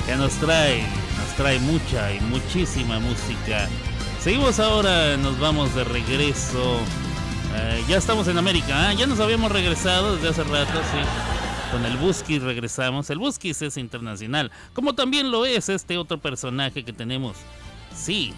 que 0.07 0.17
nos 0.17 0.33
trae, 0.35 0.83
nos 0.83 1.37
trae 1.37 1.59
mucha 1.61 2.13
y 2.13 2.21
muchísima 2.21 3.01
música. 3.01 3.69
Seguimos 4.23 4.61
ahora, 4.61 5.17
nos 5.17 5.39
vamos 5.39 5.75
de 5.75 5.85
regreso. 5.85 6.81
Eh, 7.57 7.85
ya 7.89 7.97
estamos 7.97 8.29
en 8.29 8.39
América, 8.39 8.89
¿ah? 8.89 8.93
ya 8.93 9.07
nos 9.07 9.21
habíamos 9.21 9.51
regresado 9.51 10.17
desde 10.17 10.29
hace 10.29 10.45
rato, 10.45 10.79
sí. 10.93 11.38
Con 11.71 11.85
el 11.85 11.97
Buskis 11.99 12.43
regresamos. 12.43 13.11
El 13.11 13.19
Buskis 13.19 13.61
es 13.61 13.77
internacional, 13.77 14.51
como 14.73 14.95
también 14.95 15.31
lo 15.31 15.45
es 15.45 15.69
este 15.69 15.99
otro 15.99 16.19
personaje 16.19 16.85
que 16.85 16.93
tenemos. 16.93 17.37
Sí. 17.95 18.33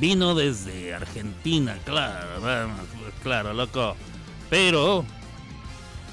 Vino 0.00 0.34
desde 0.34 0.94
Argentina, 0.94 1.76
claro, 1.84 2.70
claro, 3.22 3.52
loco. 3.52 3.96
Pero 4.48 5.04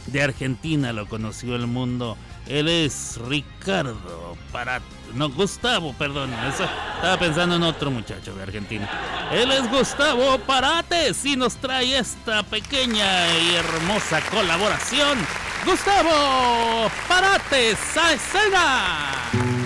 de 0.07 0.23
Argentina 0.23 0.93
lo 0.93 1.07
conoció 1.07 1.56
el 1.56 1.68
mundo. 1.68 2.18
Él 2.47 2.68
es 2.68 3.19
Ricardo 3.27 4.28
para... 4.51 4.81
No, 5.13 5.30
Gustavo, 5.30 5.93
perdón. 5.93 6.31
Estaba 6.47 7.17
pensando 7.17 7.55
en 7.55 7.63
otro 7.63 7.89
muchacho 7.91 8.35
de 8.35 8.43
Argentina. 8.43 8.88
Él 9.31 9.51
es 9.51 9.69
Gustavo 9.69 10.38
Parates 10.39 11.26
y 11.26 11.35
nos 11.35 11.55
trae 11.55 11.97
esta 11.97 12.43
pequeña 12.43 13.27
y 13.39 13.55
hermosa 13.55 14.21
colaboración. 14.30 15.17
Gustavo 15.65 16.89
Parates 17.07 17.97
a 17.97 18.13
escena. 18.13 19.59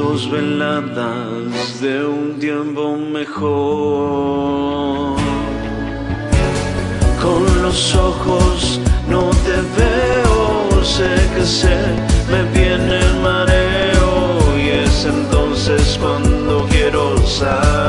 juntos 0.00 0.30
veladas 0.30 1.80
de 1.80 2.04
un 2.04 2.38
tiempo 2.38 2.96
mejor. 2.96 4.40
Con 7.22 7.62
los 7.62 7.94
ojos 7.94 8.80
no 9.08 9.30
te 9.44 9.56
veo, 9.78 10.84
sé 10.84 11.10
que 11.34 11.44
sé, 11.44 11.76
me 12.30 12.42
viene 12.58 12.98
el 12.98 13.14
mareo 13.20 14.58
y 14.58 14.68
es 14.84 15.04
entonces 15.04 15.98
cuando 16.00 16.66
quiero 16.70 17.16
saber. 17.26 17.79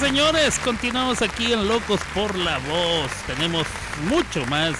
Señores, 0.00 0.58
continuamos 0.58 1.22
aquí 1.22 1.52
en 1.52 1.68
Locos 1.68 2.00
por 2.14 2.36
la 2.36 2.58
Voz. 2.58 3.10
Tenemos 3.26 3.66
mucho 4.08 4.44
más. 4.46 4.74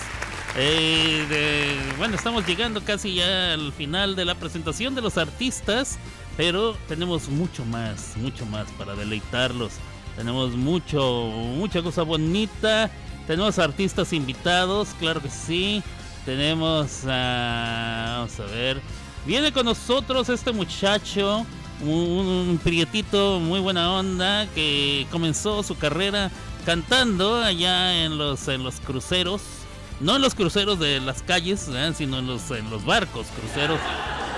eh, 0.56 1.78
bueno, 1.98 2.16
estamos 2.16 2.46
llegando 2.46 2.82
casi 2.82 3.14
ya 3.14 3.54
al 3.54 3.72
final 3.72 4.16
de 4.16 4.24
la 4.24 4.34
presentación 4.34 4.94
de 4.94 5.02
los 5.02 5.16
artistas, 5.18 5.98
pero 6.36 6.76
tenemos 6.88 7.28
mucho 7.28 7.64
más, 7.64 8.16
mucho 8.16 8.44
más 8.46 8.66
para 8.78 8.94
deleitarlos. 8.94 9.72
Tenemos 10.16 10.52
mucho, 10.56 11.30
mucha 11.56 11.82
cosa 11.82 12.02
bonita. 12.02 12.90
Tenemos 13.26 13.58
artistas 13.58 14.12
invitados, 14.12 14.88
claro 14.98 15.20
que 15.20 15.30
sí. 15.30 15.82
Tenemos, 16.24 17.04
a- 17.06 18.16
vamos 18.18 18.40
a 18.40 18.44
ver, 18.52 18.80
viene 19.24 19.52
con 19.52 19.64
nosotros 19.66 20.28
este 20.28 20.52
muchacho, 20.52 21.46
un, 21.82 22.26
un 22.48 22.60
prietito 22.62 23.40
muy 23.40 23.60
buena 23.60 23.92
onda 23.92 24.46
que 24.54 25.06
comenzó 25.10 25.62
su 25.62 25.76
carrera 25.76 26.30
cantando 26.64 27.36
allá 27.36 28.04
en 28.04 28.18
los 28.18 28.48
en 28.48 28.64
los 28.64 28.80
cruceros, 28.80 29.40
no 30.00 30.16
en 30.16 30.22
los 30.22 30.34
cruceros 30.34 30.78
de 30.80 31.00
las 31.00 31.22
calles, 31.22 31.68
sino 31.94 32.18
en 32.18 32.26
los 32.26 32.50
en 32.50 32.68
los 32.70 32.84
barcos 32.84 33.28
cruceros, 33.38 33.78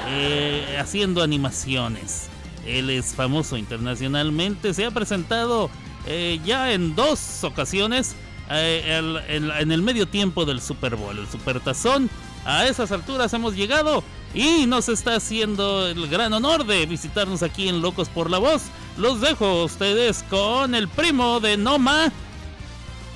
eh, 0.09 0.77
haciendo 0.79 1.23
animaciones. 1.23 2.29
Él 2.67 2.91
es 2.91 3.15
famoso 3.15 3.57
internacionalmente, 3.57 4.75
se 4.75 4.85
ha 4.85 4.91
presentado 4.91 5.71
eh, 6.07 6.39
ya 6.45 6.73
en 6.73 6.95
dos 6.95 7.45
ocasiones 7.45 8.15
eh, 8.51 9.23
en, 9.29 9.71
el 9.71 9.83
medio 9.83 10.07
tiempo 10.07 10.45
del 10.45 10.61
Super 10.61 10.97
Bowl, 10.97 11.19
el 11.19 11.29
Supertazón. 11.29 12.11
A 12.49 12.65
esas 12.65 12.91
alturas 12.93 13.35
hemos 13.35 13.55
llegado 13.55 14.03
y 14.33 14.65
nos 14.65 14.89
está 14.89 15.17
haciendo 15.17 15.87
el 15.87 16.09
gran 16.09 16.33
honor 16.33 16.65
de 16.65 16.87
visitarnos 16.87 17.43
aquí 17.43 17.69
en 17.69 17.83
Locos 17.83 18.09
por 18.09 18.31
la 18.31 18.39
Voz. 18.39 18.63
Los 18.97 19.21
dejo 19.21 19.45
a 19.45 19.65
ustedes 19.65 20.25
con 20.31 20.75
el 20.75 20.89
primo 20.89 21.41
de 21.41 21.59
Noma, 21.59 22.11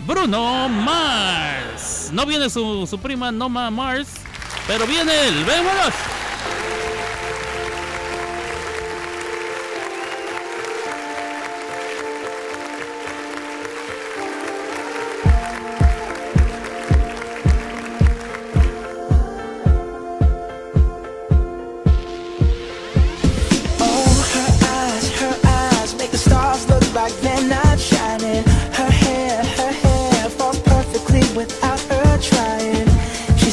Bruno 0.06 0.68
Mars. 0.68 2.10
No 2.12 2.26
viene 2.26 2.50
su, 2.50 2.86
prima 3.02 3.32
Noma 3.32 3.70
Mars, 3.70 4.16
pero 4.66 4.86
viene 4.86 5.28
él. 5.28 5.44
¡Vémonos! 5.46 5.94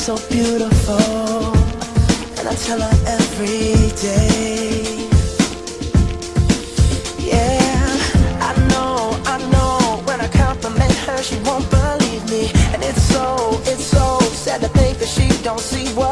So 0.09 0.27
beautiful, 0.27 1.53
and 2.39 2.47
I 2.47 2.55
tell 2.65 2.81
her 2.81 2.95
every 3.05 3.93
day. 4.01 5.07
Yeah, 7.19 7.85
I 8.41 8.51
know, 8.69 9.13
I 9.33 9.37
know. 9.53 10.01
When 10.05 10.19
I 10.19 10.27
compliment 10.29 10.93
her, 11.05 11.21
she 11.21 11.37
won't 11.41 11.69
believe 11.69 12.27
me, 12.27 12.49
and 12.73 12.81
it's 12.81 13.03
so, 13.03 13.61
it's 13.65 13.83
so 13.83 14.17
sad 14.33 14.61
to 14.61 14.69
think 14.69 14.97
that 14.97 15.09
she 15.09 15.27
don't 15.43 15.59
see 15.59 15.93
what 15.93 16.08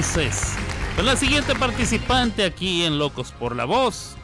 entonces 0.00 0.54
con 0.96 1.04
la 1.04 1.14
siguiente 1.14 1.54
participante 1.54 2.44
aquí 2.44 2.84
en 2.84 2.98
Locos 2.98 3.32
por 3.32 3.54
la 3.54 3.66
Voz. 3.66 4.16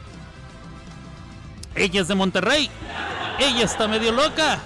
Ella 1.75 2.01
es 2.01 2.07
de 2.07 2.15
Monterrey. 2.15 2.69
Ella 3.39 3.65
está 3.65 3.87
medio 3.87 4.11
loca. 4.11 4.59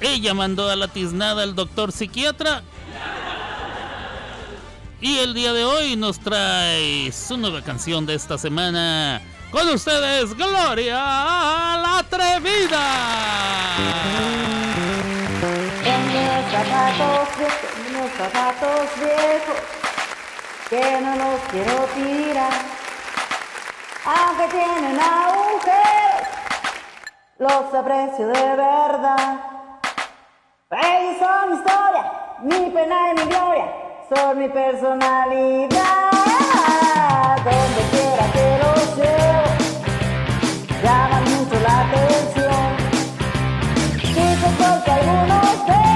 Ella 0.00 0.32
mandó 0.32 0.70
a 0.70 0.76
la 0.76 0.88
tiznada 0.88 1.42
al 1.42 1.54
doctor 1.54 1.92
psiquiatra. 1.92 2.62
Y 5.00 5.18
el 5.18 5.34
día 5.34 5.52
de 5.52 5.64
hoy 5.64 5.96
nos 5.96 6.20
trae 6.20 7.12
su 7.12 7.36
nueva 7.36 7.62
canción 7.62 8.06
de 8.06 8.14
esta 8.14 8.38
semana. 8.38 9.20
Con 9.50 9.68
ustedes, 9.68 10.34
Gloria 10.34 10.94
la 10.96 11.98
Atrevida. 11.98 13.76
En 15.84 16.06
mis 16.06 16.50
zapatos, 16.50 17.28
en 17.88 18.18
zapatos 18.18 18.90
viejos, 18.98 19.81
que 20.72 21.00
no 21.02 21.16
los 21.16 21.38
quiero 21.50 21.84
tirar, 21.94 22.50
aunque 24.06 24.48
tienen 24.56 24.98
agujeros, 24.98 26.28
los 27.38 27.74
aprecio 27.74 28.28
de 28.28 28.56
verdad. 28.56 29.36
Ellos 30.70 31.16
son 31.20 31.50
mi 31.50 31.56
historia, 31.56 32.04
mi 32.40 32.70
pena 32.70 33.10
y 33.10 33.14
mi 33.20 33.24
gloria, 33.24 33.66
son 34.08 34.38
mi 34.38 34.48
personalidad. 34.48 35.68
Donde 37.44 37.82
quiera 37.90 38.24
que 38.32 38.46
los 38.62 38.96
llevo, 38.96 39.44
llaman 40.82 41.24
mucho 41.34 41.56
la 41.60 41.74
atención. 41.80 42.64
Quizás 44.00 44.54
porque 44.58 44.90
algunos 44.90 45.91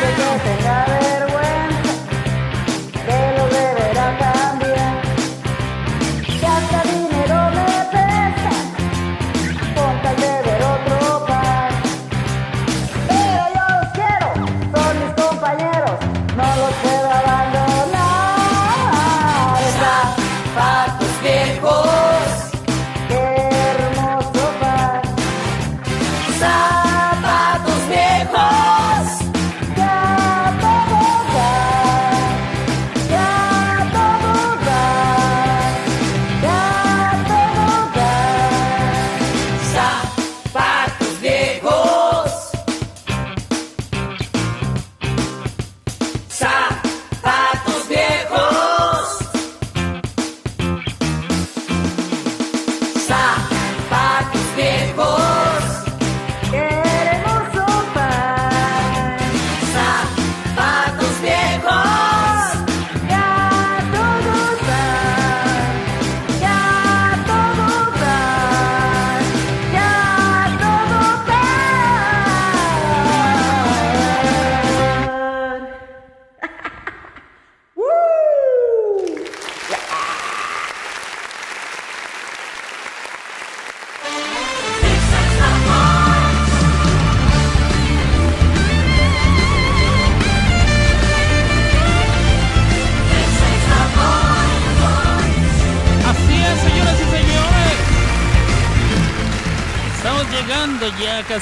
que 0.00 0.06
tenga 0.06 0.84
vergüenza, 0.86 1.09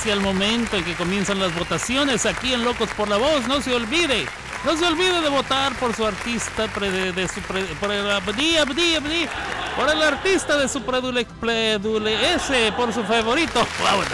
casi 0.09 0.11
al 0.11 0.21
momento 0.21 0.77
en 0.77 0.85
que 0.85 0.95
comienzan 0.95 1.39
las 1.39 1.55
votaciones 1.55 2.25
aquí 2.25 2.55
en 2.55 2.65
Locos 2.65 2.89
por 2.97 3.09
la 3.09 3.17
Voz. 3.19 3.47
No 3.47 3.61
se 3.61 3.75
olvide, 3.75 4.27
no 4.65 4.77
se 4.77 4.87
olvide 4.87 5.21
de 5.21 5.29
votar 5.29 5.75
por 5.75 5.95
su 5.95 6.07
artista, 6.07 6.67
pre- 6.69 7.13
de, 7.13 7.29
su 7.29 7.41
por, 7.43 7.57
el, 7.57 7.67
por 9.77 9.89
el 9.91 10.03
artista 10.03 10.57
de 10.57 10.69
su 10.69 10.83
predule, 10.83 11.27
ese, 12.35 12.73
por 12.73 12.93
su 12.95 13.05
favorito. 13.05 13.67
Vámonos. 13.83 14.09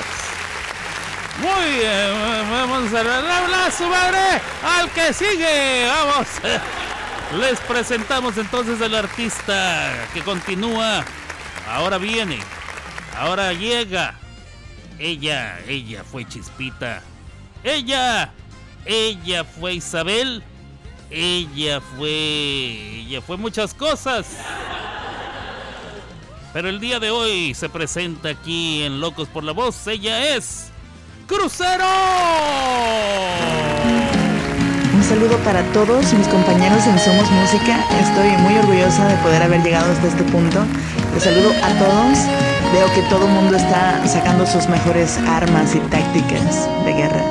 Muy 1.41 1.75
bien, 1.79 2.51
vamos 2.51 2.93
a 2.93 3.03
darle 3.03 3.73
su 3.77 3.87
madre 3.87 4.41
al 4.79 4.91
que 4.91 5.13
sigue. 5.13 5.87
Vamos. 5.89 6.27
Les 7.39 7.59
presentamos 7.61 8.37
entonces 8.37 8.81
al 8.83 8.95
artista 8.95 9.93
que 10.13 10.23
continúa. 10.23 11.05
Ahora 11.71 11.99
viene. 11.99 12.41
Ahora 13.19 13.53
llega. 13.53 14.15
Ella, 14.99 15.59
ella 15.69 16.05
fue 16.05 16.25
Chispita. 16.25 17.03
Ella, 17.63 18.33
ella 18.85 19.45
fue 19.45 19.75
Isabel. 19.75 20.43
Ella 21.11 21.81
fue, 21.81 22.11
ella 22.11 23.21
fue 23.21 23.37
muchas 23.37 23.75
cosas. 23.75 24.27
Pero 26.53 26.69
el 26.69 26.81
día 26.81 27.01
de 27.01 27.11
hoy 27.11 27.55
se 27.55 27.69
presenta 27.69 28.29
aquí 28.31 28.83
en 28.83 29.01
Locos 29.01 29.29
por 29.29 29.45
la 29.45 29.53
Voz. 29.53 29.87
Ella 29.87 30.37
es 30.37 30.67
Crucero. 31.27 31.85
Un 34.95 35.03
saludo 35.03 35.37
para 35.39 35.63
todos 35.73 36.13
mis 36.13 36.29
compañeros 36.29 36.87
en 36.87 36.99
Somos 36.99 37.31
Música. 37.31 37.85
Estoy 38.01 38.29
muy 38.39 38.57
orgullosa 38.57 39.07
de 39.07 39.17
poder 39.17 39.43
haber 39.43 39.63
llegado 39.63 39.91
hasta 39.93 40.07
este 40.07 40.23
punto. 40.25 40.65
Les 41.15 41.23
saludo 41.23 41.51
a 41.63 41.69
todos. 41.79 42.19
Veo 42.73 42.93
que 42.93 43.03
todo 43.09 43.29
mundo 43.29 43.57
está 43.57 44.05
sacando 44.05 44.45
sus 44.47 44.69
mejores 44.69 45.17
armas 45.29 45.73
y 45.77 45.79
tácticas 45.79 46.69
de 46.85 46.93
guerra. 46.93 47.25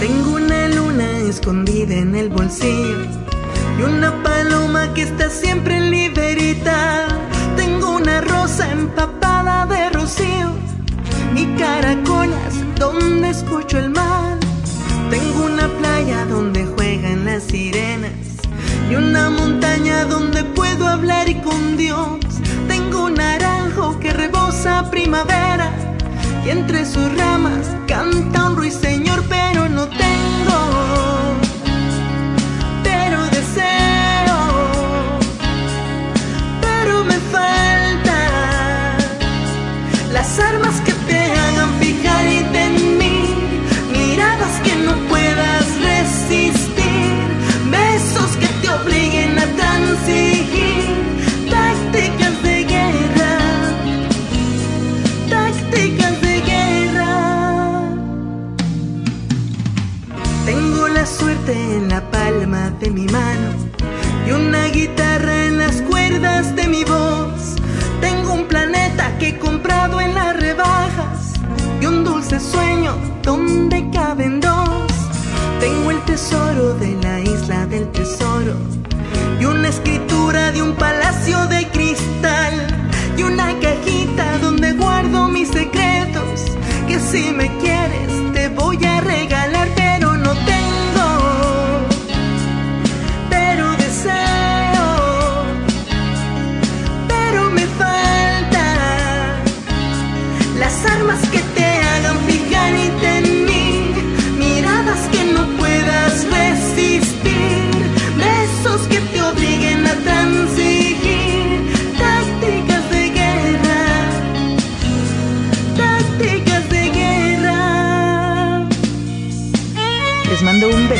Tengo 0.00 0.36
una 0.36 0.68
luna 0.68 1.18
escondida 1.28 1.94
en 1.94 2.16
el 2.16 2.30
bolsillo 2.30 3.04
y 3.78 3.82
una 3.82 4.22
paloma 4.22 4.94
que 4.94 5.02
está 5.02 5.28
siempre 5.28 5.76
en 5.76 5.90
libertad. 5.90 7.08
Tengo 7.56 7.96
una 7.96 8.22
rosa 8.22 8.70
empapada 8.72 9.66
de 9.66 9.90
rocío 9.90 10.52
y 11.34 11.44
caracolas 11.58 12.54
donde 12.76 13.28
escucho 13.28 13.78
el 13.78 13.90
mar. 13.90 14.38
Tengo 15.10 15.44
una 15.44 15.68
playa 15.68 16.24
donde 16.24 16.64
juegan 16.64 17.26
las 17.26 17.42
sirenas 17.42 18.27
y 18.90 18.94
una 18.94 19.30
montaña 19.30 20.04
donde 20.04 20.44
puedo 20.44 20.86
hablar 20.86 21.28
y 21.28 21.34
con 21.36 21.76
Dios. 21.76 22.18
Tengo 22.68 23.04
un 23.04 23.14
naranjo 23.14 23.98
que 24.00 24.12
rebosa 24.12 24.90
primavera 24.90 25.70
y 26.44 26.50
entre 26.50 26.84
sus 26.86 27.14
ramas 27.16 27.76
canta 27.86 28.46
un 28.46 28.56
ruiseñor, 28.56 29.22
pero 29.28 29.68
no 29.68 29.86
tengo, 29.88 30.97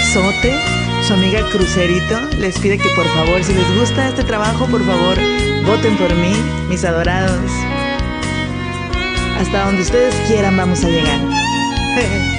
besote. 0.09 0.55
Su 1.07 1.15
amiga 1.15 1.41
Crucerito 1.51 2.19
les 2.39 2.59
pide 2.59 2.79
que 2.79 2.89
por 2.91 3.07
favor, 3.09 3.45
si 3.45 3.53
les 3.53 3.79
gusta 3.79 4.09
este 4.09 4.25
trabajo, 4.25 4.67
por 4.67 4.85
favor, 4.85 5.19
voten 5.67 5.97
por 5.97 6.15
mí, 6.15 6.33
mis 6.69 6.85
adorados. 6.85 7.51
Hasta 9.39 9.67
donde 9.67 9.83
ustedes 9.83 10.15
quieran 10.27 10.57
vamos 10.57 10.83
a 10.85 10.89
llegar. 10.89 11.21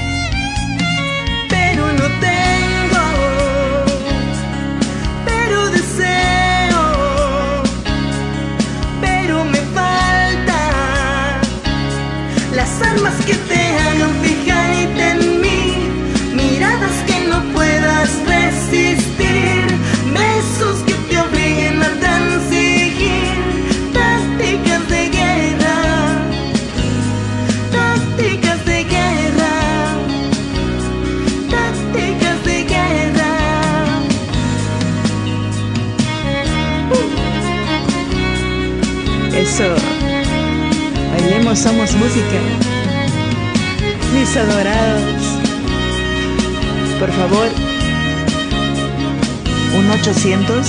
800 50.50 50.66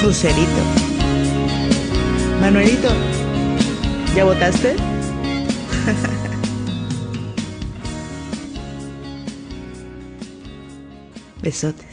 crucerito. 0.00 0.62
Manuelito, 2.40 2.88
¿ya 4.16 4.24
votaste? 4.24 4.74
Besotes. 11.42 11.89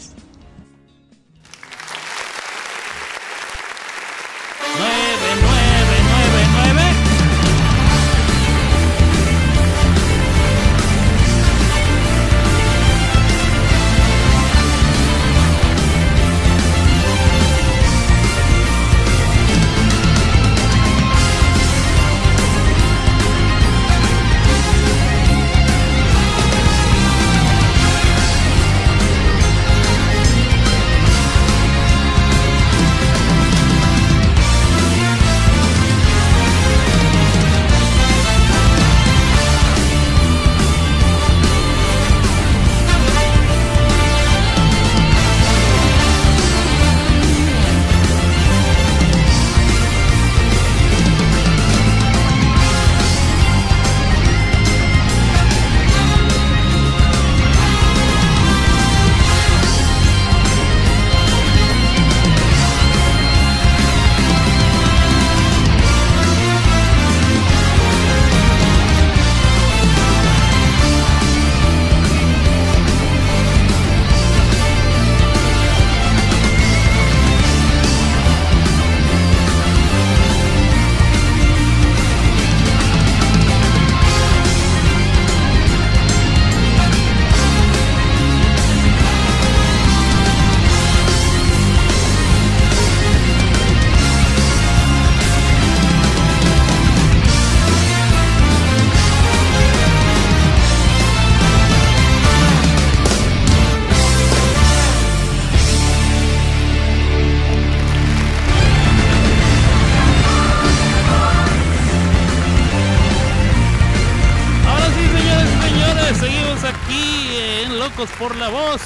Por 118.27 118.35
la 118.35 118.49
Voz. 118.49 118.81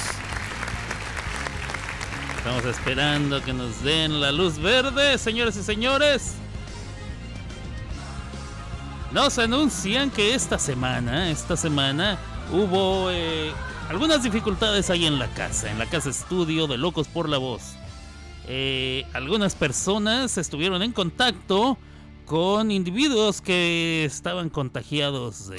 Estamos 2.36 2.64
esperando 2.64 3.42
que 3.42 3.52
nos 3.52 3.82
den 3.82 4.20
la 4.20 4.30
luz 4.30 4.56
verde, 4.58 5.18
señores 5.18 5.56
y 5.56 5.64
señores. 5.64 6.34
Nos 9.10 9.40
anuncian 9.40 10.10
que 10.10 10.36
esta 10.36 10.60
semana, 10.60 11.28
esta 11.28 11.56
semana, 11.56 12.18
hubo 12.52 13.10
eh, 13.10 13.50
algunas 13.88 14.22
dificultades 14.22 14.90
ahí 14.90 15.06
en 15.06 15.18
la 15.18 15.26
casa, 15.28 15.72
en 15.72 15.78
la 15.80 15.86
casa 15.86 16.10
estudio 16.10 16.68
de 16.68 16.78
Locos 16.78 17.08
por 17.08 17.28
la 17.28 17.38
Voz. 17.38 17.74
Eh, 18.46 19.04
algunas 19.12 19.56
personas 19.56 20.38
estuvieron 20.38 20.84
en 20.84 20.92
contacto 20.92 21.78
con 22.26 22.70
individuos 22.70 23.40
que 23.40 24.04
estaban 24.04 24.50
contagiados 24.50 25.48
de, 25.48 25.58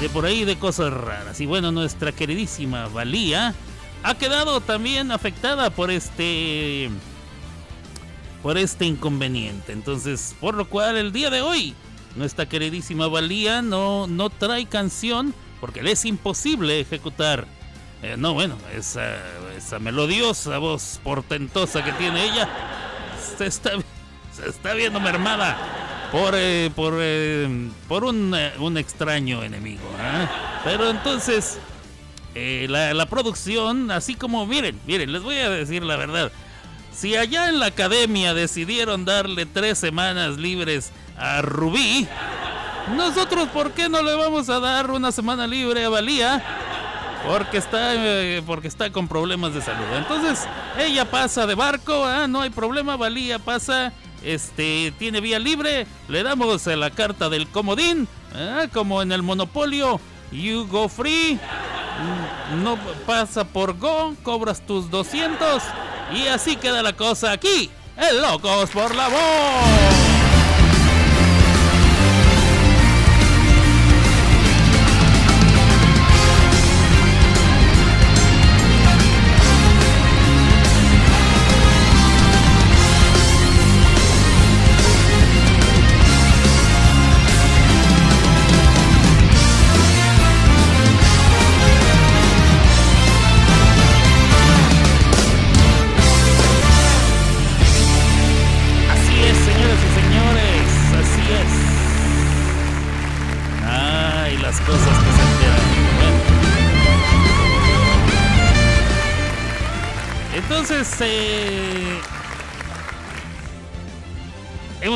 de 0.00 0.08
por 0.08 0.24
ahí 0.24 0.44
de 0.44 0.58
cosas 0.58 0.92
raras. 0.92 1.40
Y 1.40 1.46
bueno, 1.46 1.72
nuestra 1.72 2.12
queridísima 2.12 2.88
Valía 2.88 3.54
ha 4.02 4.14
quedado 4.14 4.60
también 4.60 5.12
afectada 5.12 5.70
por 5.70 5.90
este 5.90 6.90
por 8.42 8.56
este 8.56 8.86
inconveniente. 8.86 9.72
Entonces, 9.72 10.34
por 10.40 10.54
lo 10.54 10.68
cual 10.68 10.96
el 10.96 11.12
día 11.12 11.28
de 11.28 11.42
hoy 11.42 11.74
nuestra 12.16 12.48
queridísima 12.48 13.08
Valía 13.08 13.60
no 13.60 14.06
no 14.06 14.30
trae 14.30 14.66
canción 14.66 15.34
porque 15.60 15.82
le 15.82 15.92
es 15.92 16.04
imposible 16.06 16.80
ejecutar 16.80 17.46
eh, 18.02 18.16
no, 18.16 18.32
bueno, 18.32 18.56
esa, 18.74 19.18
esa 19.56 19.78
melodiosa 19.78 20.56
voz 20.56 20.98
portentosa 21.04 21.84
que 21.84 21.92
tiene 21.92 22.24
ella 22.24 22.48
se 23.36 23.46
está, 23.46 23.72
está 24.46 24.74
viendo 24.74 25.00
mermada 25.00 25.56
por, 26.12 26.34
eh, 26.36 26.70
por, 26.74 26.94
eh, 26.98 27.70
por 27.88 28.04
un, 28.04 28.34
eh, 28.36 28.52
un 28.58 28.76
extraño 28.78 29.42
enemigo. 29.42 29.88
¿ah? 30.00 30.60
Pero 30.64 30.90
entonces, 30.90 31.58
eh, 32.34 32.66
la, 32.68 32.94
la 32.94 33.06
producción, 33.06 33.90
así 33.90 34.14
como, 34.14 34.46
miren, 34.46 34.78
miren, 34.86 35.12
les 35.12 35.22
voy 35.22 35.36
a 35.36 35.50
decir 35.50 35.82
la 35.82 35.96
verdad. 35.96 36.32
Si 36.92 37.16
allá 37.16 37.48
en 37.48 37.60
la 37.60 37.66
academia 37.66 38.34
decidieron 38.34 39.04
darle 39.04 39.46
tres 39.46 39.78
semanas 39.78 40.36
libres 40.36 40.92
a 41.16 41.40
Rubí, 41.40 42.06
nosotros, 42.96 43.48
¿por 43.48 43.72
qué 43.72 43.88
no 43.88 44.02
le 44.02 44.14
vamos 44.14 44.48
a 44.48 44.58
dar 44.58 44.90
una 44.90 45.12
semana 45.12 45.46
libre 45.46 45.84
a 45.84 45.88
Valía? 45.88 46.42
Porque 47.26 47.58
está, 47.58 47.94
eh, 47.94 48.42
porque 48.44 48.68
está 48.68 48.90
con 48.90 49.06
problemas 49.06 49.54
de 49.54 49.60
salud. 49.60 49.84
Entonces, 49.96 50.46
ella 50.78 51.04
pasa 51.04 51.46
de 51.46 51.54
barco, 51.54 52.04
ah, 52.04 52.26
no 52.26 52.40
hay 52.40 52.50
problema, 52.50 52.96
Valía 52.96 53.38
pasa, 53.38 53.92
este, 54.22 54.92
tiene 54.98 55.20
vía 55.20 55.38
libre, 55.38 55.86
le 56.08 56.22
damos 56.22 56.66
eh, 56.66 56.76
la 56.76 56.90
carta 56.90 57.28
del 57.28 57.48
comodín, 57.48 58.08
ah, 58.34 58.66
como 58.72 59.02
en 59.02 59.12
el 59.12 59.22
monopolio, 59.22 60.00
you 60.32 60.66
go 60.68 60.88
free, 60.88 61.34
mm, 61.34 62.62
no 62.62 62.78
pasa 63.06 63.44
por 63.44 63.78
go, 63.78 64.14
cobras 64.22 64.64
tus 64.66 64.90
200 64.90 65.62
y 66.14 66.26
así 66.28 66.56
queda 66.56 66.82
la 66.82 66.94
cosa 66.94 67.32
aquí, 67.32 67.70
en 67.96 68.20
Locos 68.22 68.70
por 68.70 68.94
la 68.94 69.08
Voz. 69.08 69.99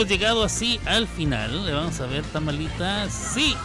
Llegado 0.05 0.45
así 0.45 0.81
al 0.87 1.07
final. 1.09 1.67
Le 1.67 1.73
vamos 1.73 2.01
a 2.01 2.07
ver, 2.07 2.23
Tamalita. 2.25 3.09
Sí. 3.11 3.57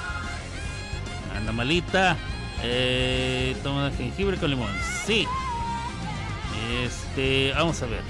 Anda 1.35 1.51
malita. 1.51 2.17
Eh, 2.63 3.55
toma 3.63 3.91
jengibre 3.97 4.37
con 4.37 4.49
limón. 4.49 4.71
Sí. 5.05 5.27
Este, 6.83 7.53
vamos 7.55 7.81
a 7.81 7.85
ver. 7.85 8.01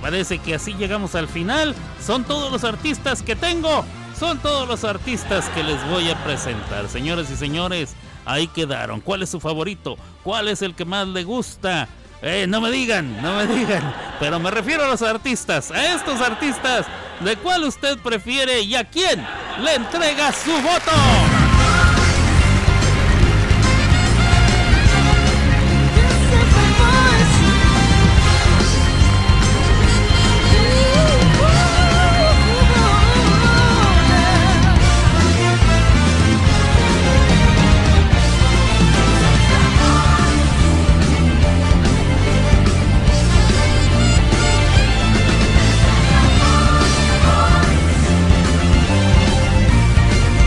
Parece 0.00 0.38
que 0.38 0.54
así 0.54 0.74
llegamos 0.74 1.14
al 1.14 1.28
final. 1.28 1.74
Son 2.00 2.24
todos 2.24 2.52
los 2.52 2.64
artistas 2.64 3.22
que 3.22 3.36
tengo. 3.36 3.84
Son 4.18 4.38
todos 4.38 4.66
los 4.66 4.84
artistas 4.84 5.48
que 5.50 5.62
les 5.62 5.84
voy 5.90 6.08
a 6.10 6.24
presentar. 6.24 6.88
Señores 6.88 7.30
y 7.30 7.36
señores, 7.36 7.94
ahí 8.24 8.48
quedaron. 8.48 9.00
¿Cuál 9.00 9.22
es 9.22 9.30
su 9.30 9.40
favorito? 9.40 9.96
¿Cuál 10.22 10.48
es 10.48 10.62
el 10.62 10.74
que 10.74 10.84
más 10.84 11.06
le 11.08 11.24
gusta? 11.24 11.88
Eh, 12.22 12.46
no 12.48 12.60
me 12.60 12.70
digan, 12.70 13.20
no 13.22 13.36
me 13.36 13.46
digan. 13.46 13.94
Pero 14.18 14.40
me 14.40 14.50
refiero 14.50 14.84
a 14.84 14.88
los 14.88 15.02
artistas, 15.02 15.70
a 15.70 15.94
estos 15.94 16.20
artistas. 16.20 16.86
¿De 17.20 17.36
cuál 17.36 17.64
usted 17.64 17.98
prefiere 17.98 18.60
y 18.60 18.74
a 18.76 18.84
quién 18.84 19.24
le 19.62 19.74
entrega 19.74 20.32
su 20.32 20.52
voto? 20.52 21.37